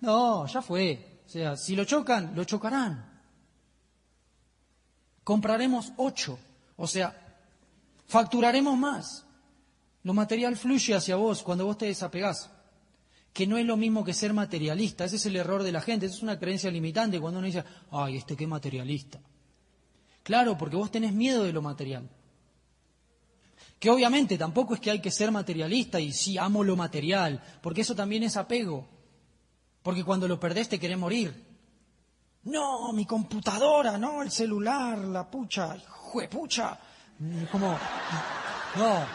No, 0.00 0.46
ya 0.46 0.62
fue. 0.62 1.20
O 1.26 1.28
sea, 1.28 1.56
si 1.56 1.74
lo 1.74 1.84
chocan, 1.84 2.32
lo 2.34 2.44
chocarán. 2.44 3.20
Compraremos 5.24 5.92
ocho. 5.96 6.38
O 6.76 6.86
sea, 6.86 7.40
facturaremos 8.06 8.78
más. 8.78 9.24
Lo 10.04 10.14
material 10.14 10.56
fluye 10.56 10.94
hacia 10.94 11.16
vos 11.16 11.42
cuando 11.42 11.66
vos 11.66 11.78
te 11.78 11.86
desapegás. 11.86 12.50
Que 13.32 13.46
no 13.46 13.58
es 13.58 13.66
lo 13.66 13.76
mismo 13.76 14.04
que 14.04 14.14
ser 14.14 14.32
materialista. 14.32 15.04
Ese 15.04 15.16
es 15.16 15.26
el 15.26 15.36
error 15.36 15.62
de 15.62 15.72
la 15.72 15.80
gente. 15.80 16.06
Esa 16.06 16.16
es 16.16 16.22
una 16.22 16.38
creencia 16.38 16.70
limitante 16.70 17.20
cuando 17.20 17.40
uno 17.40 17.46
dice, 17.46 17.64
ay, 17.90 18.16
este 18.16 18.36
qué 18.36 18.46
materialista. 18.46 19.20
Claro, 20.22 20.56
porque 20.56 20.76
vos 20.76 20.90
tenés 20.90 21.12
miedo 21.12 21.44
de 21.44 21.52
lo 21.52 21.62
material. 21.62 22.08
Que 23.78 23.90
obviamente 23.90 24.38
tampoco 24.38 24.74
es 24.74 24.80
que 24.80 24.90
hay 24.90 25.00
que 25.00 25.10
ser 25.10 25.30
materialista 25.30 26.00
y 26.00 26.12
sí, 26.12 26.38
amo 26.38 26.64
lo 26.64 26.76
material, 26.76 27.42
porque 27.60 27.82
eso 27.82 27.94
también 27.94 28.22
es 28.22 28.36
apego. 28.36 28.88
Porque 29.86 30.02
cuando 30.02 30.26
lo 30.26 30.40
perdés 30.40 30.68
te 30.68 30.80
querés 30.80 30.98
morir. 30.98 31.32
No, 32.42 32.92
mi 32.92 33.06
computadora, 33.06 33.96
no, 33.96 34.20
el 34.20 34.32
celular, 34.32 34.98
la 34.98 35.30
pucha, 35.30 35.76
juepucha. 35.88 36.76
Como, 37.52 37.78
no, 38.76 39.06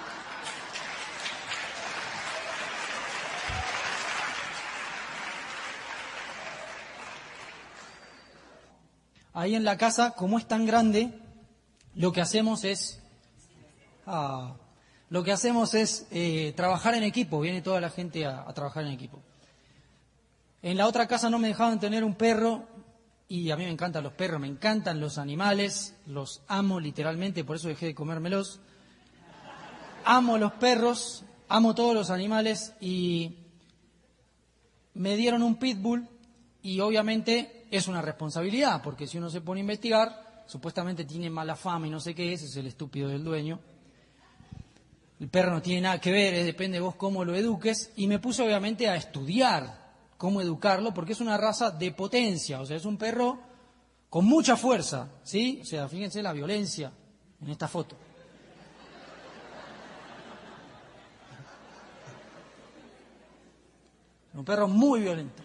ahí 9.34 9.55
en 9.55 9.65
la 9.65 9.78
casa, 9.78 10.11
como 10.11 10.38
es 10.38 10.47
tan 10.47 10.65
grande, 10.65 11.19
lo 11.95 12.13
que 12.13 12.22
hacemos 12.22 12.63
es, 12.63 13.01
ah, 14.07 14.55
lo 15.09 15.22
que 15.26 15.34
hacemos 15.34 15.74
es 15.74 16.07
eh, 16.11 16.53
trabajar 16.55 16.95
en 16.95 17.03
equipo, 17.03 17.41
viene 17.41 17.61
toda 17.61 17.82
la 17.82 17.89
gente 17.89 18.26
a, 18.26 18.45
trabajar 18.53 18.86
en 18.86 18.93
equipo. 18.93 19.22
En 20.64 20.78
la 20.78 20.88
otra 20.88 21.07
casa 21.07 21.30
no 21.30 21.39
me 21.39 21.47
dejaban 21.47 21.80
tener 21.80 22.03
un 22.03 22.16
perro 22.16 22.68
y 23.28 23.49
a 23.49 23.57
mí 23.57 23.64
me 23.64 23.72
encantan 23.72 24.03
los 24.03 24.14
perros, 24.14 24.39
me 24.39 24.47
encantan 24.47 24.99
los 24.99 25.18
animales, 25.18 25.95
los 26.05 26.43
amo 26.47 26.80
literalmente, 26.80 27.43
por 27.43 27.55
eso 27.55 27.68
dejé 27.68 27.88
de 27.88 27.95
comérmelos. 27.95 28.59
Amo 30.05 30.38
los 30.38 30.51
perros, 30.53 31.24
amo 31.47 31.74
todos 31.74 31.95
los 31.95 32.09
animales 32.09 32.74
y 32.80 33.38
me 34.93 35.16
dieron 35.16 35.41
un 35.41 35.55
pitbull 35.55 36.07
y 36.62 36.80
obviamente 36.80 37.66
es 37.72 37.88
una 37.88 38.01
responsabilidad, 38.01 38.82
porque 38.84 39.07
si 39.07 39.18
uno 39.18 39.30
se 39.30 39.41
pone 39.41 39.62
a 39.62 39.64
investigar, 39.64 40.43
supuestamente 40.45 41.05
tiene 41.05 41.30
mala 41.30 41.55
fama 41.55 41.88
y 41.88 41.89
no 41.89 41.99
sé 41.99 42.14
qué 42.14 42.34
es, 42.34 42.43
es 42.43 42.55
el 42.57 42.68
estúpido 42.68 43.09
del 43.09 43.24
dueño. 43.24 43.59
El 45.20 45.30
perro 45.30 45.53
no 45.53 45.62
tiene 45.62 45.82
nada 45.82 46.01
que 46.01 46.12
ver, 46.12 46.43
depende 46.43 46.78
de 46.78 46.82
vos 46.82 46.95
cómo 46.95 47.24
lo 47.24 47.36
eduques. 47.36 47.93
Y 47.95 48.07
me 48.07 48.20
puse 48.20 48.43
obviamente 48.43 48.89
a 48.89 48.95
estudiar 48.95 49.80
cómo 50.22 50.39
educarlo, 50.39 50.93
porque 50.93 51.13
es 51.13 51.19
una 51.19 51.36
raza 51.36 51.72
de 51.72 51.89
potencia, 51.93 52.61
o 52.61 52.65
sea, 52.67 52.78
es 52.78 52.86
un 52.86 52.95
perro 52.95 53.39
con 54.07 54.24
mucha 54.24 54.55
fuerza, 54.55 55.09
¿sí? 55.24 55.57
O 55.63 55.65
sea, 55.65 55.88
fíjense 55.88 56.22
la 56.22 56.32
violencia 56.32 56.91
en 57.41 57.49
esta 57.49 57.67
foto. 57.67 57.95
Un 64.36 64.45
perro 64.45 64.67
muy 64.67 64.99
violento. 65.01 65.41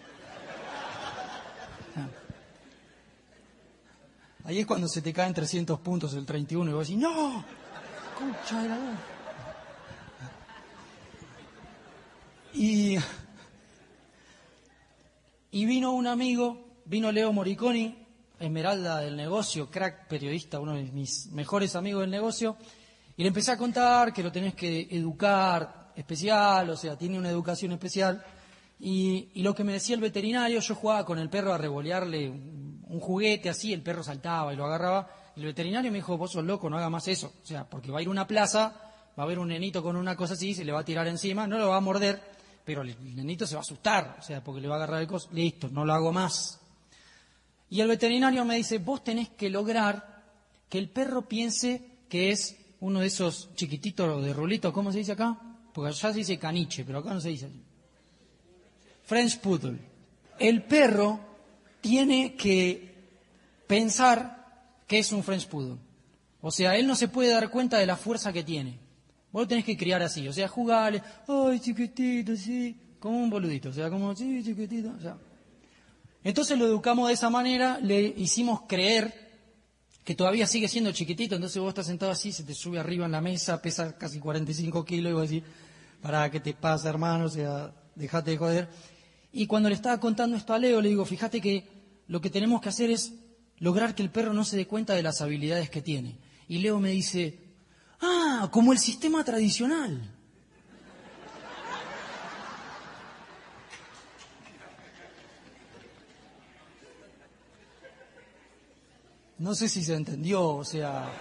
Ahí 4.45 4.59
es 4.59 4.67
cuando 4.67 4.89
se 4.89 5.01
te 5.01 5.15
caen 5.15 5.33
300 5.33 5.81
puntos 5.81 6.13
el 6.13 6.27
31 6.27 6.71
y 6.71 6.75
vos 6.75 6.87
decís, 6.87 7.01
¡No! 7.01 7.43
¡Concha 8.19 8.61
de 8.61 8.69
la 8.69 8.79
Y, 12.53 12.99
y 15.57 15.65
vino 15.65 15.93
un 15.93 16.07
amigo, 16.07 16.83
vino 16.85 17.11
Leo 17.11 17.33
Moriconi, 17.33 17.97
Esmeralda 18.39 19.01
del 19.01 19.17
negocio, 19.17 19.71
crack 19.71 20.07
periodista, 20.07 20.61
uno 20.61 20.75
de 20.75 20.83
mis 20.83 21.33
mejores 21.33 21.75
amigos 21.77 22.03
del 22.03 22.11
negocio, 22.11 22.59
y 23.17 23.23
le 23.23 23.29
empecé 23.29 23.53
a 23.53 23.57
contar 23.57 24.13
que 24.13 24.23
lo 24.23 24.31
tenés 24.31 24.55
que 24.55 24.87
educar 24.91 25.93
especial, 25.97 26.69
o 26.69 26.77
sea, 26.77 26.99
tiene 26.99 27.17
una 27.17 27.31
educación 27.31 27.73
especial. 27.73 28.23
Y, 28.79 29.31
lo 29.43 29.55
que 29.55 29.65
me 29.65 29.73
decía 29.73 29.95
el 29.95 30.03
veterinario, 30.03 30.61
yo 30.61 30.75
jugaba 30.75 31.07
con 31.07 31.19
el 31.19 31.31
perro 31.31 31.55
a 31.55 31.57
revolearle 31.57 32.29
un, 32.29 33.01
juguete 33.01 33.49
así, 33.49 33.73
el 33.73 33.81
perro 33.81 34.03
saltaba 34.03 34.53
y 34.53 34.57
lo 34.57 34.67
agarraba. 34.67 35.09
Y 35.37 35.41
el 35.41 35.47
veterinario 35.47 35.91
me 35.91 35.97
dijo, 35.97 36.19
vos 36.19 36.33
sos 36.33 36.45
loco, 36.45 36.69
no 36.69 36.77
haga 36.77 36.91
más 36.91 37.09
eso. 37.09 37.33
O 37.43 37.47
sea, 37.47 37.65
porque 37.65 37.91
va 37.91 38.01
a 38.01 38.03
ir 38.03 38.09
a 38.09 38.11
una 38.11 38.27
plaza, 38.27 38.75
va 39.19 39.23
a 39.23 39.25
haber 39.25 39.39
un 39.39 39.49
nenito 39.49 39.83
con 39.83 39.97
una 39.97 40.17
cosa 40.17 40.35
así, 40.35 40.53
se 40.53 40.67
le 40.67 40.73
va 40.73 40.81
a 40.81 40.85
tirar 40.85 41.07
encima, 41.07 41.47
no 41.47 41.57
lo 41.57 41.71
va 41.71 41.79
a 41.79 41.81
morder, 41.81 42.36
pero 42.67 42.83
el 42.83 42.97
nenito 43.15 43.47
se 43.47 43.55
va 43.55 43.61
a 43.61 43.63
asustar, 43.63 44.17
o 44.19 44.23
sea, 44.23 44.43
porque 44.43 44.61
le 44.61 44.67
va 44.67 44.75
a 44.75 44.79
agarrar 44.79 45.01
el 45.01 45.07
coso. 45.07 45.29
Listo, 45.33 45.69
no 45.69 45.85
lo 45.85 45.95
hago 45.95 46.13
más. 46.13 46.61
Y 47.71 47.81
el 47.81 47.87
veterinario 47.87 48.45
me 48.45 48.57
dice, 48.57 48.79
vos 48.79 49.05
tenés 49.05 49.29
que 49.29 49.49
lograr 49.49 50.25
que 50.69 50.79
el 50.79 50.91
perro 50.91 51.23
piense 51.23 51.81
que 52.09 52.33
es 52.33 52.57
uno 52.81 53.01
de 53.01 53.07
esos 53.07 53.55
chiquititos 53.55 54.25
de 54.25 54.33
rulito, 54.33 54.73
¿cómo 54.73 54.91
se 54.91 54.99
dice 54.99 55.13
acá? 55.13 55.39
Porque 55.73 55.91
allá 55.91 56.13
se 56.13 56.19
dice 56.19 56.39
caniche, 56.41 56.85
pero 56.85 56.99
acá 56.99 57.15
no 57.15 57.21
se 57.21 57.29
dice. 57.29 57.49
French 59.05 59.39
Poodle. 59.39 59.79
El 60.37 60.65
perro 60.65 61.21
tiene 61.81 62.35
que 62.35 62.95
pensar 63.69 64.73
que 64.89 64.99
es 64.99 65.13
un 65.13 65.23
French 65.23 65.47
Poodle. 65.47 65.79
O 66.41 66.51
sea, 66.51 66.77
él 66.77 66.89
no 66.89 66.97
se 66.97 67.07
puede 67.07 67.31
dar 67.31 67.49
cuenta 67.49 67.79
de 67.79 67.87
la 67.87 67.97
fuerza 67.97 68.33
que 68.33 68.43
tiene. 68.43 68.86
Vos 69.37 69.43
lo 69.43 69.49
tenés 69.49 69.67
que 69.67 69.77
criar 69.77 70.03
así, 70.03 70.27
o 70.27 70.33
sea, 70.33 70.49
jugarle, 70.49 71.03
ay, 71.29 71.61
chiquitito, 71.61 72.35
sí, 72.37 72.75
como 72.99 73.23
un 73.23 73.29
boludito, 73.29 73.69
o 73.69 73.73
sea, 73.75 73.91
como, 73.91 74.17
sí, 74.17 74.43
chiquitito, 74.43 74.95
o 74.97 74.99
sea. 74.99 75.19
Entonces 76.25 76.59
lo 76.59 76.65
educamos 76.65 77.09
de 77.09 77.13
esa 77.13 77.29
manera, 77.29 77.79
le 77.79 78.01
hicimos 78.17 78.63
creer 78.67 79.13
que 80.05 80.15
todavía 80.15 80.47
sigue 80.47 80.69
siendo 80.69 80.91
chiquitito, 80.91 81.35
entonces 81.35 81.61
vos 81.61 81.69
estás 81.69 81.85
sentado 81.85 82.13
así, 82.13 82.33
se 82.33 82.45
te 82.45 82.55
sube 82.55 82.79
arriba 82.79 83.05
en 83.05 83.13
la 83.13 83.21
mesa, 83.21 83.61
pesa 83.61 83.99
casi 83.99 84.21
45 84.21 84.83
kilos, 84.87 85.11
y 85.11 85.13
vos 85.13 85.29
decís, 85.29 85.45
para 86.01 86.31
que 86.31 86.41
te 86.41 86.55
pasa, 86.55 86.89
hermano, 86.89 87.27
o 87.27 87.29
sea, 87.29 87.75
dejate 87.95 88.31
de 88.31 88.37
joder. 88.39 88.69
Y 89.33 89.47
cuando 89.47 89.69
le 89.69 89.75
estaba 89.75 90.01
contando 90.01 90.39
esto 90.39 90.55
a 90.55 90.59
Leo, 90.59 90.81
le 90.81 90.89
digo, 90.89 91.05
fíjate 91.05 91.43
que 91.43 91.69
lo 92.07 92.23
que 92.23 92.31
tenemos 92.31 92.63
que 92.63 92.71
hacer 92.71 92.89
es 92.89 93.13
lograr 93.59 93.95
que 93.95 94.03
el 94.03 94.09
perro 94.09 94.33
no 94.33 94.47
se 94.47 94.57
dé 94.57 94.67
cuenta 94.67 94.95
de 94.95 95.03
las 95.03 95.21
habilidades 95.21 95.69
que 95.69 95.83
tiene. 95.83 96.17
Y 96.49 96.57
Leo 96.61 96.81
me 96.81 96.93
dice, 96.93 97.46
ah, 98.01 98.49
como 98.53 98.73
el 98.73 98.79
sistema 98.79 99.25
tradicional. 99.25 100.13
No 109.39 109.55
sé 109.55 109.69
si 109.69 109.85
se 109.85 109.95
entendió, 109.95 110.43
o 110.43 110.65
sea... 110.65 111.13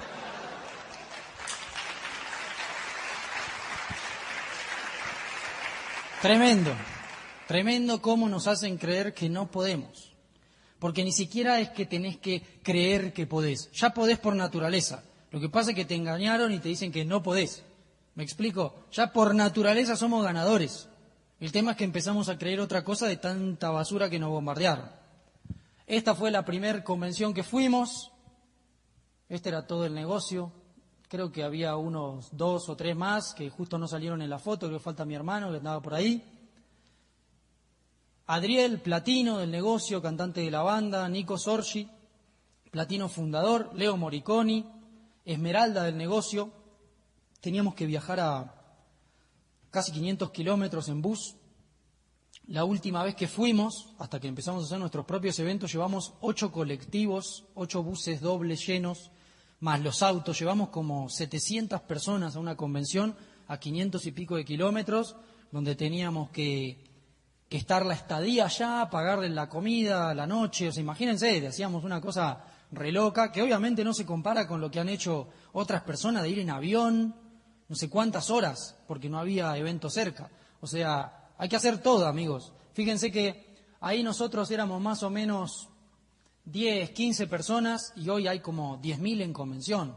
Tremendo. 6.21 6.73
Tremendo 7.47 8.01
cómo 8.01 8.27
nos 8.29 8.47
hacen 8.47 8.77
creer 8.77 9.13
que 9.13 9.29
no 9.29 9.51
podemos. 9.51 10.15
Porque 10.79 11.03
ni 11.03 11.11
siquiera 11.11 11.59
es 11.59 11.69
que 11.69 11.85
tenés 11.85 12.17
que 12.17 12.41
creer 12.63 13.13
que 13.13 13.27
podés. 13.27 13.69
Ya 13.73 13.93
podés 13.93 14.17
por 14.17 14.35
naturaleza. 14.35 15.03
Lo 15.35 15.41
que 15.41 15.49
pasa 15.49 15.71
es 15.71 15.75
que 15.75 15.83
te 15.83 15.95
engañaron 15.95 16.53
y 16.53 16.59
te 16.59 16.69
dicen 16.69 16.93
que 16.93 17.03
no 17.03 17.21
podés. 17.21 17.61
¿Me 18.13 18.23
explico? 18.23 18.73
Ya 18.93 19.11
por 19.11 19.35
naturaleza 19.35 19.97
somos 19.97 20.23
ganadores. 20.23 20.87
El 21.41 21.51
tema 21.51 21.71
es 21.71 21.77
que 21.77 21.83
empezamos 21.83 22.29
a 22.29 22.37
creer 22.37 22.61
otra 22.61 22.85
cosa 22.85 23.05
de 23.05 23.17
tanta 23.17 23.69
basura 23.69 24.09
que 24.09 24.17
nos 24.17 24.29
bombardearon. 24.29 24.89
Esta 25.87 26.15
fue 26.15 26.31
la 26.31 26.45
primera 26.45 26.81
convención 26.85 27.33
que 27.33 27.43
fuimos. 27.43 28.13
Este 29.27 29.49
era 29.49 29.67
todo 29.67 29.85
el 29.85 29.93
negocio. 29.93 30.53
Creo 31.09 31.33
que 31.33 31.43
había 31.43 31.75
unos 31.75 32.29
dos 32.31 32.69
o 32.69 32.77
tres 32.77 32.95
más 32.95 33.33
que 33.33 33.49
justo 33.49 33.77
no 33.77 33.89
salieron 33.89 34.21
en 34.21 34.29
la 34.29 34.39
foto, 34.39 34.69
que 34.69 34.79
falta 34.79 35.03
mi 35.03 35.15
hermano 35.15 35.51
que 35.51 35.57
andaba 35.57 35.81
por 35.81 35.95
ahí. 35.95 36.23
Adriel 38.27 38.79
Platino 38.79 39.39
del 39.39 39.51
negocio, 39.51 40.01
cantante 40.01 40.39
de 40.39 40.51
la 40.51 40.61
banda, 40.61 41.09
Nico 41.09 41.37
Sorgi, 41.37 41.89
Platino 42.71 43.09
fundador, 43.09 43.71
Leo 43.73 43.97
Moriconi, 43.97 44.74
Esmeralda 45.25 45.83
del 45.83 45.97
negocio. 45.97 46.51
Teníamos 47.41 47.75
que 47.75 47.85
viajar 47.85 48.19
a 48.19 48.55
casi 49.71 49.91
500 49.91 50.31
kilómetros 50.31 50.87
en 50.89 51.01
bus. 51.01 51.35
La 52.47 52.63
última 52.63 53.03
vez 53.03 53.15
que 53.15 53.27
fuimos, 53.27 53.93
hasta 53.97 54.19
que 54.19 54.27
empezamos 54.27 54.63
a 54.63 54.65
hacer 54.67 54.79
nuestros 54.79 55.05
propios 55.05 55.37
eventos, 55.39 55.71
llevamos 55.71 56.13
ocho 56.21 56.51
colectivos, 56.51 57.45
ocho 57.55 57.81
buses 57.81 58.21
dobles 58.21 58.65
llenos, 58.65 59.11
más 59.59 59.81
los 59.81 60.03
autos. 60.03 60.39
Llevamos 60.39 60.69
como 60.69 61.09
700 61.09 61.81
personas 61.81 62.35
a 62.35 62.39
una 62.39 62.55
convención 62.55 63.15
a 63.47 63.59
500 63.59 64.05
y 64.05 64.11
pico 64.11 64.35
de 64.35 64.45
kilómetros, 64.45 65.15
donde 65.51 65.75
teníamos 65.75 66.29
que 66.29 66.85
que 67.49 67.57
estar 67.57 67.85
la 67.85 67.93
estadía 67.93 68.45
allá, 68.45 68.89
pagarle 68.89 69.29
la 69.29 69.47
comida, 69.47 70.13
la 70.13 70.25
noche, 70.25 70.69
o 70.69 70.71
sea, 70.71 70.81
imagínense, 70.81 71.45
hacíamos 71.45 71.83
una 71.83 72.01
cosa 72.01 72.43
re 72.71 72.91
loca, 72.91 73.31
que 73.31 73.41
obviamente 73.41 73.83
no 73.83 73.93
se 73.93 74.05
compara 74.05 74.47
con 74.47 74.61
lo 74.61 74.71
que 74.71 74.79
han 74.79 74.89
hecho 74.89 75.29
otras 75.53 75.83
personas 75.83 76.23
de 76.23 76.29
ir 76.29 76.39
en 76.39 76.49
avión, 76.49 77.15
no 77.67 77.75
sé 77.75 77.89
cuántas 77.89 78.29
horas, 78.29 78.77
porque 78.87 79.09
no 79.09 79.19
había 79.19 79.55
evento 79.57 79.89
cerca. 79.89 80.29
O 80.61 80.67
sea, 80.67 81.31
hay 81.37 81.49
que 81.49 81.55
hacer 81.55 81.81
todo, 81.81 82.07
amigos. 82.07 82.53
Fíjense 82.73 83.11
que 83.11 83.55
ahí 83.79 84.03
nosotros 84.03 84.49
éramos 84.51 84.81
más 84.81 85.03
o 85.03 85.09
menos 85.09 85.69
10, 86.45 86.91
15 86.91 87.27
personas 87.27 87.93
y 87.95 88.09
hoy 88.09 88.27
hay 88.27 88.39
como 88.39 88.81
10.000 88.81 89.21
en 89.21 89.33
convención. 89.33 89.95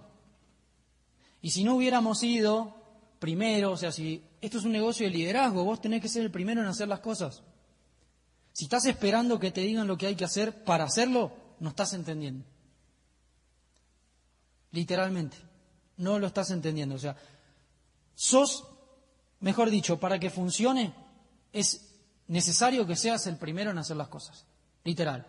Y 1.40 1.50
si 1.50 1.64
no 1.64 1.74
hubiéramos 1.74 2.22
ido 2.22 2.74
primero, 3.18 3.72
o 3.72 3.76
sea, 3.76 3.92
si 3.92 4.24
esto 4.40 4.58
es 4.58 4.64
un 4.64 4.72
negocio 4.72 5.06
de 5.06 5.12
liderazgo, 5.12 5.64
vos 5.64 5.80
tenés 5.80 6.00
que 6.00 6.08
ser 6.08 6.22
el 6.22 6.30
primero 6.30 6.60
en 6.60 6.68
hacer 6.68 6.88
las 6.88 7.00
cosas. 7.00 7.42
Si 8.52 8.64
estás 8.64 8.86
esperando 8.86 9.38
que 9.38 9.52
te 9.52 9.60
digan 9.60 9.86
lo 9.86 9.96
que 9.96 10.06
hay 10.06 10.16
que 10.16 10.24
hacer 10.24 10.64
para 10.64 10.84
hacerlo, 10.84 11.32
no 11.60 11.70
estás 11.70 11.92
entendiendo. 11.92 12.44
Literalmente, 14.72 15.36
no 15.96 16.18
lo 16.18 16.26
estás 16.26 16.50
entendiendo. 16.50 16.94
O 16.94 16.98
sea, 16.98 17.16
sos, 18.14 18.64
mejor 19.40 19.70
dicho, 19.70 19.98
para 19.98 20.18
que 20.18 20.30
funcione, 20.30 20.94
es 21.52 21.94
necesario 22.26 22.86
que 22.86 22.96
seas 22.96 23.26
el 23.26 23.36
primero 23.36 23.70
en 23.70 23.78
hacer 23.78 23.96
las 23.96 24.08
cosas. 24.08 24.44
Literal. 24.84 25.26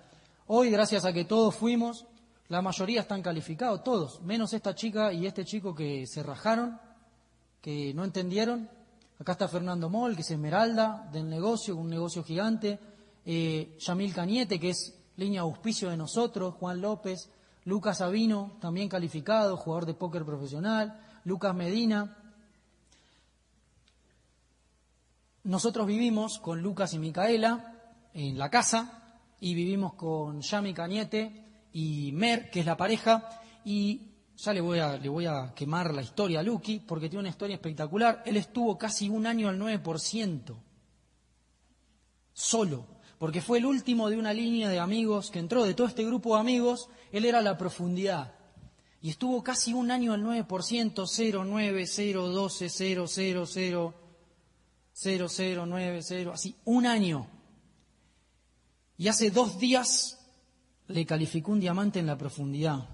Hoy, 0.47 0.69
gracias 0.69 1.05
a 1.05 1.13
que 1.13 1.25
todos 1.25 1.55
fuimos, 1.55 2.05
la 2.47 2.61
mayoría 2.61 3.01
están 3.01 3.21
calificados, 3.21 3.83
todos, 3.83 4.21
menos 4.21 4.53
esta 4.53 4.73
chica 4.73 5.13
y 5.13 5.27
este 5.27 5.45
chico 5.45 5.75
que 5.75 6.07
se 6.07 6.23
rajaron, 6.23 6.79
que 7.61 7.93
no 7.93 8.03
entendieron. 8.03 8.69
Acá 9.19 9.33
está 9.33 9.47
Fernando 9.47 9.89
Moll, 9.89 10.15
que 10.15 10.21
es 10.21 10.31
Esmeralda 10.31 11.07
del 11.11 11.29
negocio, 11.29 11.75
un 11.75 11.89
negocio 11.89 12.23
gigante. 12.23 12.79
Eh, 13.25 13.77
Yamil 13.79 14.13
Cañete, 14.13 14.59
que 14.59 14.69
es 14.69 14.95
línea 15.17 15.41
auspicio 15.41 15.89
de 15.89 15.97
nosotros. 15.97 16.55
Juan 16.55 16.81
López. 16.81 17.29
Lucas 17.65 17.99
Sabino, 17.99 18.57
también 18.59 18.89
calificado, 18.89 19.57
jugador 19.57 19.85
de 19.85 19.93
póker 19.93 20.25
profesional. 20.25 20.99
Lucas 21.25 21.53
Medina. 21.53 22.17
Nosotros 25.43 25.87
vivimos 25.87 26.39
con 26.39 26.61
Lucas 26.61 26.93
y 26.93 26.99
Micaela 26.99 27.75
en 28.13 28.37
la 28.37 28.49
casa 28.49 29.21
y 29.39 29.53
vivimos 29.53 29.93
con 29.93 30.41
Yami 30.41 30.73
Cañete 30.73 31.45
y 31.73 32.11
Mer, 32.13 32.49
que 32.49 32.61
es 32.61 32.65
la 32.65 32.77
pareja, 32.77 33.29
y 33.63 34.09
ya 34.35 34.53
le 34.53 34.61
voy, 34.61 34.79
a, 34.79 34.97
le 34.97 35.09
voy 35.09 35.25
a 35.25 35.53
quemar 35.53 35.93
la 35.93 36.01
historia 36.01 36.39
a 36.39 36.43
Lucky, 36.43 36.79
porque 36.79 37.09
tiene 37.09 37.21
una 37.21 37.29
historia 37.29 37.55
espectacular. 37.55 38.23
Él 38.25 38.37
estuvo 38.37 38.77
casi 38.77 39.09
un 39.09 39.27
año 39.27 39.49
al 39.49 39.59
9%, 39.59 40.55
solo, 42.33 42.98
porque 43.19 43.41
fue 43.41 43.57
el 43.57 43.65
último 43.65 44.09
de 44.09 44.17
una 44.17 44.33
línea 44.33 44.69
de 44.69 44.79
amigos 44.79 45.29
que 45.29 45.39
entró, 45.39 45.65
de 45.65 45.73
todo 45.73 45.87
este 45.87 46.05
grupo 46.05 46.33
de 46.33 46.39
amigos, 46.39 46.89
él 47.11 47.25
era 47.25 47.41
la 47.41 47.57
profundidad. 47.57 48.33
Y 49.01 49.09
estuvo 49.09 49.43
casi 49.43 49.73
un 49.73 49.91
año 49.91 50.13
al 50.13 50.23
9%, 50.23 51.05
0, 51.05 51.43
9, 51.45 51.85
0, 51.85 52.27
12, 52.29 52.69
0, 52.69 53.07
0, 53.07 53.45
0, 53.45 53.93
0, 54.93 55.27
0, 55.29 55.65
9, 55.65 55.99
0, 56.01 56.31
así, 56.33 56.55
un 56.63 56.85
año. 56.85 57.27
Y 58.97 59.09
hace 59.09 59.31
dos 59.31 59.59
días 59.59 60.19
le 60.87 61.05
calificó 61.05 61.51
un 61.51 61.59
diamante 61.59 61.99
en 61.99 62.07
la 62.07 62.17
profundidad. 62.17 62.87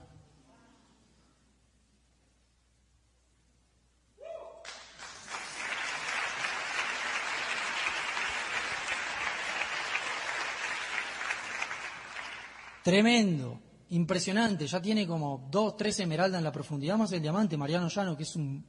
Tremendo, 12.85 13.59
impresionante. 13.89 14.67
Ya 14.67 14.79
tiene 14.79 15.07
como 15.07 15.47
dos, 15.49 15.75
tres 15.75 15.99
esmeraldas 15.99 16.37
en 16.37 16.43
la 16.43 16.51
profundidad, 16.51 16.97
más 16.97 17.11
el 17.13 17.19
diamante, 17.19 17.57
Mariano 17.57 17.89
Llano, 17.89 18.15
que 18.15 18.21
es 18.21 18.35
un 18.35 18.63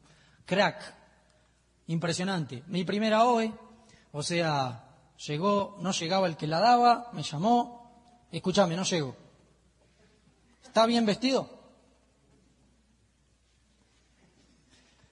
crack. 0.46 0.94
Impresionante. 1.88 2.62
Mi 2.68 2.82
primera 2.82 3.26
OE, 3.26 3.52
o 4.12 4.22
sea, 4.22 5.12
llegó, 5.18 5.76
no 5.82 5.92
llegaba 5.92 6.28
el 6.28 6.38
que 6.38 6.46
la 6.46 6.60
daba, 6.60 7.10
me 7.12 7.22
llamó, 7.22 8.24
escúchame, 8.32 8.74
no 8.74 8.84
llego. 8.84 9.14
¿Está 10.64 10.86
bien 10.86 11.04
vestido? 11.04 11.50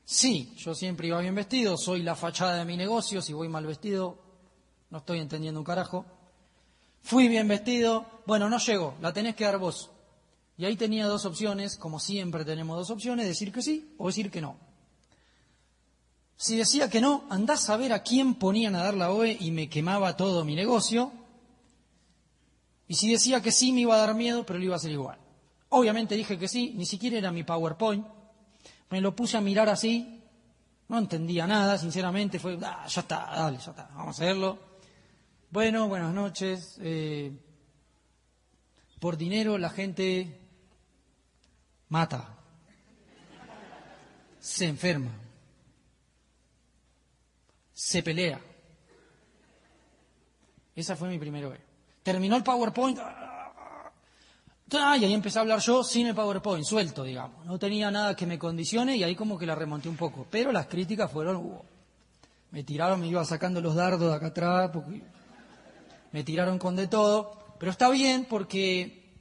Sí, 0.03 0.55
yo 0.57 0.75
siempre 0.75 1.09
iba 1.09 1.21
bien 1.21 1.35
vestido, 1.35 1.77
soy 1.77 2.03
la 2.03 2.17
fachada 2.17 2.57
de 2.57 2.65
mi 2.65 2.79
negocio, 2.79 3.21
si 3.21 3.35
voy 3.35 3.51
mal 3.51 3.67
vestido, 3.67 4.19
no 4.89 4.97
estoy 4.97 5.19
entendiendo 5.19 5.61
un 5.61 5.67
carajo. 5.67 6.07
Fui 7.05 7.29
bien 7.29 7.47
vestido, 7.47 8.07
bueno, 8.25 8.49
no 8.49 8.57
llego, 8.59 8.95
la 9.03 9.13
tenés 9.13 9.37
que 9.37 9.45
dar 9.45 9.59
vos. 9.59 9.91
Y 10.57 10.65
ahí 10.65 10.75
tenía 10.75 11.07
dos 11.07 11.27
opciones, 11.27 11.77
como 11.77 12.01
siempre 12.01 12.47
tenemos 12.47 12.79
dos 12.79 12.89
opciones, 12.89 13.27
decir 13.27 13.53
que 13.53 13.61
sí 13.61 13.95
o 13.99 14.07
decir 14.07 14.31
que 14.31 14.41
no. 14.41 14.57
Si 16.39 16.57
decía 16.57 16.89
que 16.89 17.03
no, 17.03 17.25
andás 17.29 17.69
a 17.69 17.77
ver 17.77 17.93
a 17.93 18.03
quién 18.03 18.37
ponían 18.37 18.75
a 18.75 18.83
dar 18.83 18.95
la 18.95 19.13
OE 19.13 19.37
y 19.39 19.51
me 19.51 19.69
quemaba 19.69 20.17
todo 20.17 20.47
mi 20.47 20.55
negocio. 20.55 21.13
Y 22.89 22.95
si 22.95 23.13
decía 23.13 23.43
que 23.43 23.53
sí, 23.53 23.71
me 23.73 23.83
iba 23.83 23.95
a 23.95 23.99
dar 23.99 24.15
miedo, 24.15 24.47
pero 24.47 24.59
lo 24.59 24.65
iba 24.65 24.75
a 24.75 24.77
hacer 24.77 24.93
igual. 24.93 25.19
Obviamente 25.69 26.15
dije 26.15 26.39
que 26.39 26.49
sí, 26.49 26.73
ni 26.75 26.87
siquiera 26.87 27.19
era 27.19 27.31
mi 27.31 27.45
PowerPoint. 27.45 28.07
Me 28.89 29.03
lo 29.03 29.15
puse 29.15 29.37
a 29.37 29.43
mirar 29.43 29.69
así, 29.69 30.23
no 30.89 30.97
entendía 30.97 31.47
nada, 31.47 31.77
sinceramente, 31.77 32.39
fue, 32.39 32.59
ah, 32.63 32.87
ya 32.89 33.01
está, 33.03 33.31
dale, 33.35 33.59
ya 33.59 33.73
está, 33.73 33.91
vamos 33.95 34.19
a 34.19 34.23
hacerlo. 34.23 34.74
Bueno, 35.55 35.87
buenas 35.87 36.13
noches. 36.13 36.81
Eh, 36.83 37.31
por 38.99 39.17
dinero 39.17 39.57
la 39.57 39.71
gente 39.71 40.37
mata, 41.91 42.37
se 44.41 44.67
enferma, 44.67 45.13
se 47.73 48.03
pelea. 48.03 48.41
Esa 50.75 50.97
fue 50.97 51.09
mi 51.09 51.21
primera 51.21 51.49
vez. 51.51 51.61
Terminó 52.03 52.35
el 52.35 52.43
PowerPoint. 52.43 52.99
Ah, 52.99 54.97
y 54.99 55.05
ahí 55.05 55.15
empecé 55.15 55.39
a 55.39 55.43
hablar 55.43 55.61
yo 55.61 55.85
sin 55.85 56.09
el 56.09 56.17
PowerPoint, 56.17 56.65
suelto, 56.65 57.05
digamos. 57.05 57.47
No 57.47 57.61
tenía 57.61 57.93
nada 57.93 58.17
que 58.17 58.27
me 58.27 58.41
condicione 58.41 58.97
y 58.97 59.05
ahí 59.05 59.15
como 59.15 59.39
que 59.39 59.47
la 59.47 59.55
remonté 59.55 59.89
un 59.89 59.97
poco. 59.97 60.27
Pero 60.29 60.51
las 60.51 60.67
críticas 60.67 61.13
fueron, 61.13 61.61
me 62.51 62.65
tiraron, 62.65 63.01
me 63.01 63.07
iba 63.07 63.25
sacando 63.25 63.61
los 63.61 63.77
dardos 63.77 64.11
de 64.11 64.17
acá 64.17 64.27
atrás, 64.27 64.71
porque 64.73 65.15
me 66.15 66.23
tiraron 66.23 66.61
con 66.61 66.77
de 66.77 66.87
todo, 66.87 67.37
pero 67.59 67.73
está 67.73 67.91
bien 67.91 68.25
porque 68.31 69.17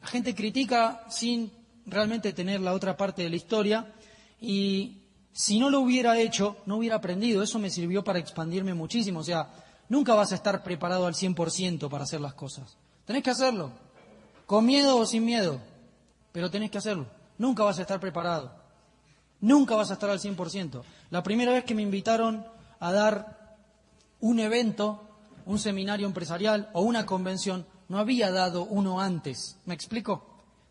la 0.00 0.06
gente 0.06 0.32
critica 0.32 1.04
sin 1.10 1.50
realmente 1.84 2.32
tener 2.32 2.60
la 2.60 2.74
otra 2.74 2.96
parte 2.96 3.24
de 3.24 3.30
la 3.30 3.34
historia 3.34 3.92
y 4.40 5.02
si 5.32 5.58
no 5.58 5.68
lo 5.68 5.80
hubiera 5.80 6.16
hecho, 6.16 6.58
no 6.64 6.76
hubiera 6.76 6.94
aprendido. 6.94 7.42
Eso 7.42 7.58
me 7.58 7.70
sirvió 7.70 8.04
para 8.04 8.20
expandirme 8.20 8.72
muchísimo. 8.72 9.18
O 9.18 9.24
sea, 9.24 9.50
nunca 9.88 10.14
vas 10.14 10.30
a 10.30 10.36
estar 10.36 10.62
preparado 10.62 11.08
al 11.08 11.14
100% 11.14 11.90
para 11.90 12.04
hacer 12.04 12.20
las 12.20 12.34
cosas. 12.34 12.76
Tenés 13.04 13.24
que 13.24 13.30
hacerlo, 13.30 13.72
con 14.46 14.64
miedo 14.64 14.96
o 14.96 15.06
sin 15.06 15.24
miedo, 15.24 15.60
pero 16.30 16.52
tenés 16.52 16.70
que 16.70 16.78
hacerlo. 16.78 17.08
Nunca 17.36 17.64
vas 17.64 17.80
a 17.80 17.82
estar 17.82 17.98
preparado. 17.98 18.52
Nunca 19.40 19.74
vas 19.74 19.90
a 19.90 19.94
estar 19.94 20.08
al 20.08 20.20
100%. 20.20 20.84
La 21.10 21.24
primera 21.24 21.50
vez 21.50 21.64
que 21.64 21.74
me 21.74 21.82
invitaron 21.82 22.46
a 22.78 22.92
dar 22.92 23.56
un 24.20 24.38
evento 24.38 25.07
un 25.48 25.58
seminario 25.58 26.06
empresarial 26.06 26.68
o 26.74 26.82
una 26.82 27.06
convención, 27.06 27.66
no 27.88 27.98
había 27.98 28.30
dado 28.30 28.64
uno 28.64 29.00
antes. 29.00 29.56
¿Me 29.64 29.72
explico? 29.72 30.26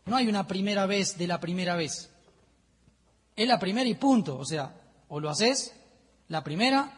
No 0.06 0.16
hay 0.16 0.28
una 0.28 0.46
primera 0.46 0.86
vez 0.86 1.18
de 1.18 1.26
la 1.26 1.40
primera 1.40 1.76
vez. 1.76 2.12
Es 3.36 3.48
la 3.48 3.58
primera 3.58 3.90
y 3.90 3.96
punto. 3.96 4.38
O 4.38 4.46
sea, 4.46 4.80
o 5.08 5.20
lo 5.20 5.32
haces 5.32 5.74
la 6.28 6.44
primera 6.44 6.94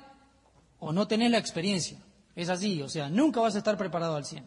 o 0.79 0.91
no 0.91 1.07
tenés 1.07 1.31
la 1.31 1.37
experiencia. 1.37 1.97
Es 2.35 2.49
así, 2.49 2.81
o 2.81 2.89
sea, 2.89 3.09
nunca 3.09 3.39
vas 3.39 3.55
a 3.55 3.59
estar 3.59 3.77
preparado 3.77 4.17
al 4.17 4.25
100. 4.25 4.45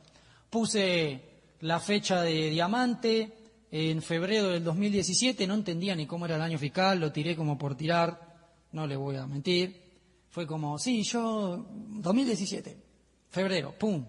Puse 0.50 1.22
la 1.60 1.80
fecha 1.80 2.20
de 2.20 2.50
diamante 2.50 3.32
en 3.70 4.02
febrero 4.02 4.50
del 4.50 4.62
2017, 4.62 5.46
no 5.46 5.54
entendía 5.54 5.96
ni 5.96 6.06
cómo 6.06 6.26
era 6.26 6.36
el 6.36 6.42
año 6.42 6.58
fiscal, 6.58 7.00
lo 7.00 7.12
tiré 7.12 7.34
como 7.34 7.56
por 7.56 7.76
tirar, 7.76 8.52
no 8.72 8.86
le 8.86 8.96
voy 8.96 9.16
a 9.16 9.26
mentir. 9.26 9.80
Fue 10.28 10.46
como, 10.46 10.78
sí, 10.78 11.02
yo, 11.02 11.66
2017. 11.70 12.81
Febrero, 13.32 13.72
¡pum! 13.78 14.04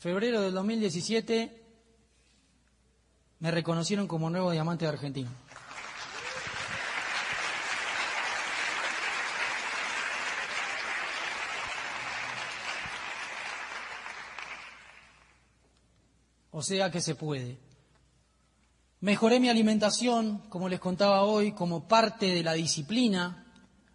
Febrero 0.00 0.40
del 0.40 0.52
2017 0.52 1.62
me 3.38 3.50
reconocieron 3.52 4.08
como 4.08 4.28
nuevo 4.28 4.50
diamante 4.50 4.84
de 4.84 4.88
Argentina. 4.90 5.30
O 16.50 16.60
sea 16.60 16.90
que 16.90 17.00
se 17.00 17.14
puede. 17.14 17.56
Mejoré 18.98 19.38
mi 19.38 19.48
alimentación, 19.48 20.38
como 20.48 20.68
les 20.68 20.80
contaba 20.80 21.22
hoy, 21.22 21.52
como 21.52 21.86
parte 21.86 22.34
de 22.34 22.42
la 22.42 22.54
disciplina 22.54 23.44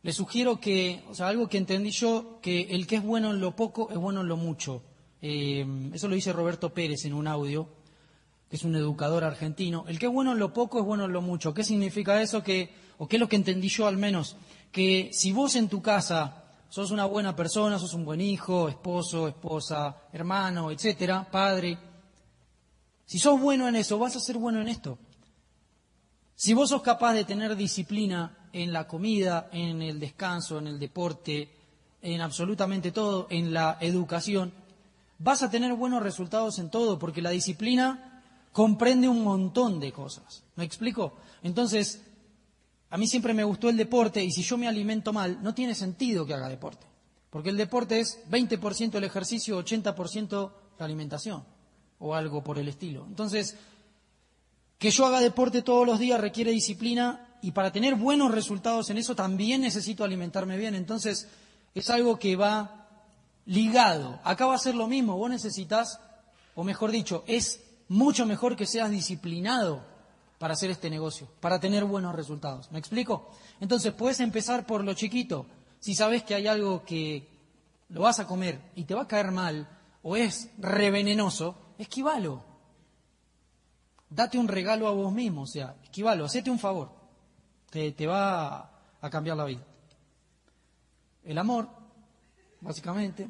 le 0.04 0.12
sugiero 0.12 0.60
que, 0.60 1.02
o 1.10 1.16
sea, 1.16 1.30
algo 1.30 1.48
que 1.48 1.58
entendí 1.58 1.90
yo, 1.92 2.40
que 2.42 2.64
el 2.72 2.86
que 2.86 2.98
es 2.98 3.04
bueno 3.04 3.32
en 3.32 3.40
lo 3.40 3.56
poco 3.56 3.90
es 3.90 3.98
bueno 3.98 4.20
en 4.22 4.28
lo 4.28 4.36
mucho. 4.36 4.84
Eh, 5.22 5.66
eso 5.94 6.10
lo 6.10 6.16
dice 6.16 6.34
Roberto 6.34 6.74
Pérez 6.74 7.06
en 7.06 7.14
un 7.14 7.26
audio, 7.26 7.70
que 8.50 8.58
es 8.58 8.64
un 8.64 8.76
educador 8.76 9.24
argentino. 9.24 9.86
El 9.88 9.98
que 9.98 10.08
es 10.08 10.12
bueno 10.12 10.34
en 10.34 10.40
lo 10.40 10.54
poco 10.54 10.78
es 10.80 10.86
bueno 10.86 11.06
en 11.06 11.14
lo 11.14 11.22
mucho. 11.22 11.54
¿Qué 11.54 11.64
significa 11.64 12.22
eso? 12.22 12.44
Que, 12.44 12.70
o 12.98 13.08
qué 13.08 13.16
es 13.16 13.20
lo 13.22 13.30
que 13.30 13.38
entendí 13.38 13.70
yo 13.70 13.88
al 13.88 13.96
menos, 13.96 14.36
que 14.74 15.10
si 15.14 15.32
vos 15.32 15.56
en 15.56 15.70
tu 15.70 15.82
casa 15.82 16.44
sos 16.68 16.92
una 16.92 17.06
buena 17.06 17.34
persona, 17.34 17.80
sos 17.80 17.94
un 17.94 18.04
buen 18.04 18.20
hijo, 18.20 18.68
esposo, 18.68 19.30
esposa, 19.30 19.96
hermano, 20.12 20.70
etcétera, 20.70 21.26
padre, 21.32 21.78
si 23.06 23.20
sos 23.20 23.40
bueno 23.40 23.70
en 23.70 23.78
eso, 23.78 23.98
vas 23.98 24.18
a 24.18 24.20
ser 24.20 24.38
bueno 24.38 24.60
en 24.60 24.68
esto. 24.68 24.98
Si 26.36 26.54
vos 26.54 26.70
sos 26.70 26.82
capaz 26.82 27.14
de 27.14 27.24
tener 27.24 27.56
disciplina 27.56 28.43
en 28.54 28.72
la 28.72 28.88
comida, 28.88 29.50
en 29.52 29.82
el 29.82 30.00
descanso, 30.00 30.60
en 30.60 30.68
el 30.68 30.80
deporte, 30.80 31.50
en 32.02 32.22
absolutamente 32.22 32.92
todo, 32.92 33.28
en 33.30 33.54
la 33.54 33.78
educación, 33.82 34.54
vas 35.18 35.42
a 35.42 35.50
tener 35.50 35.74
buenos 35.74 36.04
resultados 36.04 36.60
en 36.60 36.70
todo, 36.70 37.00
porque 37.00 37.22
la 37.22 37.32
disciplina 37.32 38.22
comprende 38.52 39.10
un 39.10 39.24
montón 39.24 39.80
de 39.80 39.92
cosas. 39.92 40.44
¿Me 40.56 40.64
explico? 40.64 41.14
Entonces, 41.42 42.04
a 42.92 42.98
mí 42.98 43.08
siempre 43.08 43.34
me 43.34 43.44
gustó 43.44 43.70
el 43.70 43.78
deporte 43.78 44.24
y 44.24 44.32
si 44.32 44.44
yo 44.44 44.58
me 44.58 44.68
alimento 44.68 45.12
mal, 45.12 45.42
no 45.42 45.56
tiene 45.56 45.74
sentido 45.74 46.26
que 46.26 46.36
haga 46.36 46.48
deporte, 46.48 46.86
porque 47.32 47.50
el 47.50 47.58
deporte 47.58 48.00
es 48.00 48.20
20% 48.30 48.96
el 48.96 49.04
ejercicio, 49.04 49.60
80% 49.64 50.52
la 50.78 50.86
alimentación 50.86 51.44
o 52.00 52.14
algo 52.14 52.44
por 52.44 52.60
el 52.60 52.68
estilo. 52.68 53.06
Entonces, 53.08 53.58
que 54.78 54.92
yo 54.92 55.06
haga 55.06 55.22
deporte 55.22 55.62
todos 55.62 55.88
los 55.88 55.98
días 55.98 56.22
requiere 56.22 56.52
disciplina 56.52 57.33
y 57.44 57.52
para 57.52 57.74
tener 57.74 57.96
buenos 57.96 58.32
resultados 58.32 58.90
en 58.90 58.98
eso 58.98 59.16
también 59.18 59.60
necesito 59.60 60.06
alimentarme 60.06 60.58
bien. 60.58 60.76
Entonces, 60.76 61.28
es 61.76 61.90
algo 61.90 62.18
que 62.18 62.38
va 62.38 62.88
ligado. 63.46 64.22
Acá 64.24 64.46
va 64.46 64.56
a 64.56 64.60
ser 64.60 64.76
lo 64.76 64.88
mismo. 64.88 65.18
Vos 65.18 65.30
necesitas, 65.30 66.00
o 66.56 66.64
mejor 66.64 66.90
dicho, 66.90 67.26
es 67.28 67.62
mucho 67.90 68.26
mejor 68.26 68.56
que 68.56 68.66
seas 68.66 68.90
disciplinado 68.90 69.86
para 70.40 70.54
hacer 70.54 70.72
este 70.72 70.90
negocio, 70.90 71.28
para 71.42 71.60
tener 71.60 71.84
buenos 71.84 72.16
resultados. 72.16 72.72
¿Me 72.72 72.80
explico? 72.80 73.30
Entonces, 73.60 73.92
puedes 73.92 74.22
empezar 74.22 74.66
por 74.66 74.82
lo 74.86 74.94
chiquito. 74.94 75.46
Si 75.82 75.96
sabes 75.96 76.24
que 76.24 76.36
hay 76.36 76.48
algo 76.48 76.86
que 76.86 77.28
lo 77.90 78.04
vas 78.04 78.22
a 78.22 78.26
comer 78.26 78.72
y 78.74 78.86
te 78.86 78.96
va 78.96 79.02
a 79.02 79.08
caer 79.10 79.32
mal 79.32 79.68
o 80.02 80.16
es 80.16 80.48
revenenoso, 80.60 81.58
esquivalo. 81.78 82.42
Date 84.10 84.38
un 84.38 84.48
regalo 84.48 84.88
a 84.88 84.92
vos 84.92 85.12
mismo, 85.12 85.42
o 85.42 85.48
sea, 85.48 85.76
esquivalo, 85.84 86.24
hacete 86.24 86.50
un 86.50 86.60
favor 86.60 87.03
te, 87.74 88.06
va 88.06 88.70
a 89.02 89.10
cambiar 89.10 89.36
la 89.36 89.46
vida. 89.46 89.66
El 91.24 91.38
amor, 91.38 91.68
básicamente. 92.62 93.28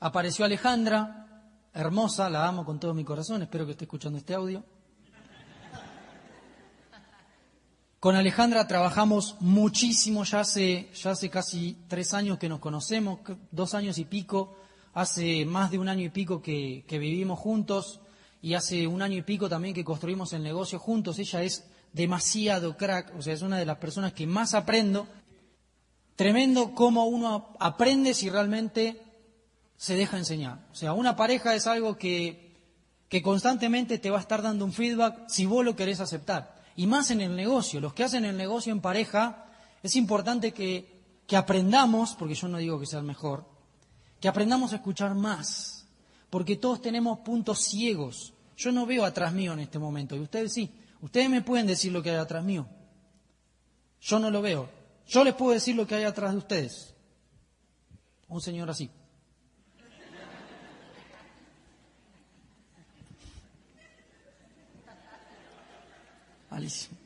Apareció 0.00 0.44
Alejandra, 0.44 1.44
hermosa, 1.72 2.28
la 2.28 2.48
amo 2.48 2.64
con 2.64 2.80
todo 2.80 2.92
mi 2.92 3.04
corazón, 3.04 3.42
espero 3.42 3.66
que 3.66 3.72
esté 3.72 3.84
escuchando 3.84 4.18
este 4.18 4.34
audio. 4.34 4.64
Con 8.00 8.16
Alejandra 8.16 8.66
trabajamos 8.66 9.36
muchísimo, 9.38 10.24
ya 10.24 10.40
hace, 10.40 10.90
ya 10.92 11.12
hace 11.12 11.30
casi 11.30 11.84
tres 11.86 12.14
años 12.14 12.36
que 12.36 12.48
nos 12.48 12.58
conocemos, 12.58 13.20
dos 13.52 13.74
años 13.74 13.96
y 13.98 14.06
pico, 14.06 14.56
hace 14.92 15.46
más 15.46 15.70
de 15.70 15.78
un 15.78 15.88
año 15.88 16.04
y 16.04 16.08
pico 16.10 16.42
que, 16.42 16.84
que 16.88 16.98
vivimos 16.98 17.38
juntos 17.38 18.00
y 18.40 18.54
hace 18.54 18.88
un 18.88 19.02
año 19.02 19.18
y 19.18 19.22
pico 19.22 19.48
también 19.48 19.72
que 19.72 19.84
construimos 19.84 20.32
el 20.32 20.42
negocio 20.42 20.80
juntos. 20.80 21.20
Ella 21.20 21.44
es 21.44 21.64
demasiado 21.92 22.76
crack, 22.76 23.14
o 23.16 23.22
sea, 23.22 23.34
es 23.34 23.42
una 23.42 23.58
de 23.58 23.66
las 23.66 23.78
personas 23.78 24.12
que 24.12 24.26
más 24.26 24.54
aprendo. 24.54 25.06
Tremendo 26.16 26.74
cómo 26.74 27.06
uno 27.06 27.54
aprende 27.58 28.14
si 28.14 28.30
realmente 28.30 29.02
se 29.76 29.96
deja 29.96 30.18
enseñar. 30.18 30.66
O 30.70 30.74
sea, 30.74 30.92
una 30.92 31.16
pareja 31.16 31.54
es 31.54 31.66
algo 31.66 31.96
que, 31.96 32.54
que 33.08 33.22
constantemente 33.22 33.98
te 33.98 34.10
va 34.10 34.18
a 34.18 34.20
estar 34.20 34.42
dando 34.42 34.64
un 34.64 34.72
feedback 34.72 35.28
si 35.28 35.46
vos 35.46 35.64
lo 35.64 35.76
querés 35.76 36.00
aceptar. 36.00 36.62
Y 36.76 36.86
más 36.86 37.10
en 37.10 37.20
el 37.20 37.36
negocio. 37.36 37.80
Los 37.80 37.92
que 37.92 38.04
hacen 38.04 38.24
el 38.24 38.36
negocio 38.36 38.72
en 38.72 38.80
pareja, 38.80 39.46
es 39.82 39.96
importante 39.96 40.52
que, 40.52 41.00
que 41.26 41.36
aprendamos, 41.36 42.14
porque 42.14 42.34
yo 42.34 42.48
no 42.48 42.58
digo 42.58 42.78
que 42.78 42.86
sea 42.86 43.00
el 43.00 43.04
mejor, 43.04 43.44
que 44.20 44.28
aprendamos 44.28 44.72
a 44.72 44.76
escuchar 44.76 45.14
más. 45.14 45.86
Porque 46.30 46.56
todos 46.56 46.80
tenemos 46.80 47.18
puntos 47.18 47.60
ciegos. 47.60 48.32
Yo 48.56 48.72
no 48.72 48.86
veo 48.86 49.04
atrás 49.04 49.32
mío 49.32 49.52
en 49.52 49.60
este 49.60 49.78
momento, 49.78 50.16
y 50.16 50.20
ustedes 50.20 50.52
sí. 50.52 50.70
Ustedes 51.02 51.28
me 51.28 51.42
pueden 51.42 51.66
decir 51.66 51.92
lo 51.92 52.00
que 52.00 52.10
hay 52.10 52.16
atrás 52.16 52.44
mío. 52.44 52.66
Yo 54.00 54.20
no 54.20 54.30
lo 54.30 54.40
veo. 54.40 54.70
Yo 55.08 55.24
les 55.24 55.34
puedo 55.34 55.52
decir 55.52 55.74
lo 55.74 55.84
que 55.84 55.96
hay 55.96 56.04
atrás 56.04 56.30
de 56.30 56.38
ustedes. 56.38 56.94
Un 58.28 58.40
señor 58.40 58.70
así. 58.70 58.88
Malísimo. 66.48 66.96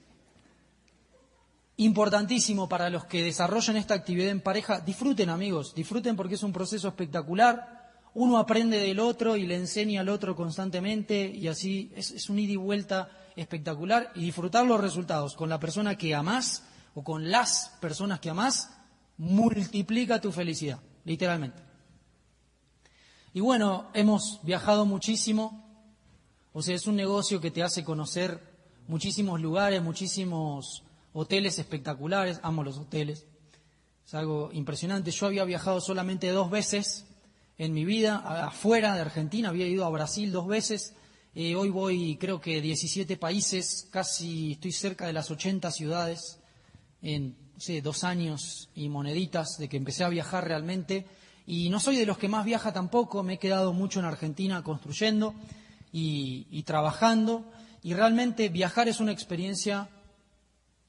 Importantísimo 1.78 2.68
para 2.68 2.90
los 2.90 3.06
que 3.06 3.22
desarrollan 3.22 3.76
esta 3.76 3.94
actividad 3.94 4.28
en 4.28 4.42
pareja, 4.42 4.80
disfruten 4.80 5.30
amigos, 5.30 5.74
disfruten 5.74 6.16
porque 6.16 6.34
es 6.34 6.42
un 6.42 6.52
proceso 6.52 6.88
espectacular. 6.88 8.02
Uno 8.12 8.38
aprende 8.38 8.78
del 8.78 9.00
otro 9.00 9.36
y 9.38 9.46
le 9.46 9.56
enseña 9.56 10.02
al 10.02 10.10
otro 10.10 10.36
constantemente 10.36 11.26
y 11.28 11.48
así 11.48 11.92
es, 11.96 12.10
es 12.10 12.28
un 12.28 12.38
ida 12.38 12.52
y 12.52 12.56
vuelta 12.56 13.10
espectacular 13.36 14.10
y 14.14 14.24
disfrutar 14.24 14.66
los 14.66 14.80
resultados 14.80 15.36
con 15.36 15.48
la 15.48 15.60
persona 15.60 15.96
que 15.96 16.14
amás 16.14 16.64
o 16.94 17.04
con 17.04 17.30
las 17.30 17.76
personas 17.80 18.20
que 18.20 18.30
amás 18.30 18.70
multiplica 19.18 20.20
tu 20.20 20.32
felicidad, 20.32 20.80
literalmente. 21.04 21.62
Y 23.34 23.40
bueno, 23.40 23.90
hemos 23.92 24.40
viajado 24.42 24.86
muchísimo, 24.86 25.62
o 26.54 26.62
sea, 26.62 26.74
es 26.74 26.86
un 26.86 26.96
negocio 26.96 27.40
que 27.40 27.50
te 27.50 27.62
hace 27.62 27.84
conocer 27.84 28.40
muchísimos 28.88 29.40
lugares, 29.40 29.82
muchísimos 29.82 30.82
hoteles 31.12 31.58
espectaculares, 31.58 32.40
amo 32.42 32.62
los 32.62 32.78
hoteles, 32.78 33.26
es 34.06 34.14
algo 34.14 34.50
impresionante. 34.52 35.10
Yo 35.10 35.26
había 35.26 35.44
viajado 35.44 35.80
solamente 35.80 36.30
dos 36.30 36.50
veces 36.50 37.06
en 37.58 37.72
mi 37.72 37.84
vida, 37.84 38.16
afuera 38.46 38.94
de 38.94 39.00
Argentina, 39.00 39.48
había 39.48 39.66
ido 39.66 39.84
a 39.84 39.90
Brasil 39.90 40.32
dos 40.32 40.46
veces 40.46 40.94
eh, 41.38 41.54
hoy 41.54 41.68
voy, 41.68 42.16
creo 42.16 42.40
que 42.40 42.62
17 42.62 43.18
países, 43.18 43.86
casi 43.90 44.52
estoy 44.52 44.72
cerca 44.72 45.06
de 45.06 45.12
las 45.12 45.30
80 45.30 45.70
ciudades 45.70 46.38
en 47.02 47.36
dos 47.82 48.04
años 48.04 48.70
y 48.74 48.88
moneditas 48.88 49.58
de 49.58 49.68
que 49.68 49.76
empecé 49.76 50.04
a 50.04 50.08
viajar 50.08 50.48
realmente. 50.48 51.04
Y 51.46 51.68
no 51.68 51.78
soy 51.78 51.98
de 51.98 52.06
los 52.06 52.16
que 52.16 52.28
más 52.28 52.46
viaja 52.46 52.72
tampoco, 52.72 53.22
me 53.22 53.34
he 53.34 53.38
quedado 53.38 53.74
mucho 53.74 54.00
en 54.00 54.06
Argentina 54.06 54.62
construyendo 54.62 55.34
y 55.92 56.62
trabajando. 56.62 57.44
Y 57.82 57.92
realmente 57.92 58.48
viajar 58.48 58.88
es 58.88 58.98
una 58.98 59.12
experiencia 59.12 59.90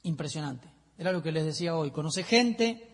impresionante. 0.04 0.70
Era 0.98 1.12
lo 1.12 1.22
que 1.22 1.34
les 1.34 1.44
decía 1.44 1.76
hoy. 1.76 1.92
Conoce 1.92 2.24
gente, 2.24 2.88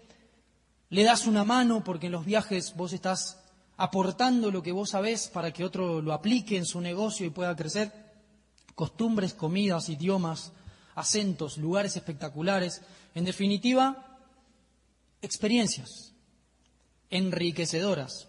le 0.89 1.04
das 1.04 1.28
una 1.28 1.43
mano 1.43 1.84
porque 1.84 2.08
en 2.08 2.14
los 2.14 2.26
viajes 2.26 2.74
vos 2.76 2.93
estás 2.93 3.43
aportando 3.78 4.52
lo 4.52 4.62
que 4.62 4.72
vos 4.72 4.92
sabés 4.92 5.28
para 5.28 5.52
que 5.52 5.64
otro 5.64 6.02
lo 6.02 6.14
aplique 6.14 6.58
en 6.58 6.66
su 6.66 6.82
negocio 6.82 7.26
y 7.26 7.32
pueda 7.32 7.56
crecer. 7.56 7.92
Costumbres, 8.76 9.34
comidas, 9.34 9.90
idiomas, 9.90 10.52
acentos, 10.96 11.58
lugares 11.58 11.96
espectaculares. 11.96 12.82
En 13.16 13.26
definitiva, 13.26 14.20
experiencias 15.22 16.14
enriquecedoras. 17.10 18.28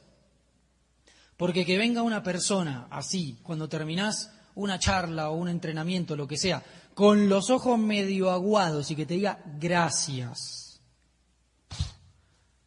Porque 1.36 1.64
que 1.64 1.78
venga 1.78 2.02
una 2.02 2.22
persona 2.22 2.86
así, 2.90 3.38
cuando 3.42 3.68
terminás 3.68 4.30
una 4.54 4.78
charla 4.78 5.30
o 5.30 5.36
un 5.36 5.48
entrenamiento, 5.48 6.14
lo 6.14 6.28
que 6.28 6.36
sea, 6.36 6.62
con 6.94 7.28
los 7.28 7.50
ojos 7.50 7.78
medio 7.78 8.30
aguados 8.30 8.90
y 8.90 8.96
que 8.96 9.06
te 9.06 9.14
diga 9.14 9.42
gracias. 9.58 10.80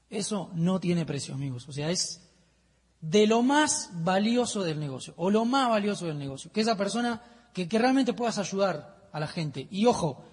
Eso 0.09 0.51
no 0.53 0.79
tiene 0.79 1.05
precio, 1.05 1.33
amigos. 1.33 1.67
O 1.67 1.71
sea, 1.71 1.89
es 1.89 2.26
de 3.01 3.27
lo 3.27 3.41
más 3.41 3.91
valioso 3.93 4.63
del 4.63 4.79
negocio, 4.79 5.13
o 5.17 5.29
lo 5.29 5.45
más 5.45 5.69
valioso 5.69 6.05
del 6.05 6.17
negocio, 6.17 6.51
que 6.51 6.61
esa 6.61 6.75
persona 6.75 7.21
que, 7.53 7.67
realmente 7.79 8.13
puedas 8.13 8.37
ayudar 8.37 9.09
a 9.11 9.19
la 9.19 9.27
gente. 9.27 9.67
Y 9.71 9.85
ojo, 9.85 10.23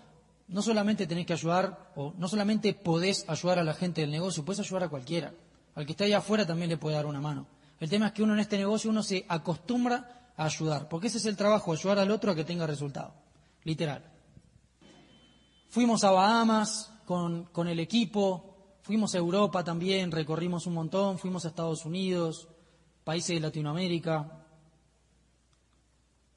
no 0.48 0.62
solamente 0.62 1.06
tenés 1.06 1.26
que 1.26 1.32
ayudar, 1.32 1.92
o 1.96 2.12
no 2.18 2.28
solamente 2.28 2.74
podés 2.74 3.24
ayudar 3.28 3.58
a 3.58 3.64
la 3.64 3.74
gente 3.74 4.00
del 4.00 4.10
negocio, 4.10 4.44
puedes 4.44 4.60
ayudar 4.60 4.84
a 4.84 4.88
cualquiera. 4.88 5.32
Al 5.74 5.86
que 5.86 5.92
está 5.92 6.04
allá 6.04 6.18
afuera 6.18 6.46
también 6.46 6.70
le 6.70 6.76
puede 6.76 6.96
dar 6.96 7.06
una 7.06 7.20
mano. 7.20 7.46
El 7.80 7.88
tema 7.88 8.08
es 8.08 8.12
que 8.12 8.22
uno 8.22 8.34
en 8.34 8.40
este 8.40 8.58
negocio 8.58 8.90
uno 8.90 9.02
se 9.02 9.24
acostumbra 9.28 10.32
a 10.36 10.44
ayudar, 10.44 10.88
porque 10.88 11.08
ese 11.08 11.18
es 11.18 11.26
el 11.26 11.36
trabajo, 11.36 11.72
ayudar 11.72 11.98
al 11.98 12.10
otro 12.10 12.32
a 12.32 12.34
que 12.34 12.44
tenga 12.44 12.66
resultado. 12.66 13.14
Literal. 13.64 14.04
Fuimos 15.68 16.04
a 16.04 16.10
Bahamas 16.10 16.92
con, 17.04 17.44
con 17.46 17.68
el 17.68 17.80
equipo, 17.80 18.54
fuimos 18.82 19.14
a 19.14 19.18
Europa 19.18 19.64
también, 19.64 20.12
recorrimos 20.12 20.66
un 20.66 20.74
montón, 20.74 21.18
fuimos 21.18 21.44
a 21.44 21.48
Estados 21.48 21.84
Unidos, 21.84 22.48
países 23.04 23.36
de 23.36 23.40
Latinoamérica. 23.40 24.40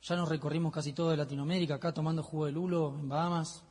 Ya 0.01 0.15
nos 0.15 0.29
recorrimos 0.29 0.73
casi 0.73 0.93
todo 0.93 1.09
de 1.09 1.17
Latinoamérica, 1.17 1.75
acá 1.75 1.93
tomando 1.93 2.21
jugo 2.21 2.45
de 2.45 2.51
lulo 2.51 2.95
en 2.99 3.09
Bahamas. 3.09 3.63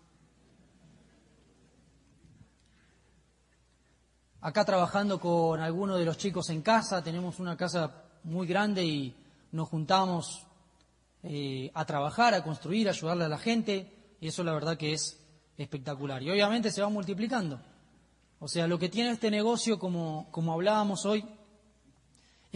Acá 4.40 4.64
trabajando 4.64 5.20
con 5.20 5.60
algunos 5.60 5.98
de 5.98 6.04
los 6.04 6.16
chicos 6.16 6.48
en 6.50 6.62
casa, 6.62 7.02
tenemos 7.02 7.38
una 7.38 7.56
casa 7.56 8.04
muy 8.24 8.46
grande 8.46 8.84
y 8.84 9.16
nos 9.52 9.68
juntamos 9.68 10.46
eh, 11.22 11.70
a 11.74 11.84
trabajar, 11.84 12.34
a 12.34 12.42
construir, 12.42 12.88
a 12.88 12.92
ayudarle 12.92 13.24
a 13.24 13.28
la 13.28 13.38
gente, 13.38 14.16
y 14.20 14.28
eso 14.28 14.42
la 14.44 14.52
verdad 14.52 14.76
que 14.76 14.92
es 14.92 15.20
espectacular. 15.56 16.22
Y 16.22 16.30
obviamente 16.30 16.70
se 16.70 16.82
va 16.82 16.88
multiplicando. 16.88 17.60
O 18.38 18.48
sea, 18.48 18.66
lo 18.66 18.78
que 18.78 18.88
tiene 18.88 19.10
este 19.10 19.30
negocio, 19.30 19.78
como, 19.78 20.28
como 20.30 20.52
hablábamos 20.52 21.06
hoy, 21.06 21.24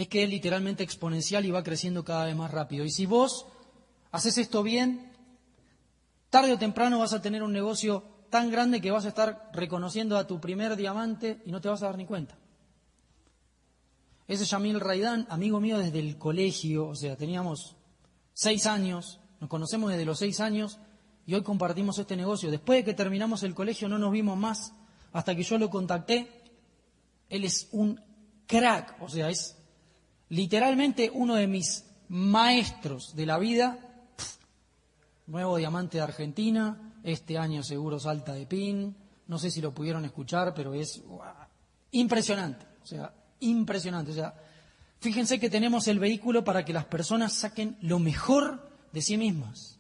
es 0.03 0.09
que 0.09 0.23
es 0.25 0.31
literalmente 0.31 0.83
exponencial 0.83 1.45
y 1.45 1.51
va 1.51 1.63
creciendo 1.63 2.05
cada 2.05 2.25
vez 2.25 2.37
más 2.37 2.51
rápido. 2.51 2.85
Y 2.85 2.91
si 2.91 3.07
vos 3.07 3.47
haces 4.13 4.39
esto 4.39 4.63
bien, 4.63 5.13
tarde 6.31 6.53
o 6.53 6.59
temprano 6.59 6.99
vas 6.99 7.13
a 7.13 7.23
tener 7.23 7.43
un 7.43 7.53
negocio 7.53 8.05
tan 8.31 8.51
grande 8.51 8.81
que 8.81 8.91
vas 8.91 9.05
a 9.05 9.09
estar 9.09 9.51
reconociendo 9.53 10.17
a 10.17 10.27
tu 10.27 10.41
primer 10.41 10.77
diamante 10.77 11.43
y 11.45 11.51
no 11.51 11.61
te 11.61 11.69
vas 11.69 11.83
a 11.83 11.87
dar 11.87 11.99
ni 11.99 12.07
cuenta. 12.07 12.39
Ese 14.29 14.45
Yamil 14.45 14.79
Raidán, 14.79 15.27
amigo 15.29 15.61
mío 15.61 15.77
desde 15.79 15.99
el 15.99 16.17
colegio, 16.17 16.89
o 16.89 16.95
sea, 16.95 17.17
teníamos 17.17 17.75
seis 18.33 18.67
años, 18.67 19.19
nos 19.41 19.51
conocemos 19.51 19.91
desde 19.91 20.05
los 20.05 20.19
seis 20.21 20.39
años 20.39 20.79
y 21.27 21.35
hoy 21.35 21.43
compartimos 21.43 21.99
este 21.99 22.17
negocio. 22.17 22.51
Después 22.51 22.79
de 22.79 22.85
que 22.85 22.95
terminamos 22.95 23.43
el 23.43 23.55
colegio 23.55 23.89
no 23.89 23.99
nos 23.99 24.13
vimos 24.13 24.39
más 24.39 24.73
hasta 25.13 25.35
que 25.35 25.43
yo 25.43 25.59
lo 25.59 25.69
contacté. 25.69 26.31
Él 27.29 27.45
es 27.45 27.69
un 27.73 28.01
crack, 28.47 29.03
o 29.03 29.09
sea, 29.09 29.29
es 29.31 29.60
literalmente 30.31 31.11
uno 31.13 31.35
de 31.35 31.47
mis 31.47 31.85
maestros 32.09 33.15
de 33.15 33.27
la 33.27 33.39
vida, 33.39 33.79
nuevo 35.27 35.57
diamante 35.59 35.99
de 35.99 36.05
Argentina, 36.05 36.95
este 37.05 37.39
año 37.39 37.63
seguro 37.63 38.01
salta 38.01 38.33
de 38.33 38.47
pin, 38.47 38.97
no 39.27 39.39
sé 39.39 39.51
si 39.51 39.61
lo 39.61 39.73
pudieron 39.73 40.05
escuchar, 40.05 40.55
pero 40.55 40.75
es 40.75 41.03
impresionante, 41.93 42.67
o 42.83 42.87
sea, 42.87 43.13
impresionante, 43.41 44.13
o 44.13 44.15
sea, 44.15 44.35
fíjense 44.99 45.39
que 45.39 45.51
tenemos 45.51 45.87
el 45.89 45.99
vehículo 45.99 46.43
para 46.43 46.65
que 46.65 46.73
las 46.73 46.87
personas 46.87 47.33
saquen 47.35 47.77
lo 47.81 47.99
mejor 47.99 48.71
de 48.93 49.03
sí 49.03 49.17
mismas, 49.17 49.79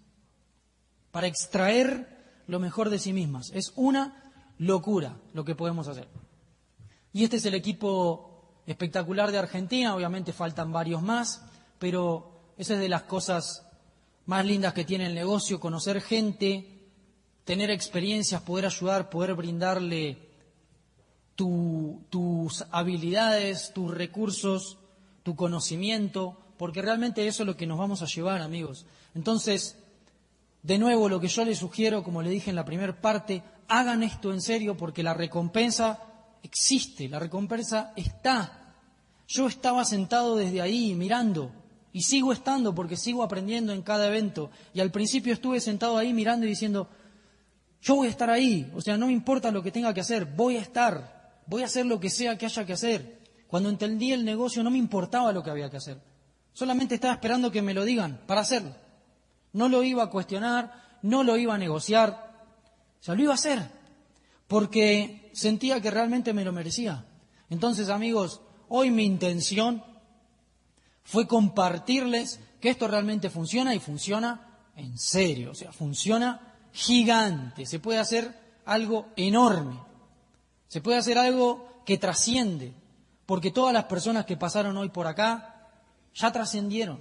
para 1.10 1.26
extraer 1.26 2.42
lo 2.46 2.60
mejor 2.60 2.90
de 2.90 2.98
sí 2.98 3.12
mismas. 3.12 3.50
Es 3.54 3.72
una 3.76 4.32
locura 4.58 5.16
lo 5.32 5.44
que 5.44 5.54
podemos 5.54 5.88
hacer. 5.88 6.08
Y 7.12 7.24
este 7.24 7.36
es 7.36 7.46
el 7.46 7.54
equipo 7.54 8.29
espectacular 8.70 9.32
de 9.32 9.38
Argentina, 9.38 9.94
obviamente 9.94 10.32
faltan 10.32 10.72
varios 10.72 11.02
más, 11.02 11.42
pero 11.78 12.52
esa 12.56 12.74
es 12.74 12.80
de 12.80 12.88
las 12.88 13.02
cosas 13.02 13.66
más 14.26 14.44
lindas 14.44 14.72
que 14.74 14.84
tiene 14.84 15.06
el 15.06 15.14
negocio, 15.14 15.60
conocer 15.60 16.00
gente, 16.00 16.66
tener 17.44 17.70
experiencias, 17.70 18.42
poder 18.42 18.66
ayudar, 18.66 19.10
poder 19.10 19.34
brindarle 19.34 20.30
tus 21.34 22.64
habilidades, 22.70 23.72
tus 23.72 23.92
recursos, 23.92 24.78
tu 25.22 25.34
conocimiento, 25.34 26.38
porque 26.58 26.82
realmente 26.82 27.26
eso 27.26 27.42
es 27.42 27.46
lo 27.46 27.56
que 27.56 27.66
nos 27.66 27.78
vamos 27.78 28.02
a 28.02 28.06
llevar, 28.06 28.42
amigos. 28.42 28.86
Entonces, 29.14 29.76
De 30.62 30.78
nuevo, 30.78 31.08
lo 31.08 31.20
que 31.20 31.28
yo 31.28 31.44
les 31.44 31.58
sugiero, 31.58 32.02
como 32.02 32.20
le 32.20 32.28
dije 32.28 32.50
en 32.50 32.56
la 32.56 32.66
primera 32.66 33.00
parte, 33.00 33.42
hagan 33.68 34.02
esto 34.02 34.32
en 34.32 34.42
serio 34.42 34.76
porque 34.76 35.02
la 35.02 35.14
recompensa 35.14 35.98
existe, 36.42 37.08
la 37.08 37.18
recompensa 37.18 37.92
está. 37.96 38.59
Yo 39.30 39.46
estaba 39.46 39.84
sentado 39.84 40.34
desde 40.34 40.60
ahí 40.60 40.92
mirando 40.96 41.52
y 41.92 42.02
sigo 42.02 42.32
estando 42.32 42.74
porque 42.74 42.96
sigo 42.96 43.22
aprendiendo 43.22 43.72
en 43.72 43.82
cada 43.82 44.08
evento. 44.08 44.50
Y 44.74 44.80
al 44.80 44.90
principio 44.90 45.32
estuve 45.32 45.60
sentado 45.60 45.96
ahí 45.96 46.12
mirando 46.12 46.46
y 46.46 46.48
diciendo, 46.48 46.88
yo 47.80 47.94
voy 47.94 48.08
a 48.08 48.10
estar 48.10 48.28
ahí, 48.28 48.68
o 48.74 48.80
sea, 48.80 48.96
no 48.96 49.06
me 49.06 49.12
importa 49.12 49.52
lo 49.52 49.62
que 49.62 49.70
tenga 49.70 49.94
que 49.94 50.00
hacer, 50.00 50.24
voy 50.24 50.56
a 50.56 50.60
estar, 50.60 51.42
voy 51.46 51.62
a 51.62 51.66
hacer 51.66 51.86
lo 51.86 52.00
que 52.00 52.10
sea 52.10 52.36
que 52.36 52.46
haya 52.46 52.66
que 52.66 52.72
hacer. 52.72 53.20
Cuando 53.46 53.68
entendí 53.68 54.12
el 54.12 54.24
negocio 54.24 54.64
no 54.64 54.70
me 54.72 54.78
importaba 54.78 55.32
lo 55.32 55.44
que 55.44 55.50
había 55.50 55.70
que 55.70 55.76
hacer, 55.76 56.00
solamente 56.52 56.96
estaba 56.96 57.14
esperando 57.14 57.52
que 57.52 57.62
me 57.62 57.72
lo 57.72 57.84
digan 57.84 58.22
para 58.26 58.40
hacerlo. 58.40 58.74
No 59.52 59.68
lo 59.68 59.84
iba 59.84 60.02
a 60.02 60.10
cuestionar, 60.10 60.98
no 61.02 61.22
lo 61.22 61.36
iba 61.36 61.54
a 61.54 61.58
negociar, 61.58 62.32
o 62.98 63.02
sea, 63.02 63.14
lo 63.14 63.22
iba 63.22 63.32
a 63.32 63.36
hacer, 63.36 63.62
porque 64.48 65.30
sentía 65.34 65.80
que 65.80 65.92
realmente 65.92 66.32
me 66.32 66.44
lo 66.44 66.50
merecía. 66.50 67.06
Entonces, 67.48 67.90
amigos, 67.90 68.40
hoy 68.70 68.90
mi 68.90 69.04
intención 69.04 69.84
fue 71.04 71.26
compartirles 71.26 72.40
que 72.60 72.70
esto 72.70 72.88
realmente 72.88 73.30
funciona 73.30 73.74
y 73.74 73.80
funciona 73.80 74.48
en 74.76 74.96
serio, 74.96 75.50
o 75.50 75.54
sea, 75.54 75.72
funciona 75.72 76.54
gigante, 76.72 77.66
se 77.66 77.80
puede 77.80 77.98
hacer 77.98 78.34
algo 78.64 79.08
enorme, 79.16 79.78
se 80.68 80.80
puede 80.80 80.98
hacer 80.98 81.18
algo 81.18 81.82
que 81.84 81.98
trasciende, 81.98 82.72
porque 83.26 83.50
todas 83.50 83.74
las 83.74 83.84
personas 83.84 84.24
que 84.24 84.36
pasaron 84.36 84.76
hoy 84.76 84.88
por 84.88 85.06
acá 85.06 85.68
ya 86.14 86.32
trascendieron, 86.32 87.00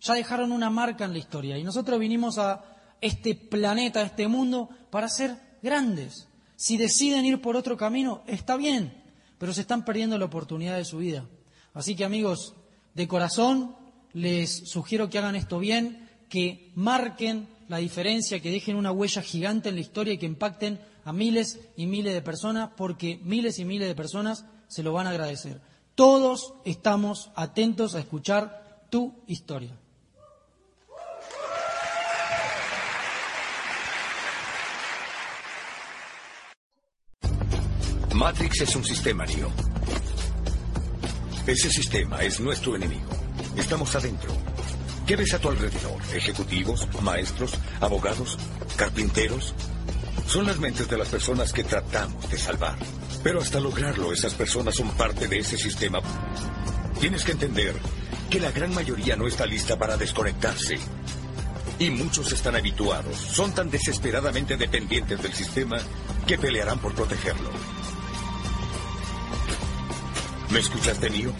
ya 0.00 0.14
dejaron 0.14 0.50
una 0.52 0.70
marca 0.70 1.04
en 1.04 1.12
la 1.12 1.18
historia 1.18 1.56
y 1.56 1.64
nosotros 1.64 1.98
vinimos 2.00 2.38
a 2.38 2.64
este 3.00 3.34
planeta, 3.34 4.00
a 4.00 4.04
este 4.04 4.28
mundo, 4.28 4.68
para 4.90 5.08
ser 5.08 5.36
grandes. 5.62 6.26
Si 6.56 6.76
deciden 6.76 7.24
ir 7.24 7.40
por 7.40 7.56
otro 7.56 7.76
camino, 7.76 8.22
está 8.26 8.56
bien, 8.56 8.99
pero 9.40 9.54
se 9.54 9.62
están 9.62 9.86
perdiendo 9.86 10.18
la 10.18 10.26
oportunidad 10.26 10.76
de 10.76 10.84
su 10.84 10.98
vida. 10.98 11.24
Así 11.72 11.96
que 11.96 12.04
amigos, 12.04 12.54
de 12.92 13.08
corazón 13.08 13.74
les 14.12 14.68
sugiero 14.68 15.08
que 15.08 15.16
hagan 15.16 15.34
esto 15.34 15.58
bien, 15.58 16.10
que 16.28 16.70
marquen 16.74 17.48
la 17.66 17.78
diferencia, 17.78 18.40
que 18.40 18.50
dejen 18.50 18.76
una 18.76 18.92
huella 18.92 19.22
gigante 19.22 19.70
en 19.70 19.76
la 19.76 19.80
historia 19.80 20.12
y 20.12 20.18
que 20.18 20.26
impacten 20.26 20.78
a 21.06 21.14
miles 21.14 21.58
y 21.74 21.86
miles 21.86 22.12
de 22.12 22.20
personas, 22.20 22.72
porque 22.76 23.18
miles 23.22 23.58
y 23.58 23.64
miles 23.64 23.88
de 23.88 23.94
personas 23.94 24.44
se 24.68 24.82
lo 24.82 24.92
van 24.92 25.06
a 25.06 25.10
agradecer. 25.10 25.62
Todos 25.94 26.52
estamos 26.66 27.30
atentos 27.34 27.94
a 27.94 28.00
escuchar 28.00 28.84
tu 28.90 29.22
historia. 29.26 29.79
Matrix 38.14 38.62
es 38.62 38.76
un 38.76 38.84
sistema, 38.84 39.24
Neo. 39.24 39.50
Ese 41.46 41.70
sistema 41.70 42.22
es 42.22 42.40
nuestro 42.40 42.74
enemigo. 42.76 43.08
Estamos 43.56 43.94
adentro. 43.94 44.30
¿Qué 45.06 45.16
ves 45.16 45.32
a 45.34 45.38
tu 45.38 45.48
alrededor? 45.48 46.00
¿Ejecutivos? 46.14 46.88
¿Maestros? 47.02 47.52
¿Abogados? 47.80 48.36
¿Carpinteros? 48.76 49.54
Son 50.26 50.46
las 50.46 50.58
mentes 50.58 50.88
de 50.88 50.98
las 50.98 51.08
personas 51.08 51.52
que 51.52 51.64
tratamos 51.64 52.28
de 52.30 52.38
salvar. 52.38 52.76
Pero 53.22 53.40
hasta 53.40 53.60
lograrlo, 53.60 54.12
esas 54.12 54.34
personas 54.34 54.74
son 54.74 54.90
parte 54.90 55.28
de 55.28 55.38
ese 55.38 55.56
sistema. 55.56 56.00
Tienes 57.00 57.24
que 57.24 57.32
entender 57.32 57.74
que 58.28 58.40
la 58.40 58.50
gran 58.50 58.74
mayoría 58.74 59.16
no 59.16 59.26
está 59.26 59.46
lista 59.46 59.78
para 59.78 59.96
desconectarse. 59.96 60.78
Y 61.78 61.90
muchos 61.90 62.32
están 62.32 62.56
habituados, 62.56 63.16
son 63.16 63.54
tan 63.54 63.70
desesperadamente 63.70 64.56
dependientes 64.56 65.22
del 65.22 65.32
sistema 65.32 65.78
que 66.26 66.38
pelearán 66.38 66.78
por 66.78 66.94
protegerlo. 66.94 67.50
¿Me 70.50 70.58
escuchaste, 70.58 71.08
mío? 71.10 71.32